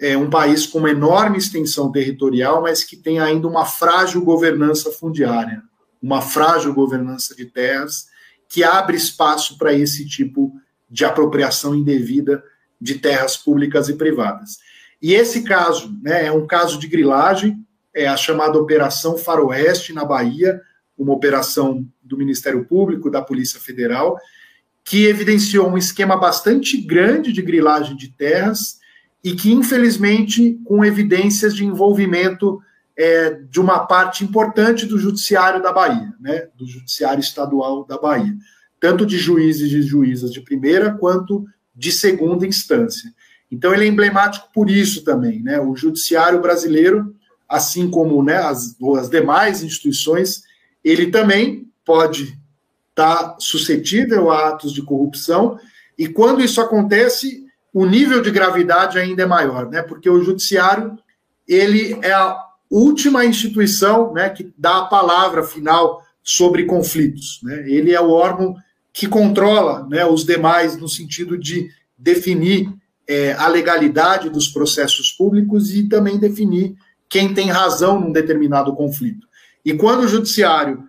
é 0.00 0.16
um 0.16 0.28
país 0.28 0.66
com 0.66 0.78
uma 0.78 0.90
enorme 0.90 1.38
extensão 1.38 1.90
territorial, 1.90 2.62
mas 2.62 2.82
que 2.82 2.96
tem 2.96 3.20
ainda 3.20 3.46
uma 3.46 3.64
frágil 3.64 4.24
governança 4.24 4.90
fundiária, 4.90 5.62
uma 6.02 6.20
frágil 6.20 6.74
governança 6.74 7.34
de 7.34 7.46
terras 7.46 8.08
que 8.48 8.64
abre 8.64 8.96
espaço 8.96 9.56
para 9.56 9.72
esse 9.72 10.06
tipo 10.06 10.52
de 10.90 11.04
apropriação 11.04 11.74
indevida 11.74 12.42
de 12.80 12.96
terras 12.96 13.36
públicas 13.36 13.88
e 13.88 13.94
privadas. 13.94 14.58
E 15.00 15.14
esse 15.14 15.42
caso 15.42 15.96
né, 16.02 16.26
é 16.26 16.32
um 16.32 16.46
caso 16.46 16.78
de 16.78 16.86
grilagem, 16.86 17.64
é 17.94 18.06
a 18.08 18.16
chamada 18.16 18.58
Operação 18.58 19.16
Faroeste 19.16 19.92
na 19.92 20.04
Bahia, 20.04 20.60
uma 20.98 21.12
operação 21.12 21.86
do 22.04 22.16
Ministério 22.16 22.64
Público, 22.64 23.10
da 23.10 23.22
Polícia 23.22 23.58
Federal, 23.58 24.18
que 24.84 25.06
evidenciou 25.06 25.68
um 25.68 25.78
esquema 25.78 26.16
bastante 26.16 26.76
grande 26.76 27.32
de 27.32 27.40
grilagem 27.40 27.96
de 27.96 28.08
terras 28.08 28.78
e 29.22 29.34
que, 29.34 29.50
infelizmente, 29.50 30.60
com 30.64 30.84
evidências 30.84 31.54
de 31.54 31.64
envolvimento 31.64 32.60
é, 32.96 33.40
de 33.50 33.58
uma 33.60 33.86
parte 33.86 34.22
importante 34.22 34.86
do 34.86 34.98
judiciário 34.98 35.62
da 35.62 35.72
Bahia, 35.72 36.12
né, 36.20 36.48
do 36.54 36.66
judiciário 36.66 37.20
estadual 37.20 37.84
da 37.84 37.98
Bahia, 37.98 38.36
tanto 38.78 39.06
de 39.06 39.16
juízes 39.16 39.72
e 39.72 39.82
juízas 39.82 40.30
de 40.30 40.42
primeira 40.42 40.92
quanto 40.92 41.44
de 41.74 41.90
segunda 41.90 42.46
instância. 42.46 43.10
Então 43.50 43.72
ele 43.72 43.84
é 43.84 43.88
emblemático 43.88 44.48
por 44.52 44.68
isso 44.68 45.02
também, 45.04 45.42
né? 45.42 45.60
O 45.60 45.74
judiciário 45.74 46.40
brasileiro, 46.40 47.14
assim 47.48 47.90
como 47.90 48.22
né, 48.22 48.36
as, 48.36 48.76
as 48.98 49.08
demais 49.08 49.62
instituições, 49.62 50.42
ele 50.82 51.10
também 51.10 51.66
pode 51.84 52.38
estar 52.90 53.24
tá 53.24 53.36
suscetível 53.38 54.30
a 54.30 54.48
atos 54.48 54.72
de 54.72 54.82
corrupção, 54.82 55.58
e 55.98 56.08
quando 56.08 56.42
isso 56.42 56.60
acontece, 56.60 57.44
o 57.72 57.84
nível 57.84 58.22
de 58.22 58.30
gravidade 58.30 58.98
ainda 58.98 59.22
é 59.22 59.26
maior, 59.26 59.68
né? 59.68 59.82
Porque 59.82 60.08
o 60.08 60.22
judiciário 60.22 60.96
ele 61.46 61.98
é 62.02 62.12
a 62.12 62.38
última 62.70 63.24
instituição, 63.24 64.12
né, 64.12 64.30
que 64.30 64.52
dá 64.56 64.78
a 64.78 64.86
palavra 64.86 65.42
final 65.42 66.02
sobre 66.22 66.64
conflitos, 66.64 67.40
né? 67.42 67.68
Ele 67.68 67.92
é 67.92 68.00
o 68.00 68.10
órgão 68.10 68.56
que 68.92 69.06
controla 69.08 69.86
né, 69.88 70.06
os 70.06 70.24
demais 70.24 70.76
no 70.76 70.88
sentido 70.88 71.36
de 71.36 71.68
definir 71.98 72.72
é, 73.06 73.32
a 73.32 73.48
legalidade 73.48 74.30
dos 74.30 74.48
processos 74.48 75.10
públicos 75.10 75.74
e 75.74 75.88
também 75.88 76.18
definir 76.18 76.76
quem 77.08 77.34
tem 77.34 77.50
razão 77.50 78.00
num 78.00 78.12
determinado 78.12 78.74
conflito. 78.74 79.26
E 79.64 79.74
quando 79.74 80.04
o 80.04 80.08
judiciário, 80.08 80.84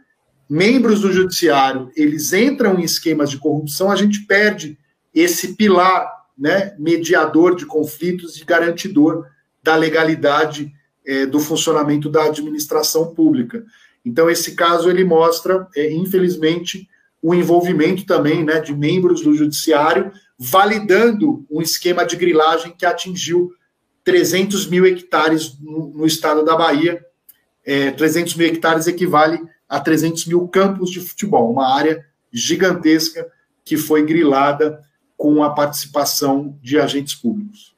membros 0.49 1.01
do 1.01 1.11
judiciário, 1.11 1.91
eles 1.95 2.33
entram 2.33 2.79
em 2.79 2.83
esquemas 2.83 3.29
de 3.29 3.37
corrupção, 3.37 3.91
a 3.91 3.95
gente 3.95 4.25
perde 4.25 4.77
esse 5.13 5.55
pilar 5.55 6.09
né, 6.37 6.75
mediador 6.77 7.55
de 7.55 7.65
conflitos 7.65 8.37
e 8.37 8.45
garantidor 8.45 9.25
da 9.63 9.75
legalidade 9.75 10.71
é, 11.05 11.25
do 11.25 11.39
funcionamento 11.39 12.09
da 12.09 12.25
administração 12.25 13.13
pública. 13.13 13.63
Então, 14.05 14.29
esse 14.29 14.53
caso 14.53 14.89
ele 14.89 15.03
mostra, 15.03 15.67
é, 15.75 15.91
infelizmente, 15.91 16.87
o 17.21 17.33
envolvimento 17.33 18.05
também 18.05 18.43
né, 18.43 18.59
de 18.59 18.75
membros 18.75 19.21
do 19.21 19.33
judiciário, 19.33 20.11
validando 20.37 21.45
um 21.49 21.61
esquema 21.61 22.05
de 22.05 22.15
grilagem 22.15 22.73
que 22.77 22.85
atingiu 22.85 23.51
300 24.03 24.67
mil 24.67 24.85
hectares 24.85 25.57
no, 25.59 25.91
no 25.95 26.05
estado 26.05 26.45
da 26.45 26.55
Bahia. 26.55 27.03
É, 27.65 27.89
300 27.89 28.35
mil 28.35 28.47
hectares 28.47 28.85
equivale 28.85 29.39
a 29.75 29.79
300 29.81 30.25
mil 30.27 30.47
campos 30.47 30.89
de 30.89 31.01
futebol, 31.01 31.51
uma 31.51 31.75
área 31.75 32.05
gigantesca 32.31 33.29
que 33.61 33.75
foi 33.75 34.05
grilada 34.05 34.81
com 35.17 35.43
a 35.43 35.53
participação 35.53 36.57
de 36.61 36.79
agentes 36.79 37.13
públicos. 37.13 37.75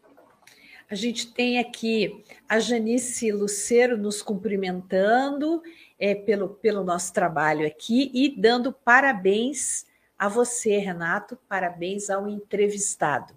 A 0.88 0.93
gente 0.93 1.34
tem 1.34 1.58
aqui 1.58 2.24
a 2.48 2.60
Janice 2.60 3.32
Lucero 3.32 3.98
nos 3.98 4.22
cumprimentando 4.22 5.64
é, 5.98 6.14
pelo, 6.14 6.50
pelo 6.50 6.84
nosso 6.84 7.12
trabalho 7.12 7.66
aqui 7.66 8.12
e 8.14 8.39
dando 8.39 8.72
parabéns 8.72 9.84
a 10.20 10.30
você, 10.30 10.78
Renato, 10.78 11.36
parabéns 11.50 12.12
ao 12.12 12.30
entrevistado. 12.30 13.34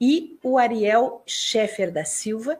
E 0.00 0.38
o 0.42 0.56
Ariel 0.56 1.22
Scheffer 1.26 1.92
da 1.92 2.06
Silva 2.06 2.58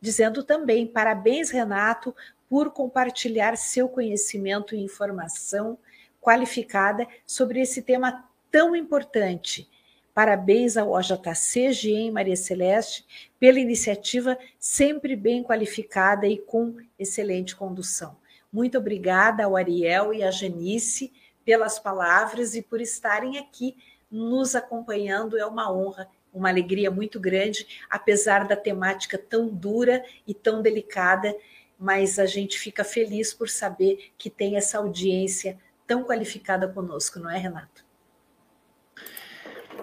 dizendo 0.00 0.42
também 0.42 0.86
parabéns, 0.86 1.50
Renato, 1.50 2.14
por 2.50 2.72
compartilhar 2.72 3.56
seu 3.56 3.88
conhecimento 3.88 4.74
e 4.74 4.82
informação 4.82 5.78
qualificada 6.20 7.06
sobre 7.24 7.60
esse 7.60 7.80
tema 7.80 8.28
tão 8.50 8.74
importante. 8.74 9.70
Parabéns 10.12 10.76
ao 10.76 10.90
OJC, 10.90 11.72
GEM 11.72 12.10
Maria 12.10 12.34
Celeste, 12.34 13.06
pela 13.38 13.60
iniciativa 13.60 14.36
sempre 14.58 15.14
bem 15.14 15.44
qualificada 15.44 16.26
e 16.26 16.38
com 16.38 16.76
excelente 16.98 17.54
condução. 17.54 18.16
Muito 18.52 18.76
obrigada 18.76 19.44
ao 19.44 19.56
Ariel 19.56 20.12
e 20.12 20.24
à 20.24 20.30
Janice 20.32 21.12
pelas 21.44 21.78
palavras 21.78 22.56
e 22.56 22.62
por 22.62 22.80
estarem 22.80 23.38
aqui 23.38 23.76
nos 24.10 24.56
acompanhando. 24.56 25.38
É 25.38 25.46
uma 25.46 25.72
honra, 25.72 26.08
uma 26.34 26.48
alegria 26.48 26.90
muito 26.90 27.20
grande, 27.20 27.84
apesar 27.88 28.48
da 28.48 28.56
temática 28.56 29.16
tão 29.16 29.46
dura 29.46 30.04
e 30.26 30.34
tão 30.34 30.60
delicada, 30.60 31.32
mas 31.80 32.18
a 32.18 32.26
gente 32.26 32.58
fica 32.58 32.84
feliz 32.84 33.32
por 33.32 33.48
saber 33.48 34.10
que 34.18 34.28
tem 34.28 34.56
essa 34.56 34.76
audiência 34.76 35.56
tão 35.86 36.04
qualificada 36.04 36.68
conosco, 36.68 37.18
não 37.18 37.30
é, 37.30 37.38
Renato? 37.38 37.82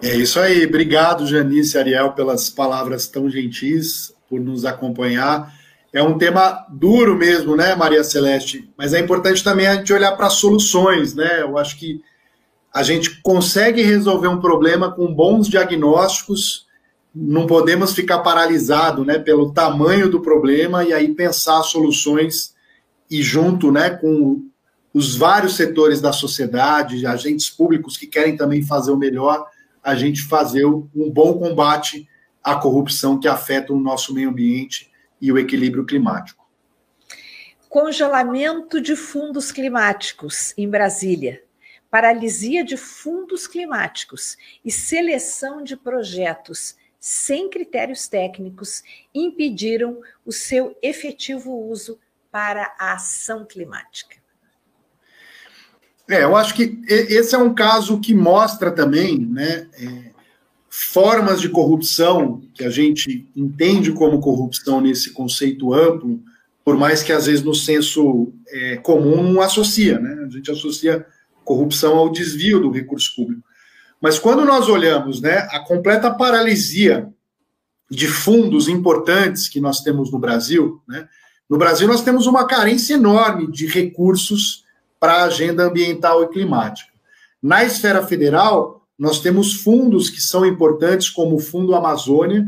É 0.03 0.15
isso 0.15 0.39
aí. 0.39 0.63
Obrigado, 0.63 1.25
Janice 1.25 1.75
e 1.75 1.79
Ariel, 1.79 2.13
pelas 2.13 2.51
palavras 2.51 3.07
tão 3.07 3.27
gentis, 3.27 4.13
por 4.29 4.39
nos 4.39 4.63
acompanhar. 4.63 5.51
É 5.91 6.03
um 6.03 6.19
tema 6.19 6.67
duro 6.69 7.15
mesmo, 7.15 7.55
né, 7.55 7.73
Maria 7.73 8.03
Celeste? 8.03 8.71
Mas 8.77 8.93
é 8.93 8.99
importante 8.99 9.43
também 9.43 9.65
a 9.65 9.73
gente 9.73 9.91
olhar 9.91 10.11
para 10.11 10.29
soluções, 10.29 11.15
né? 11.15 11.41
Eu 11.41 11.57
acho 11.57 11.79
que 11.79 12.03
a 12.71 12.83
gente 12.83 13.21
consegue 13.23 13.81
resolver 13.81 14.27
um 14.27 14.39
problema 14.39 14.91
com 14.91 15.11
bons 15.11 15.47
diagnósticos, 15.47 16.66
não 17.19 17.47
podemos 17.47 17.93
ficar 17.93 18.19
paralisado, 18.19 19.03
né, 19.03 19.17
pelo 19.17 19.51
tamanho 19.51 20.09
do 20.09 20.21
problema 20.21 20.83
e 20.83 20.93
aí 20.93 21.13
pensar 21.15 21.63
soluções 21.63 22.53
e 23.09 23.23
junto, 23.23 23.71
né, 23.71 23.89
com 23.89 24.45
os 24.93 25.15
vários 25.15 25.55
setores 25.55 25.99
da 25.99 26.13
sociedade, 26.13 27.07
agentes 27.07 27.49
públicos 27.49 27.97
que 27.97 28.05
querem 28.05 28.37
também 28.37 28.61
fazer 28.61 28.91
o 28.91 28.97
melhor, 28.97 29.47
a 29.83 29.95
gente 29.95 30.23
fazer 30.23 30.65
um 30.65 31.09
bom 31.11 31.39
combate 31.39 32.07
à 32.43 32.55
corrupção 32.55 33.19
que 33.19 33.27
afeta 33.27 33.73
o 33.73 33.79
nosso 33.79 34.13
meio 34.13 34.29
ambiente 34.29 34.91
e 35.19 35.31
o 35.31 35.37
equilíbrio 35.37 35.85
climático. 35.85 36.45
Congelamento 37.67 38.79
de 38.79 38.95
fundos 38.95 39.51
climáticos 39.51 40.53
em 40.57 40.69
Brasília, 40.69 41.41
paralisia 41.89 42.63
de 42.63 42.77
fundos 42.77 43.47
climáticos 43.47 44.37
e 44.63 44.71
seleção 44.71 45.63
de 45.63 45.75
projetos 45.75 46.75
sem 46.99 47.49
critérios 47.49 48.07
técnicos 48.07 48.83
impediram 49.13 50.01
o 50.25 50.31
seu 50.31 50.77
efetivo 50.81 51.51
uso 51.69 51.99
para 52.31 52.75
a 52.79 52.93
ação 52.93 53.45
climática. 53.45 54.17
É, 56.09 56.23
eu 56.23 56.35
acho 56.35 56.53
que 56.53 56.79
esse 56.87 57.35
é 57.35 57.37
um 57.37 57.53
caso 57.53 57.99
que 57.99 58.13
mostra 58.13 58.71
também, 58.71 59.19
né, 59.19 59.67
é, 59.73 60.11
formas 60.69 61.41
de 61.41 61.49
corrupção 61.49 62.41
que 62.53 62.63
a 62.63 62.69
gente 62.69 63.27
entende 63.35 63.91
como 63.91 64.21
corrupção 64.21 64.79
nesse 64.79 65.11
conceito 65.11 65.73
amplo, 65.73 66.21
por 66.63 66.77
mais 66.77 67.01
que 67.01 67.11
às 67.11 67.25
vezes 67.25 67.43
no 67.43 67.55
senso 67.55 68.33
é, 68.47 68.77
comum 68.77 69.41
associa, 69.41 69.99
né? 69.99 70.25
A 70.25 70.29
gente 70.29 70.51
associa 70.51 71.05
corrupção 71.43 71.95
ao 71.95 72.11
desvio 72.11 72.59
do 72.59 72.69
recurso 72.69 73.15
público. 73.15 73.46
Mas 74.01 74.19
quando 74.19 74.45
nós 74.45 74.69
olhamos, 74.69 75.21
né, 75.21 75.47
a 75.51 75.59
completa 75.59 76.11
paralisia 76.13 77.09
de 77.89 78.07
fundos 78.07 78.67
importantes 78.67 79.47
que 79.47 79.59
nós 79.59 79.81
temos 79.81 80.11
no 80.11 80.19
Brasil, 80.19 80.81
né? 80.87 81.07
No 81.49 81.57
Brasil 81.57 81.87
nós 81.87 82.01
temos 82.01 82.27
uma 82.27 82.45
carência 82.45 82.95
enorme 82.95 83.49
de 83.49 83.65
recursos 83.65 84.65
para 84.99 85.13
a 85.13 85.23
agenda 85.23 85.63
ambiental 85.63 86.23
e 86.23 86.27
climática. 86.27 86.91
Na 87.41 87.63
esfera 87.63 88.05
federal, 88.05 88.85
nós 88.99 89.21
temos 89.21 89.53
fundos 89.53 90.09
que 90.09 90.19
são 90.19 90.45
importantes, 90.45 91.09
como 91.09 91.37
o 91.37 91.39
Fundo 91.39 91.73
Amazônia, 91.73 92.45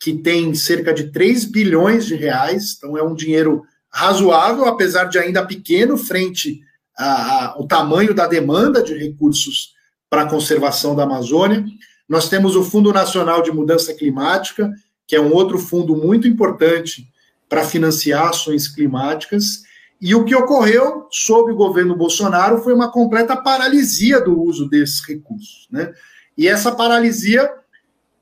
que 0.00 0.14
tem 0.14 0.52
cerca 0.54 0.92
de 0.92 1.12
3 1.12 1.44
bilhões 1.44 2.06
de 2.06 2.16
reais, 2.16 2.74
então 2.76 2.96
é 2.96 3.02
um 3.02 3.14
dinheiro 3.14 3.62
razoável, 3.92 4.64
apesar 4.64 5.04
de 5.04 5.18
ainda 5.18 5.46
pequeno, 5.46 5.96
frente 5.96 6.60
ao 6.96 7.66
tamanho 7.66 8.12
da 8.12 8.26
demanda 8.26 8.82
de 8.82 8.94
recursos 8.94 9.74
para 10.10 10.22
a 10.22 10.28
conservação 10.28 10.96
da 10.96 11.04
Amazônia. 11.04 11.64
Nós 12.08 12.28
temos 12.28 12.56
o 12.56 12.64
Fundo 12.64 12.92
Nacional 12.92 13.40
de 13.40 13.52
Mudança 13.52 13.94
Climática, 13.94 14.70
que 15.06 15.14
é 15.14 15.20
um 15.20 15.32
outro 15.32 15.56
fundo 15.56 15.96
muito 15.96 16.26
importante 16.26 17.08
para 17.48 17.64
financiar 17.64 18.28
ações 18.28 18.66
climáticas. 18.66 19.62
E 20.00 20.14
o 20.14 20.24
que 20.24 20.34
ocorreu 20.34 21.06
sob 21.10 21.52
o 21.52 21.56
governo 21.56 21.94
Bolsonaro 21.94 22.62
foi 22.62 22.74
uma 22.74 22.90
completa 22.90 23.36
paralisia 23.36 24.20
do 24.20 24.42
uso 24.42 24.68
desses 24.68 25.00
recursos. 25.06 25.68
Né? 25.70 25.92
E 26.36 26.48
essa 26.48 26.72
paralisia 26.72 27.48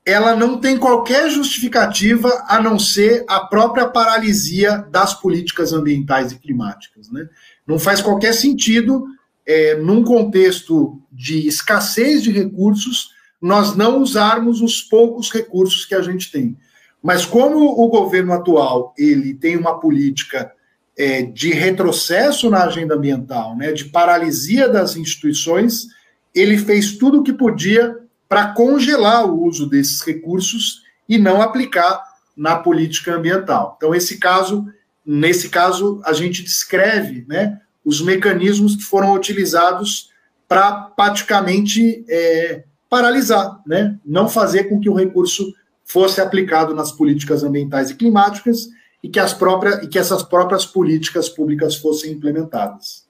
ela 0.05 0.35
não 0.35 0.59
tem 0.59 0.77
qualquer 0.77 1.29
justificativa 1.29 2.43
a 2.47 2.61
não 2.61 2.79
ser 2.79 3.23
a 3.27 3.41
própria 3.41 3.87
paralisia 3.87 4.77
das 4.89 5.13
políticas 5.13 5.71
ambientais 5.71 6.31
e 6.31 6.39
climáticas. 6.39 7.11
Né? 7.11 7.27
Não 7.65 7.77
faz 7.77 8.01
qualquer 8.01 8.33
sentido, 8.33 9.05
é, 9.49 9.73
num 9.73 10.03
contexto 10.03 11.01
de 11.11 11.47
escassez 11.47 12.21
de 12.21 12.31
recursos, 12.31 13.09
nós 13.41 13.75
não 13.75 13.99
usarmos 13.99 14.61
os 14.61 14.79
poucos 14.79 15.31
recursos 15.31 15.85
que 15.85 15.95
a 15.95 16.03
gente 16.03 16.31
tem. 16.31 16.55
Mas 17.01 17.25
como 17.25 17.57
o 17.57 17.87
governo 17.87 18.31
atual 18.31 18.93
ele 18.95 19.33
tem 19.33 19.57
uma 19.57 19.79
política 19.79 20.51
é, 20.95 21.23
de 21.23 21.51
retrocesso 21.51 22.47
na 22.47 22.65
agenda 22.65 22.93
ambiental, 22.93 23.57
né, 23.57 23.71
de 23.71 23.85
paralisia 23.85 24.69
das 24.69 24.95
instituições, 24.95 25.87
ele 26.35 26.55
fez 26.55 26.95
tudo 26.97 27.21
o 27.21 27.23
que 27.23 27.33
podia 27.33 27.97
para 28.27 28.53
congelar 28.53 29.25
o 29.25 29.43
uso 29.45 29.67
desses 29.67 30.01
recursos 30.01 30.83
e 31.07 31.17
não 31.17 31.41
aplicar 31.41 32.03
na 32.37 32.55
política 32.55 33.15
ambiental. 33.15 33.73
Então, 33.77 33.95
esse 33.95 34.19
caso, 34.19 34.67
nesse 35.03 35.49
caso, 35.49 35.99
a 36.05 36.13
gente 36.13 36.43
descreve 36.43 37.25
né, 37.27 37.59
os 37.83 38.01
mecanismos 38.01 38.75
que 38.75 38.83
foram 38.83 39.13
utilizados 39.13 40.09
para 40.47 40.71
praticamente 40.71 42.03
é, 42.09 42.63
paralisar, 42.89 43.61
né, 43.65 43.97
não 44.03 44.27
fazer 44.27 44.65
com 44.65 44.79
que 44.79 44.89
o 44.89 44.95
recurso 44.95 45.53
fosse 45.85 46.19
aplicado 46.21 46.73
nas 46.73 46.91
políticas 46.91 47.43
ambientais 47.43 47.89
e 47.89 47.95
climáticas 47.95 48.69
e 49.03 49.09
que, 49.09 49.19
as 49.19 49.33
próprias, 49.33 49.83
e 49.83 49.87
que 49.87 49.97
essas 49.97 50.23
próprias 50.23 50.65
políticas 50.65 51.29
públicas 51.29 51.75
fossem 51.75 52.11
implementadas. 52.11 53.07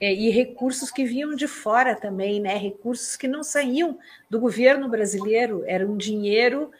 É, 0.00 0.12
e 0.14 0.30
recursos 0.30 0.90
que 0.90 1.04
vinham 1.04 1.34
de 1.34 1.46
fora 1.46 1.94
também, 1.94 2.40
né? 2.40 2.56
Recursos 2.56 3.16
que 3.16 3.28
não 3.28 3.42
saíam 3.42 3.98
do 4.30 4.40
governo 4.40 4.88
brasileiro, 4.88 5.62
era 5.66 5.86
um 5.86 5.96
dinheiro 5.96 6.70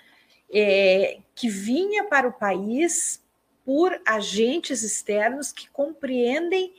é, 0.50 1.18
que 1.34 1.48
vinha 1.48 2.04
para 2.04 2.26
o 2.26 2.32
país 2.32 3.22
por 3.64 3.92
agentes 4.06 4.82
externos 4.82 5.52
que 5.52 5.68
compreendem 5.68 6.72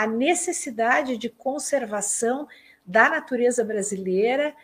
a 0.00 0.06
necessidade 0.06 1.18
de 1.18 1.28
conservação 1.28 2.48
da 2.86 3.10
natureza 3.10 3.62
brasileira, 3.62 4.54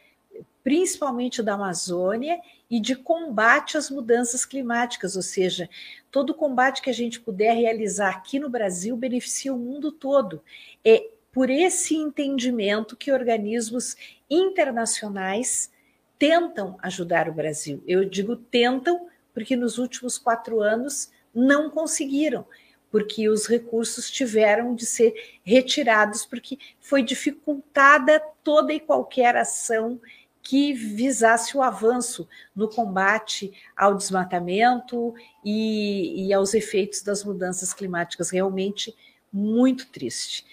principalmente 0.64 1.43
da 1.43 1.53
Amazônia, 1.53 2.41
e 2.70 2.80
de 2.80 2.97
combate 2.97 3.76
às 3.76 3.91
mudanças 3.91 4.47
climáticas, 4.47 5.14
ou 5.14 5.20
seja, 5.20 5.68
todo 6.11 6.34
combate 6.34 6.80
que 6.80 6.89
a 6.89 6.95
gente 6.95 7.20
puder 7.20 7.55
realizar 7.55 8.09
aqui 8.09 8.39
no 8.39 8.49
Brasil 8.49 8.97
beneficia 8.97 9.53
o 9.53 9.59
mundo 9.59 9.93
todo. 9.93 10.43
É 10.82 11.07
por 11.30 11.51
esse 11.51 11.95
entendimento 11.95 12.97
que 12.97 13.12
organismos 13.12 13.95
internacionais 14.30 15.70
tentam 16.18 16.78
ajudar 16.80 17.28
o 17.28 17.34
Brasil. 17.34 17.84
Eu 17.87 18.07
digo 18.07 18.37
tentam, 18.37 19.07
porque 19.34 19.55
nos 19.55 19.76
últimos 19.76 20.16
quatro 20.16 20.62
anos 20.62 21.11
não 21.34 21.68
conseguiram, 21.68 22.47
porque 22.91 23.28
os 23.28 23.47
recursos 23.47 24.11
tiveram 24.11 24.74
de 24.74 24.87
ser 24.87 25.12
retirados, 25.43 26.24
porque 26.24 26.59
foi 26.80 27.03
dificultada 27.03 28.22
toda 28.43 28.72
e 28.72 28.80
qualquer 28.80 29.37
ação 29.37 30.01
que 30.43 30.72
visasse 30.72 31.57
o 31.57 31.62
avanço 31.62 32.28
no 32.55 32.68
combate 32.68 33.53
ao 33.76 33.97
desmatamento 33.97 35.12
e, 35.45 36.28
e 36.28 36.32
aos 36.32 36.55
efeitos 36.55 37.03
das 37.03 37.24
mudanças 37.24 37.74
climáticas. 37.74 38.30
Realmente 38.30 38.95
muito 39.32 39.89
triste. 39.89 40.47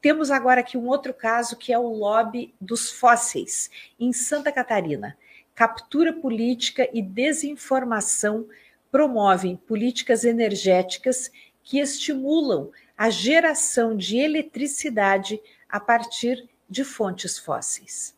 Temos 0.00 0.30
agora 0.30 0.60
aqui 0.60 0.76
um 0.76 0.88
outro 0.88 1.14
caso 1.14 1.56
que 1.56 1.72
é 1.72 1.78
o 1.78 1.88
lobby 1.88 2.52
dos 2.60 2.90
fósseis, 2.90 3.70
em 3.98 4.12
Santa 4.12 4.50
Catarina. 4.50 5.16
Captura 5.54 6.12
política 6.12 6.88
e 6.92 7.00
desinformação 7.00 8.46
promovem 8.90 9.56
políticas 9.56 10.24
energéticas 10.24 11.30
que 11.68 11.78
estimulam 11.78 12.70
a 12.96 13.10
geração 13.10 13.94
de 13.94 14.16
eletricidade 14.16 15.38
a 15.68 15.78
partir 15.78 16.48
de 16.68 16.82
fontes 16.82 17.38
fósseis. 17.38 18.14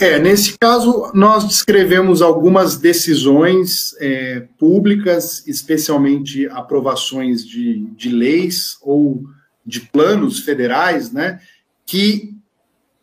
É, 0.00 0.18
nesse 0.18 0.58
caso, 0.58 1.12
nós 1.14 1.46
descrevemos 1.46 2.20
algumas 2.20 2.76
decisões 2.76 3.94
é, 4.00 4.48
públicas, 4.58 5.46
especialmente 5.46 6.48
aprovações 6.48 7.46
de, 7.46 7.86
de 7.94 8.08
leis 8.10 8.76
ou 8.82 9.22
de 9.64 9.80
planos 9.80 10.40
federais, 10.40 11.12
né, 11.12 11.40
que, 11.86 12.34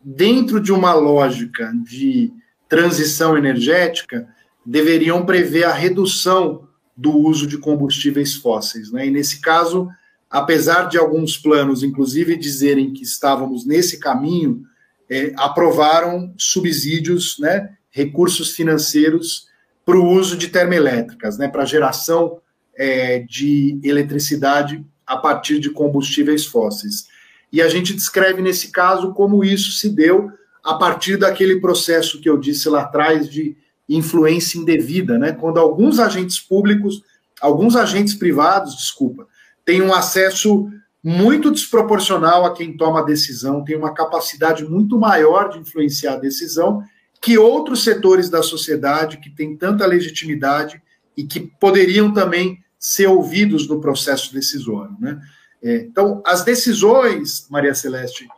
dentro 0.04 0.60
de 0.60 0.72
uma 0.72 0.92
lógica 0.92 1.72
de 1.84 2.30
transição 2.68 3.38
energética, 3.38 4.28
deveriam 4.64 5.24
prever 5.24 5.64
a 5.64 5.72
redução 5.72 6.67
do 6.98 7.16
uso 7.16 7.46
de 7.46 7.56
combustíveis 7.56 8.34
fósseis. 8.34 8.90
Né? 8.90 9.06
E, 9.06 9.10
nesse 9.12 9.40
caso, 9.40 9.88
apesar 10.28 10.88
de 10.88 10.98
alguns 10.98 11.36
planos, 11.36 11.84
inclusive, 11.84 12.36
dizerem 12.36 12.92
que 12.92 13.04
estávamos 13.04 13.64
nesse 13.64 14.00
caminho 14.00 14.64
é, 15.08 15.32
aprovaram 15.36 16.34
subsídios, 16.36 17.38
né, 17.38 17.70
recursos 17.88 18.50
financeiros 18.50 19.46
para 19.86 19.96
o 19.96 20.10
uso 20.10 20.36
de 20.36 20.48
termoelétricas, 20.48 21.38
né, 21.38 21.46
para 21.46 21.64
geração 21.64 22.40
é, 22.76 23.20
de 23.20 23.78
eletricidade 23.84 24.84
a 25.06 25.16
partir 25.16 25.60
de 25.60 25.70
combustíveis 25.70 26.44
fósseis. 26.44 27.06
E 27.52 27.62
a 27.62 27.68
gente 27.68 27.94
descreve 27.94 28.42
nesse 28.42 28.72
caso 28.72 29.14
como 29.14 29.44
isso 29.44 29.70
se 29.70 29.88
deu 29.88 30.30
a 30.64 30.74
partir 30.74 31.16
daquele 31.16 31.60
processo 31.60 32.20
que 32.20 32.28
eu 32.28 32.36
disse 32.36 32.68
lá 32.68 32.82
atrás 32.82 33.30
de 33.30 33.56
influência 33.88 34.58
indevida, 34.58 35.18
né? 35.18 35.32
Quando 35.32 35.58
alguns 35.58 35.98
agentes 35.98 36.38
públicos, 36.38 37.02
alguns 37.40 37.74
agentes 37.74 38.14
privados, 38.14 38.76
desculpa, 38.76 39.26
têm 39.64 39.80
um 39.80 39.94
acesso 39.94 40.68
muito 41.02 41.50
desproporcional 41.50 42.44
a 42.44 42.52
quem 42.52 42.76
toma 42.76 43.00
a 43.00 43.04
decisão, 43.04 43.64
tem 43.64 43.76
uma 43.76 43.94
capacidade 43.94 44.64
muito 44.64 44.98
maior 44.98 45.48
de 45.48 45.58
influenciar 45.58 46.14
a 46.14 46.18
decisão 46.18 46.82
que 47.20 47.38
outros 47.38 47.82
setores 47.82 48.28
da 48.28 48.42
sociedade 48.42 49.18
que 49.18 49.30
têm 49.30 49.56
tanta 49.56 49.86
legitimidade 49.86 50.80
e 51.16 51.24
que 51.24 51.40
poderiam 51.40 52.12
também 52.12 52.58
ser 52.78 53.08
ouvidos 53.08 53.66
no 53.68 53.80
processo 53.80 54.32
decisório, 54.32 54.96
né? 55.00 55.20
É, 55.60 55.76
então, 55.78 56.22
as 56.24 56.44
decisões, 56.44 57.46
Maria 57.50 57.74
Celeste, 57.74 58.28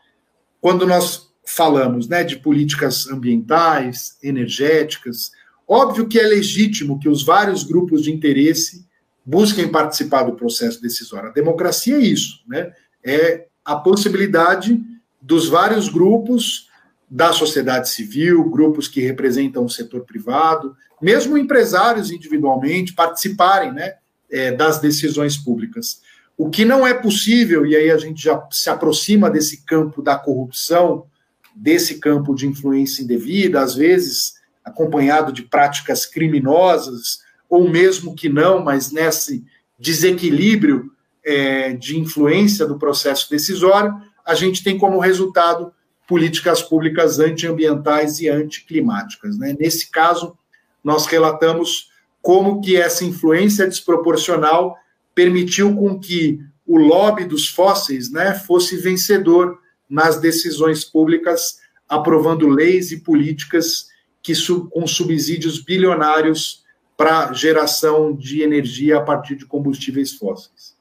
quando 0.60 0.86
nós 0.86 1.30
falamos 1.44 2.08
né, 2.08 2.22
de 2.24 2.36
políticas 2.36 3.06
ambientais, 3.08 4.16
energéticas, 4.22 5.32
óbvio 5.70 6.08
que 6.08 6.18
é 6.18 6.26
legítimo 6.26 6.98
que 6.98 7.08
os 7.08 7.22
vários 7.22 7.62
grupos 7.62 8.02
de 8.02 8.10
interesse 8.10 8.84
busquem 9.24 9.68
participar 9.68 10.24
do 10.24 10.34
processo 10.34 10.82
decisório. 10.82 11.28
A 11.28 11.32
democracia 11.32 11.94
é 11.94 12.00
isso, 12.00 12.40
né? 12.48 12.72
É 13.04 13.46
a 13.64 13.76
possibilidade 13.76 14.82
dos 15.22 15.48
vários 15.48 15.88
grupos 15.88 16.68
da 17.08 17.32
sociedade 17.32 17.88
civil, 17.88 18.50
grupos 18.50 18.88
que 18.88 19.00
representam 19.00 19.64
o 19.64 19.70
setor 19.70 20.00
privado, 20.04 20.74
mesmo 21.00 21.38
empresários 21.38 22.10
individualmente 22.10 22.92
participarem, 22.92 23.72
né, 23.72 23.94
é, 24.30 24.52
das 24.52 24.80
decisões 24.80 25.36
públicas. 25.36 26.00
O 26.36 26.48
que 26.48 26.64
não 26.64 26.86
é 26.86 26.94
possível, 26.94 27.66
e 27.66 27.76
aí 27.76 27.90
a 27.90 27.98
gente 27.98 28.22
já 28.22 28.46
se 28.50 28.70
aproxima 28.70 29.30
desse 29.30 29.64
campo 29.64 30.02
da 30.02 30.16
corrupção, 30.16 31.06
desse 31.54 31.98
campo 31.98 32.34
de 32.34 32.46
influência 32.46 33.02
indevida, 33.02 33.60
às 33.60 33.74
vezes 33.74 34.39
acompanhado 34.64 35.32
de 35.32 35.42
práticas 35.42 36.06
criminosas, 36.06 37.20
ou 37.48 37.68
mesmo 37.68 38.14
que 38.14 38.28
não, 38.28 38.62
mas 38.62 38.92
nesse 38.92 39.44
desequilíbrio 39.78 40.92
é, 41.24 41.72
de 41.72 41.98
influência 41.98 42.66
do 42.66 42.78
processo 42.78 43.28
decisório, 43.30 43.94
a 44.24 44.34
gente 44.34 44.62
tem 44.62 44.78
como 44.78 45.00
resultado 45.00 45.72
políticas 46.06 46.62
públicas 46.62 47.18
antiambientais 47.18 48.20
e 48.20 48.28
anticlimáticas. 48.28 49.38
Né? 49.38 49.56
Nesse 49.58 49.90
caso, 49.90 50.36
nós 50.82 51.06
relatamos 51.06 51.90
como 52.22 52.60
que 52.60 52.76
essa 52.76 53.04
influência 53.04 53.66
desproporcional 53.66 54.76
permitiu 55.14 55.74
com 55.74 55.98
que 55.98 56.40
o 56.66 56.76
lobby 56.76 57.24
dos 57.24 57.48
fósseis 57.48 58.10
né, 58.10 58.34
fosse 58.34 58.76
vencedor 58.76 59.58
nas 59.88 60.20
decisões 60.20 60.84
públicas, 60.84 61.58
aprovando 61.88 62.48
leis 62.48 62.92
e 62.92 63.00
políticas 63.00 63.89
que 64.22 64.34
com 64.70 64.86
subsídios 64.86 65.62
bilionários 65.62 66.64
para 66.96 67.32
geração 67.32 68.14
de 68.14 68.42
energia 68.42 68.98
a 68.98 69.00
partir 69.00 69.34
de 69.34 69.46
combustíveis 69.46 70.12
fósseis. 70.12 70.76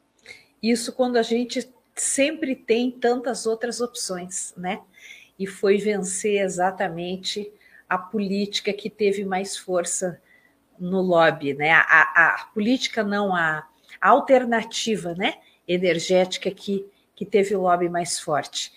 Isso 0.62 0.92
quando 0.92 1.18
a 1.18 1.24
gente 1.24 1.70
sempre 1.96 2.56
tem 2.56 2.92
tantas 2.92 3.46
outras 3.46 3.80
opções, 3.82 4.54
né? 4.58 4.82
E 5.38 5.48
foi 5.48 5.78
vencer 5.78 6.42
exatamente 6.42 7.52
a 7.88 7.98
política 7.98 8.74
que 8.74 8.90
teve 8.90 9.24
mais 9.24 9.58
força 9.58 10.22
no 10.78 11.02
lobby, 11.02 11.54
né? 11.54 11.72
A, 11.72 11.82
a, 11.82 12.36
a 12.36 12.46
política 12.54 13.04
não 13.04 13.36
a, 13.36 13.68
alternativa, 14.02 15.14
né? 15.16 15.36
Energética 15.68 16.50
que, 16.52 16.86
que 17.16 17.26
teve 17.26 17.56
o 17.56 17.62
lobby 17.62 17.90
mais 17.90 18.20
forte. 18.20 18.72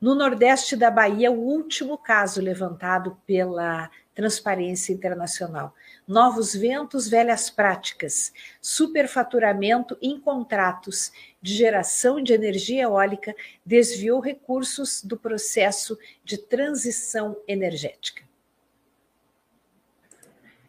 No 0.00 0.14
Nordeste 0.14 0.76
da 0.76 0.90
Bahia, 0.90 1.30
o 1.30 1.38
último 1.38 1.96
caso 1.96 2.40
levantado 2.40 3.16
pela 3.26 3.90
Transparência 4.16 4.94
Internacional. 4.94 5.74
Novos 6.08 6.54
ventos, 6.54 7.06
velhas 7.06 7.50
práticas, 7.50 8.32
superfaturamento 8.62 9.96
em 10.00 10.18
contratos 10.18 11.12
de 11.40 11.54
geração 11.54 12.22
de 12.22 12.32
energia 12.32 12.84
eólica 12.84 13.34
desviou 13.64 14.18
recursos 14.18 15.02
do 15.02 15.18
processo 15.18 15.98
de 16.24 16.38
transição 16.38 17.36
energética. 17.46 18.22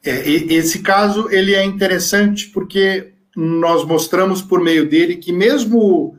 É, 0.03 0.29
esse 0.29 0.81
caso 0.81 1.29
ele 1.29 1.55
é 1.55 1.63
interessante 1.63 2.49
porque 2.49 3.13
nós 3.35 3.85
mostramos 3.85 4.41
por 4.41 4.61
meio 4.61 4.89
dele 4.89 5.15
que 5.15 5.31
mesmo 5.31 6.17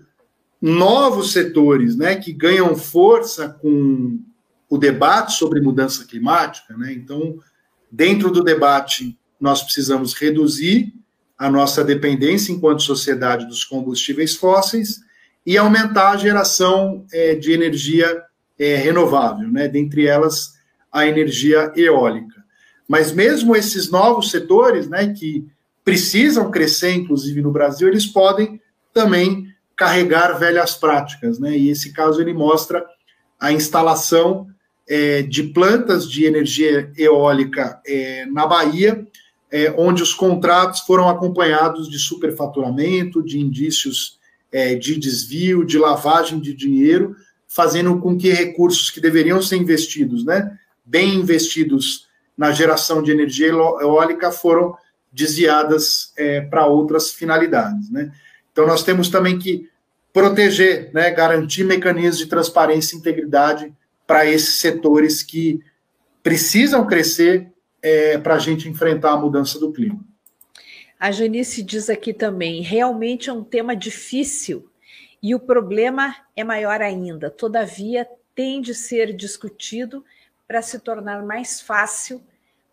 novos 0.61 1.33
setores, 1.33 1.97
né, 1.97 2.17
que 2.17 2.33
ganham 2.33 2.77
força 2.77 3.49
com 3.49 4.19
o 4.69 4.77
debate 4.77 5.35
sobre 5.35 5.61
mudança 5.61 6.05
climática, 6.05 6.77
né? 6.77 6.93
Então, 6.93 7.39
dentro 7.91 8.31
do 8.31 8.43
debate, 8.43 9.19
nós 9.41 9.63
precisamos 9.63 10.13
reduzir 10.13 10.93
a 11.39 11.51
nossa 11.51 11.83
dependência 11.83 12.53
enquanto 12.53 12.83
sociedade 12.83 13.47
dos 13.47 13.65
combustíveis 13.65 14.37
fósseis 14.37 15.01
e 15.47 15.57
aumentar 15.57 16.11
a 16.11 16.17
geração 16.17 17.07
é, 17.13 17.35
de 17.35 17.53
energia 17.53 18.23
é, 18.59 18.77
renovável, 18.77 19.49
né? 19.49 19.69
Dentre 19.69 20.07
elas, 20.07 20.55
a 20.93 21.07
energia 21.07 21.73
eólica. 21.77 22.45
Mas 22.87 23.13
mesmo 23.13 23.55
esses 23.55 23.91
novos 23.91 24.31
setores, 24.31 24.89
né, 24.89 25.13
que 25.13 25.47
precisam 25.85 26.51
crescer, 26.51 26.93
inclusive 26.93 27.41
no 27.41 27.53
Brasil, 27.53 27.89
eles 27.89 28.07
podem 28.07 28.61
também 28.93 29.48
carregar 29.79 30.37
velhas 30.37 30.75
práticas, 30.75 31.39
né? 31.39 31.57
E 31.57 31.71
esse 31.71 31.93
caso 31.93 32.21
ele 32.21 32.35
mostra 32.35 32.85
a 33.39 33.53
instalação 33.53 34.49
é, 34.89 35.23
de 35.23 35.45
plantas 35.45 36.11
de 36.11 36.25
energia 36.25 36.91
eólica 36.99 37.81
é, 37.87 38.27
na 38.27 38.45
Bahia, 38.45 39.07
é, 39.53 39.73
onde 39.79 40.03
os 40.03 40.13
contratos 40.13 40.81
foram 40.81 41.09
acompanhados 41.09 41.89
de 41.89 41.97
superfaturamento, 41.97 43.23
de 43.23 43.39
indícios 43.39 44.19
é, 44.51 44.75
de 44.75 44.99
desvio, 44.99 45.65
de 45.65 45.79
lavagem 45.79 46.41
de 46.41 46.53
dinheiro, 46.53 47.15
fazendo 47.47 48.01
com 48.01 48.19
que 48.19 48.33
recursos 48.33 48.91
que 48.91 49.01
deveriam 49.01 49.41
ser 49.41 49.57
investidos, 49.57 50.25
né, 50.25 50.59
bem 50.85 51.15
investidos 51.15 52.09
na 52.37 52.51
geração 52.51 53.01
de 53.01 53.13
energia 53.13 53.47
eólica 53.47 54.33
foram 54.33 54.77
desviadas 55.13 56.13
é, 56.17 56.41
para 56.41 56.67
outras 56.67 57.13
finalidades. 57.13 57.91
Né? 57.91 58.13
Então, 58.59 58.67
nós 58.67 58.83
temos 58.83 59.09
também 59.09 59.39
que 59.39 59.71
proteger, 60.13 60.91
né, 60.93 61.13
garantir 61.13 61.63
mecanismos 61.63 62.19
de 62.19 62.27
transparência 62.27 62.97
e 62.97 62.99
integridade 62.99 63.73
para 64.05 64.27
esses 64.27 64.55
setores 64.55 65.23
que 65.23 65.63
precisam 66.25 66.85
crescer 66.85 67.53
é, 67.81 68.19
para 68.19 68.35
a 68.35 68.39
gente 68.41 68.69
enfrentar 68.69 69.13
a 69.13 69.17
mudança 69.17 69.61
do 69.61 69.71
clima. 69.71 70.05
A 70.99 71.13
Janice 71.13 71.63
diz 71.63 71.89
aqui 71.89 72.13
também: 72.13 72.61
realmente 72.61 73.31
é 73.31 73.33
um 73.33 73.45
tema 73.45 73.77
difícil 73.77 74.69
e 75.23 75.37
o 75.37 75.39
problema 75.39 76.17
é 76.35 76.43
maior 76.43 76.83
ainda. 76.83 77.31
Todavia, 77.31 78.09
tem 78.35 78.61
de 78.61 78.75
ser 78.75 79.15
discutido 79.15 80.05
para 80.49 80.63
se 80.63 80.81
tornar 80.81 81.25
mais 81.25 81.61
fácil 81.61 82.21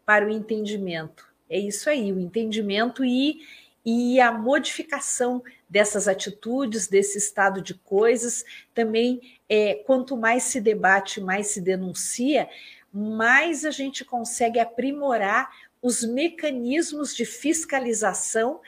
para 0.04 0.26
o 0.26 0.32
entendimento. 0.32 1.28
É 1.48 1.60
isso 1.60 1.92
aí, 1.92 2.12
o 2.12 2.20
entendimento 2.20 3.06
e, 3.06 3.42
e 3.86 4.20
a 4.20 4.32
modificação 4.32 5.44
dessas 5.70 6.08
atitudes, 6.08 6.88
desse 6.88 7.18
estado 7.18 7.62
de 7.62 7.74
coisas. 7.74 8.44
Também, 8.74 9.22
é, 9.50 9.76
quanto 9.86 10.16
mais 10.16 10.44
se 10.44 10.62
debate, 10.62 11.20
mais 11.22 11.48
se 11.48 11.62
denuncia, 11.62 12.50
mais 12.92 13.66
a 13.66 13.72
gente 13.72 14.06
consegue 14.06 14.60
aprimorar 14.60 15.50
os 15.82 16.04
mecanismos 16.04 17.16
de 17.16 17.26
fiscalização 17.26 18.62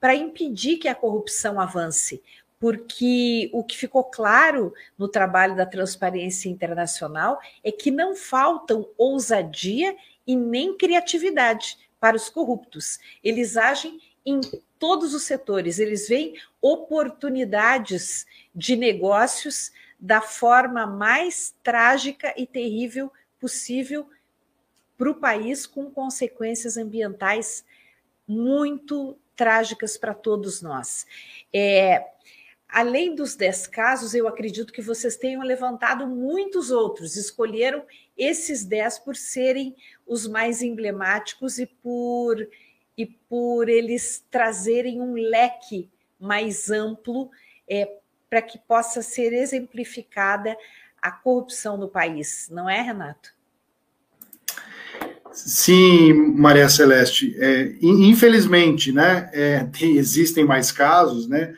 para 0.00 0.14
impedir 0.14 0.78
que 0.78 0.88
a 0.88 0.94
corrupção 0.94 1.60
avance, 1.60 2.22
porque 2.58 3.50
o 3.52 3.62
que 3.62 3.76
ficou 3.76 4.04
claro 4.04 4.72
no 4.96 5.08
trabalho 5.08 5.54
da 5.54 5.66
Transparência 5.66 6.48
Internacional 6.48 7.38
é 7.62 7.70
que 7.70 7.90
não 7.90 8.14
faltam 8.14 8.88
ousadia 8.96 9.96
e 10.26 10.34
nem 10.34 10.76
criatividade 10.76 11.76
para 12.00 12.16
os 12.16 12.28
corruptos. 12.28 12.98
Eles 13.22 13.56
agem 13.56 14.00
em 14.26 14.40
todos 14.78 15.14
os 15.14 15.22
setores, 15.22 15.78
eles 15.78 16.08
veem 16.08 16.34
oportunidades 16.60 18.26
de 18.52 18.74
negócios 18.74 19.70
da 19.98 20.20
forma 20.20 20.86
mais 20.86 21.54
trágica 21.62 22.34
e 22.36 22.46
terrível 22.46 23.10
possível 23.38 24.08
para 24.98 25.10
o 25.10 25.14
país, 25.14 25.66
com 25.66 25.90
consequências 25.90 26.76
ambientais 26.76 27.64
muito 28.26 29.16
trágicas 29.36 29.96
para 29.96 30.14
todos 30.14 30.60
nós. 30.60 31.06
É, 31.52 32.04
além 32.68 33.14
dos 33.14 33.36
10 33.36 33.66
casos, 33.68 34.14
eu 34.14 34.26
acredito 34.26 34.72
que 34.72 34.82
vocês 34.82 35.16
tenham 35.16 35.42
levantado 35.42 36.06
muitos 36.06 36.70
outros, 36.70 37.16
escolheram 37.16 37.84
esses 38.16 38.64
10 38.64 39.00
por 39.00 39.14
serem 39.14 39.76
os 40.06 40.26
mais 40.26 40.62
emblemáticos 40.62 41.58
e 41.58 41.66
por, 41.66 42.36
e 42.96 43.06
por 43.06 43.68
eles 43.68 44.24
trazerem 44.30 45.00
um 45.00 45.14
leque 45.14 45.90
mais 46.18 46.70
amplo 46.70 47.30
é, 47.68 47.88
para 48.28 48.40
que 48.42 48.58
possa 48.58 49.02
ser 49.02 49.32
exemplificada 49.32 50.56
a 51.00 51.10
corrupção 51.10 51.76
no 51.76 51.88
país, 51.88 52.48
não 52.50 52.68
é, 52.68 52.80
Renato? 52.80 53.34
Sim, 55.32 56.14
Maria 56.34 56.68
Celeste. 56.68 57.36
É, 57.38 57.76
infelizmente, 57.82 58.90
né, 58.90 59.30
é, 59.32 59.64
tem, 59.64 59.96
existem 59.96 60.44
mais 60.44 60.72
casos, 60.72 61.28
né, 61.28 61.54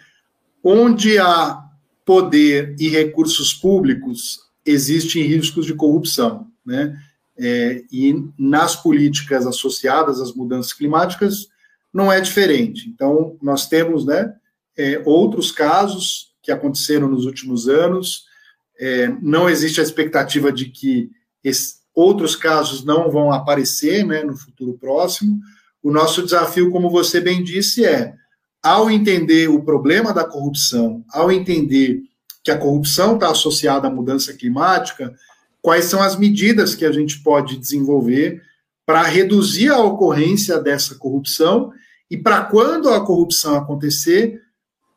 onde 0.63 1.17
há 1.19 1.65
poder 2.05 2.75
e 2.79 2.89
recursos 2.89 3.55
públicos, 3.55 4.41
existem 4.65 5.23
riscos 5.23 5.65
de 5.67 5.75
corrupção, 5.75 6.51
né? 6.65 6.99
É, 7.41 7.85
e 7.93 8.15
nas 8.37 8.75
políticas 8.75 9.47
associadas 9.47 10.21
às 10.21 10.35
mudanças 10.35 10.73
climáticas 10.73 11.49
não 11.93 12.13
é 12.13 12.21
diferente. 12.21 12.89
Então, 12.89 13.37
nós 13.41 13.69
temos, 13.69 14.05
né, 14.05 14.35
é, 14.77 15.03
outros 15.05 15.53
casos 15.53 16.29
que 16.43 16.53
aconteceram 16.53 17.09
nos 17.09 17.25
últimos 17.25 17.69
anos. 17.69 18.25
É, 18.79 19.09
não 19.21 19.49
existe 19.51 19.81
a 19.81 19.83
expectativa 19.83 20.53
de 20.53 20.67
que 20.67 21.11
esse, 21.43 21.79
outros 21.95 22.37
casos 22.37 22.85
não 22.85 23.11
vão 23.11 23.33
aparecer, 23.33 24.07
né, 24.07 24.23
no 24.23 24.37
futuro 24.37 24.75
próximo. 24.75 25.41
O 25.83 25.91
nosso 25.91 26.23
desafio, 26.23 26.71
como 26.71 26.89
você 26.89 27.21
bem 27.21 27.43
disse, 27.43 27.85
é 27.85 28.15
ao 28.63 28.91
entender 28.91 29.49
o 29.49 29.63
problema 29.63 30.13
da 30.13 30.25
corrupção, 30.25 31.05
ao 31.11 31.31
entender 31.31 32.03
que 32.43 32.51
a 32.51 32.59
corrupção 32.59 33.15
está 33.15 33.31
associada 33.31 33.89
à 33.89 33.91
mudança 33.91 34.33
climática, 34.33 35.15
quais 35.63 35.87
são 35.87 36.03
as 36.03 36.17
medidas 36.17 36.75
que 36.75 36.85
a 36.85 36.93
gente 36.93 37.23
pode 37.23 37.57
desenvolver 37.57 38.43
para 38.87 39.03
reduzir 39.03 39.69
a 39.69 39.79
ocorrência 39.79 40.59
dessa 40.59 40.95
corrupção 40.95 41.73
e 42.11 42.17
para 42.17 42.45
quando 42.45 42.89
a 42.89 43.05
corrupção 43.05 43.55
acontecer, 43.55 44.41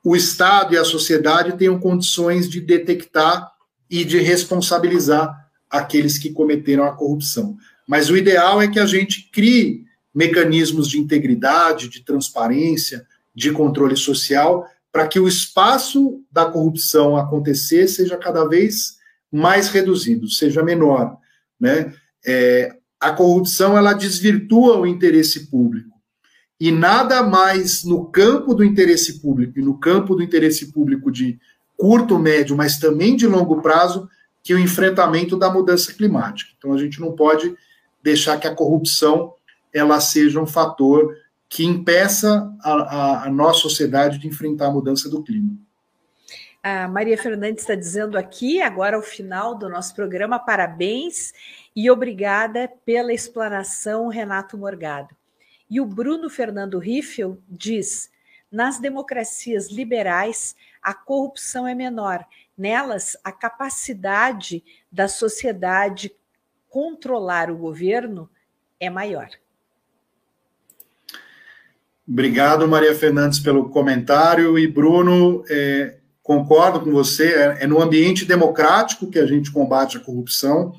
o 0.03 0.15
Estado 0.15 0.73
e 0.73 0.77
a 0.77 0.85
sociedade 0.85 1.57
tenham 1.57 1.79
condições 1.79 2.49
de 2.49 2.61
detectar 2.61 3.51
e 3.89 4.05
de 4.05 4.19
responsabilizar 4.19 5.35
aqueles 5.69 6.17
que 6.17 6.31
cometeram 6.31 6.85
a 6.85 6.93
corrupção. 6.93 7.57
Mas 7.87 8.09
o 8.09 8.15
ideal 8.15 8.61
é 8.61 8.67
que 8.67 8.79
a 8.79 8.85
gente 8.85 9.29
crie 9.31 9.83
mecanismos 10.13 10.87
de 10.87 10.97
integridade, 10.97 11.89
de 11.89 12.03
transparência, 12.03 13.05
de 13.35 13.51
controle 13.51 13.95
social, 13.95 14.65
para 14.91 15.07
que 15.07 15.19
o 15.19 15.27
espaço 15.27 16.21
da 16.31 16.45
corrupção 16.45 17.15
acontecer 17.15 17.87
seja 17.87 18.17
cada 18.17 18.45
vez 18.45 18.97
mais 19.31 19.69
reduzido, 19.69 20.29
seja 20.29 20.63
menor. 20.63 21.17
Né? 21.59 21.93
É, 22.25 22.75
a 22.99 23.11
corrupção 23.11 23.77
ela 23.77 23.93
desvirtua 23.93 24.77
o 24.77 24.85
interesse 24.85 25.49
público. 25.49 25.89
E 26.59 26.71
nada 26.71 27.23
mais 27.23 27.83
no 27.83 28.05
campo 28.05 28.53
do 28.53 28.63
interesse 28.63 29.19
público 29.19 29.57
e 29.57 29.63
no 29.63 29.79
campo 29.79 30.15
do 30.15 30.21
interesse 30.21 30.71
público 30.71 31.11
de 31.11 31.39
curto, 31.75 32.19
médio, 32.19 32.55
mas 32.55 32.77
também 32.77 33.15
de 33.15 33.25
longo 33.25 33.59
prazo, 33.61 34.07
que 34.43 34.53
o 34.53 34.59
enfrentamento 34.59 35.35
da 35.35 35.51
mudança 35.51 35.91
climática. 35.91 36.51
Então 36.55 36.73
a 36.73 36.77
gente 36.77 36.99
não 36.99 37.13
pode 37.13 37.55
deixar 38.03 38.39
que 38.39 38.47
a 38.47 38.53
corrupção 38.53 39.33
ela 39.73 39.99
seja 39.99 40.39
um 40.39 40.45
fator 40.45 41.15
que 41.49 41.65
impeça 41.65 42.49
a, 42.61 42.71
a, 42.71 43.25
a 43.25 43.29
nossa 43.31 43.61
sociedade 43.61 44.19
de 44.19 44.27
enfrentar 44.27 44.67
a 44.67 44.71
mudança 44.71 45.09
do 45.09 45.23
clima. 45.23 45.57
A 46.63 46.87
Maria 46.87 47.17
Fernandes 47.17 47.63
está 47.63 47.73
dizendo 47.73 48.17
aqui, 48.17 48.61
agora 48.61 48.95
ao 48.95 49.01
final 49.01 49.55
do 49.55 49.67
nosso 49.67 49.95
programa, 49.95 50.37
parabéns 50.37 51.33
e 51.75 51.89
obrigada 51.89 52.71
pela 52.85 53.11
explanação, 53.11 54.07
Renato 54.09 54.57
Morgado. 54.57 55.15
E 55.67 55.81
o 55.81 55.85
Bruno 55.85 56.29
Fernando 56.29 56.77
Riffel 56.77 57.39
diz: 57.49 58.11
nas 58.51 58.79
democracias 58.79 59.71
liberais, 59.71 60.55
a 60.83 60.93
corrupção 60.93 61.65
é 61.65 61.73
menor. 61.73 62.23
Nelas, 62.55 63.17
a 63.23 63.31
capacidade 63.31 64.63
da 64.91 65.07
sociedade 65.07 66.13
controlar 66.69 67.49
o 67.49 67.57
governo 67.57 68.29
é 68.79 68.89
maior. 68.89 69.29
Obrigado, 72.07 72.67
Maria 72.67 72.93
Fernandes, 72.93 73.39
pelo 73.39 73.69
comentário. 73.69 74.59
E, 74.59 74.67
Bruno, 74.67 75.43
é, 75.49 76.00
concordo 76.23 76.81
com 76.81 76.91
você, 76.91 77.27
é, 77.33 77.57
é, 77.61 77.67
no 77.67 77.81
ambiente 77.81 78.25
democrático 78.25 79.09
que 79.09 79.19
a 79.19 79.25
gente 79.25 79.51
combate 79.51 79.97
a 79.97 80.01
corrupção. 80.01 80.73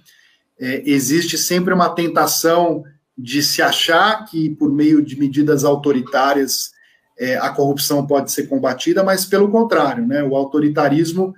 É, 0.59 0.83
existe 0.87 1.37
sempre 1.37 1.75
uma 1.75 1.89
tentação 1.89 2.85
de 3.17 3.43
se 3.43 3.61
achar 3.61 4.25
que, 4.27 4.51
por 4.51 4.73
meio 4.73 5.03
de 5.03 5.19
medidas 5.19 5.65
autoritárias, 5.65 6.71
é, 7.19 7.37
a 7.37 7.51
corrupção 7.51 8.07
pode 8.07 8.33
ser 8.33 8.47
combatida, 8.47 9.03
mas 9.03 9.25
pelo 9.25 9.51
contrário, 9.51 10.07
né, 10.07 10.23
o 10.23 10.35
autoritarismo 10.35 11.35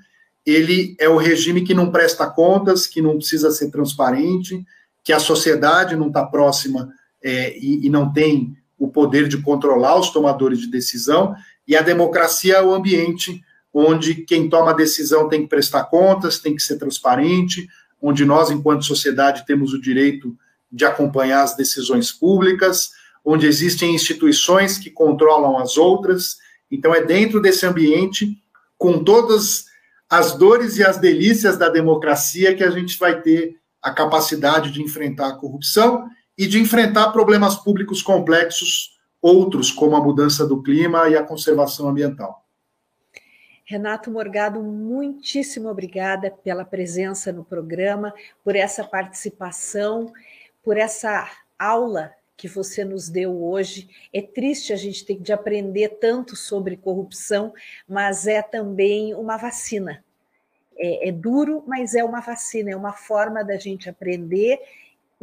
ele 0.46 0.94
é 1.00 1.08
o 1.08 1.16
regime 1.16 1.64
que 1.64 1.72
não 1.72 1.90
presta 1.90 2.26
contas, 2.26 2.86
que 2.86 3.00
não 3.00 3.16
precisa 3.16 3.50
ser 3.50 3.70
transparente, 3.70 4.62
que 5.02 5.12
a 5.12 5.18
sociedade 5.18 5.96
não 5.96 6.08
está 6.08 6.24
próxima 6.24 6.90
é, 7.22 7.56
e, 7.58 7.86
e 7.86 7.90
não 7.90 8.12
tem 8.12 8.54
o 8.78 8.88
poder 8.88 9.26
de 9.26 9.40
controlar 9.40 9.98
os 9.98 10.10
tomadores 10.10 10.58
de 10.58 10.70
decisão, 10.70 11.34
e 11.66 11.74
a 11.74 11.80
democracia 11.80 12.56
é 12.56 12.62
o 12.62 12.74
ambiente 12.74 13.42
onde 13.74 14.14
quem 14.14 14.48
toma 14.48 14.70
a 14.70 14.74
decisão 14.74 15.28
tem 15.28 15.42
que 15.42 15.48
prestar 15.48 15.84
contas, 15.84 16.38
tem 16.38 16.54
que 16.54 16.62
ser 16.62 16.78
transparente, 16.78 17.68
onde 18.00 18.24
nós, 18.24 18.50
enquanto 18.50 18.84
sociedade, 18.84 19.44
temos 19.44 19.72
o 19.72 19.80
direito 19.80 20.36
de 20.70 20.84
acompanhar 20.84 21.42
as 21.42 21.56
decisões 21.56 22.12
públicas, 22.12 22.90
onde 23.24 23.46
existem 23.46 23.92
instituições 23.92 24.78
que 24.78 24.90
controlam 24.90 25.58
as 25.58 25.76
outras. 25.76 26.36
Então, 26.70 26.94
é 26.94 27.02
dentro 27.02 27.42
desse 27.42 27.66
ambiente, 27.66 28.38
com 28.78 29.02
todas 29.02 29.64
as 30.08 30.36
dores 30.36 30.76
e 30.76 30.84
as 30.84 30.98
delícias 30.98 31.56
da 31.56 31.68
democracia, 31.68 32.54
que 32.54 32.62
a 32.62 32.70
gente 32.70 32.96
vai 32.96 33.20
ter 33.22 33.56
a 33.82 33.90
capacidade 33.90 34.70
de 34.70 34.82
enfrentar 34.82 35.28
a 35.28 35.36
corrupção 35.36 36.08
e 36.38 36.46
de 36.46 36.60
enfrentar 36.60 37.10
problemas 37.10 37.56
públicos 37.56 38.02
complexos, 38.02 38.98
outros, 39.20 39.70
como 39.70 39.96
a 39.96 40.00
mudança 40.00 40.46
do 40.46 40.62
clima 40.62 41.08
e 41.08 41.16
a 41.16 41.22
conservação 41.22 41.88
ambiental. 41.88 42.43
Renato 43.64 44.10
Morgado, 44.10 44.62
muitíssimo 44.62 45.70
obrigada 45.70 46.30
pela 46.30 46.66
presença 46.66 47.32
no 47.32 47.42
programa, 47.42 48.14
por 48.44 48.54
essa 48.54 48.84
participação, 48.84 50.12
por 50.62 50.76
essa 50.76 51.30
aula 51.58 52.14
que 52.36 52.46
você 52.46 52.84
nos 52.84 53.08
deu 53.08 53.42
hoje. 53.42 53.88
É 54.12 54.20
triste 54.20 54.72
a 54.72 54.76
gente 54.76 55.04
ter 55.06 55.18
de 55.18 55.32
aprender 55.32 55.96
tanto 56.00 56.36
sobre 56.36 56.76
corrupção, 56.76 57.54
mas 57.88 58.26
é 58.26 58.42
também 58.42 59.14
uma 59.14 59.38
vacina. 59.38 60.04
É, 60.76 61.08
é 61.08 61.12
duro, 61.12 61.64
mas 61.66 61.94
é 61.94 62.04
uma 62.04 62.20
vacina, 62.20 62.70
é 62.70 62.76
uma 62.76 62.92
forma 62.92 63.42
da 63.42 63.56
gente 63.56 63.88
aprender 63.88 64.60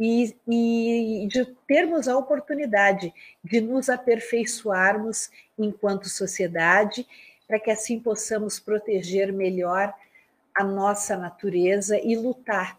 e, 0.00 0.34
e 0.48 1.28
de 1.28 1.44
termos 1.66 2.08
a 2.08 2.16
oportunidade 2.16 3.14
de 3.44 3.60
nos 3.60 3.88
aperfeiçoarmos 3.88 5.30
enquanto 5.56 6.08
sociedade, 6.08 7.06
para 7.52 7.60
que 7.60 7.70
assim 7.70 8.00
possamos 8.00 8.58
proteger 8.58 9.30
melhor 9.30 9.92
a 10.56 10.64
nossa 10.64 11.18
natureza 11.18 12.00
e 12.02 12.16
lutar 12.16 12.78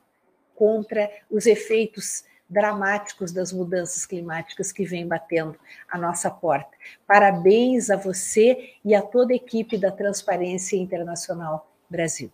contra 0.56 1.08
os 1.30 1.46
efeitos 1.46 2.24
dramáticos 2.50 3.32
das 3.32 3.54
mudanças 3.54 4.04
climáticas 4.08 4.72
que 4.72 4.84
vêm 4.84 5.08
batendo 5.08 5.56
a 5.88 5.96
nossa 5.96 6.28
porta. 6.32 6.72
Parabéns 7.06 7.92
a 7.92 7.96
você 7.96 8.72
e 8.84 8.96
a 8.96 9.02
toda 9.04 9.32
a 9.32 9.36
equipe 9.36 9.78
da 9.78 9.92
Transparência 9.92 10.76
Internacional 10.76 11.72
Brasil. 11.88 12.32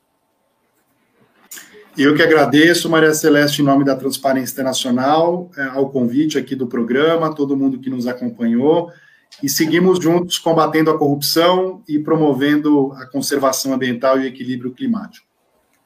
Eu 1.97 2.15
que 2.15 2.23
agradeço, 2.23 2.89
Maria 2.89 3.13
Celeste, 3.13 3.61
em 3.61 3.65
nome 3.65 3.83
da 3.83 3.97
Transparência 3.97 4.53
Internacional, 4.53 5.51
é, 5.57 5.63
ao 5.63 5.89
convite 5.89 6.37
aqui 6.37 6.55
do 6.55 6.67
programa, 6.67 7.35
todo 7.35 7.57
mundo 7.57 7.79
que 7.79 7.89
nos 7.89 8.07
acompanhou, 8.07 8.93
e 9.41 9.49
seguimos 9.49 9.99
juntos 9.99 10.37
combatendo 10.37 10.89
a 10.91 10.97
corrupção 10.97 11.81
e 11.87 11.99
promovendo 11.99 12.91
a 12.93 13.05
conservação 13.05 13.73
ambiental 13.73 14.19
e 14.19 14.23
o 14.23 14.27
equilíbrio 14.27 14.73
climático. 14.73 15.25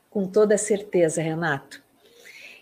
Com 0.10 0.28
toda 0.28 0.58
certeza, 0.58 1.22
Renato. 1.22 1.84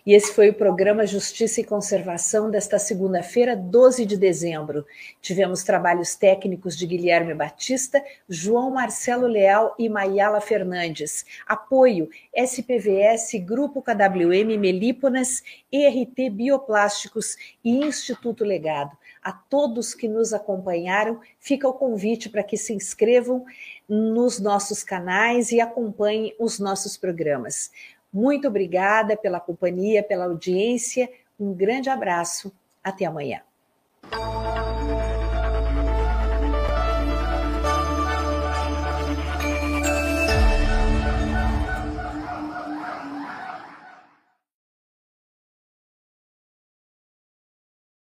E 0.04 0.14
esse 0.14 0.34
foi 0.34 0.50
o 0.50 0.54
programa 0.54 1.06
Justiça 1.06 1.60
e 1.60 1.64
Conservação 1.64 2.50
desta 2.50 2.76
segunda-feira, 2.76 3.54
12 3.54 4.04
de 4.04 4.16
dezembro. 4.16 4.84
Tivemos 5.20 5.62
trabalhos 5.62 6.16
técnicos 6.16 6.76
de 6.76 6.88
Guilherme 6.88 7.32
Batista, 7.34 8.02
João 8.28 8.72
Marcelo 8.72 9.28
Leal 9.28 9.76
e 9.78 9.88
Maiala 9.88 10.40
Fernandes. 10.40 11.24
Apoio 11.46 12.08
SPVS, 12.34 13.34
Grupo 13.44 13.80
KWM 13.80 14.58
Melíponas, 14.58 15.40
ERT 15.70 16.30
Bioplásticos 16.32 17.36
e 17.64 17.70
Instituto 17.70 18.44
Legado. 18.44 18.96
A 19.22 19.32
todos 19.32 19.94
que 19.94 20.08
nos 20.08 20.32
acompanharam, 20.32 21.20
fica 21.38 21.68
o 21.68 21.74
convite 21.74 22.28
para 22.28 22.42
que 22.42 22.56
se 22.56 22.72
inscrevam 22.72 23.44
nos 23.88 24.40
nossos 24.40 24.82
canais 24.82 25.52
e 25.52 25.60
acompanhem 25.60 26.34
os 26.38 26.58
nossos 26.58 26.96
programas. 26.96 27.70
Muito 28.12 28.48
obrigada 28.48 29.16
pela 29.16 29.38
companhia, 29.38 30.02
pela 30.02 30.24
audiência. 30.24 31.08
Um 31.38 31.54
grande 31.54 31.88
abraço. 31.88 32.52
Até 32.82 33.04
amanhã. 33.04 33.42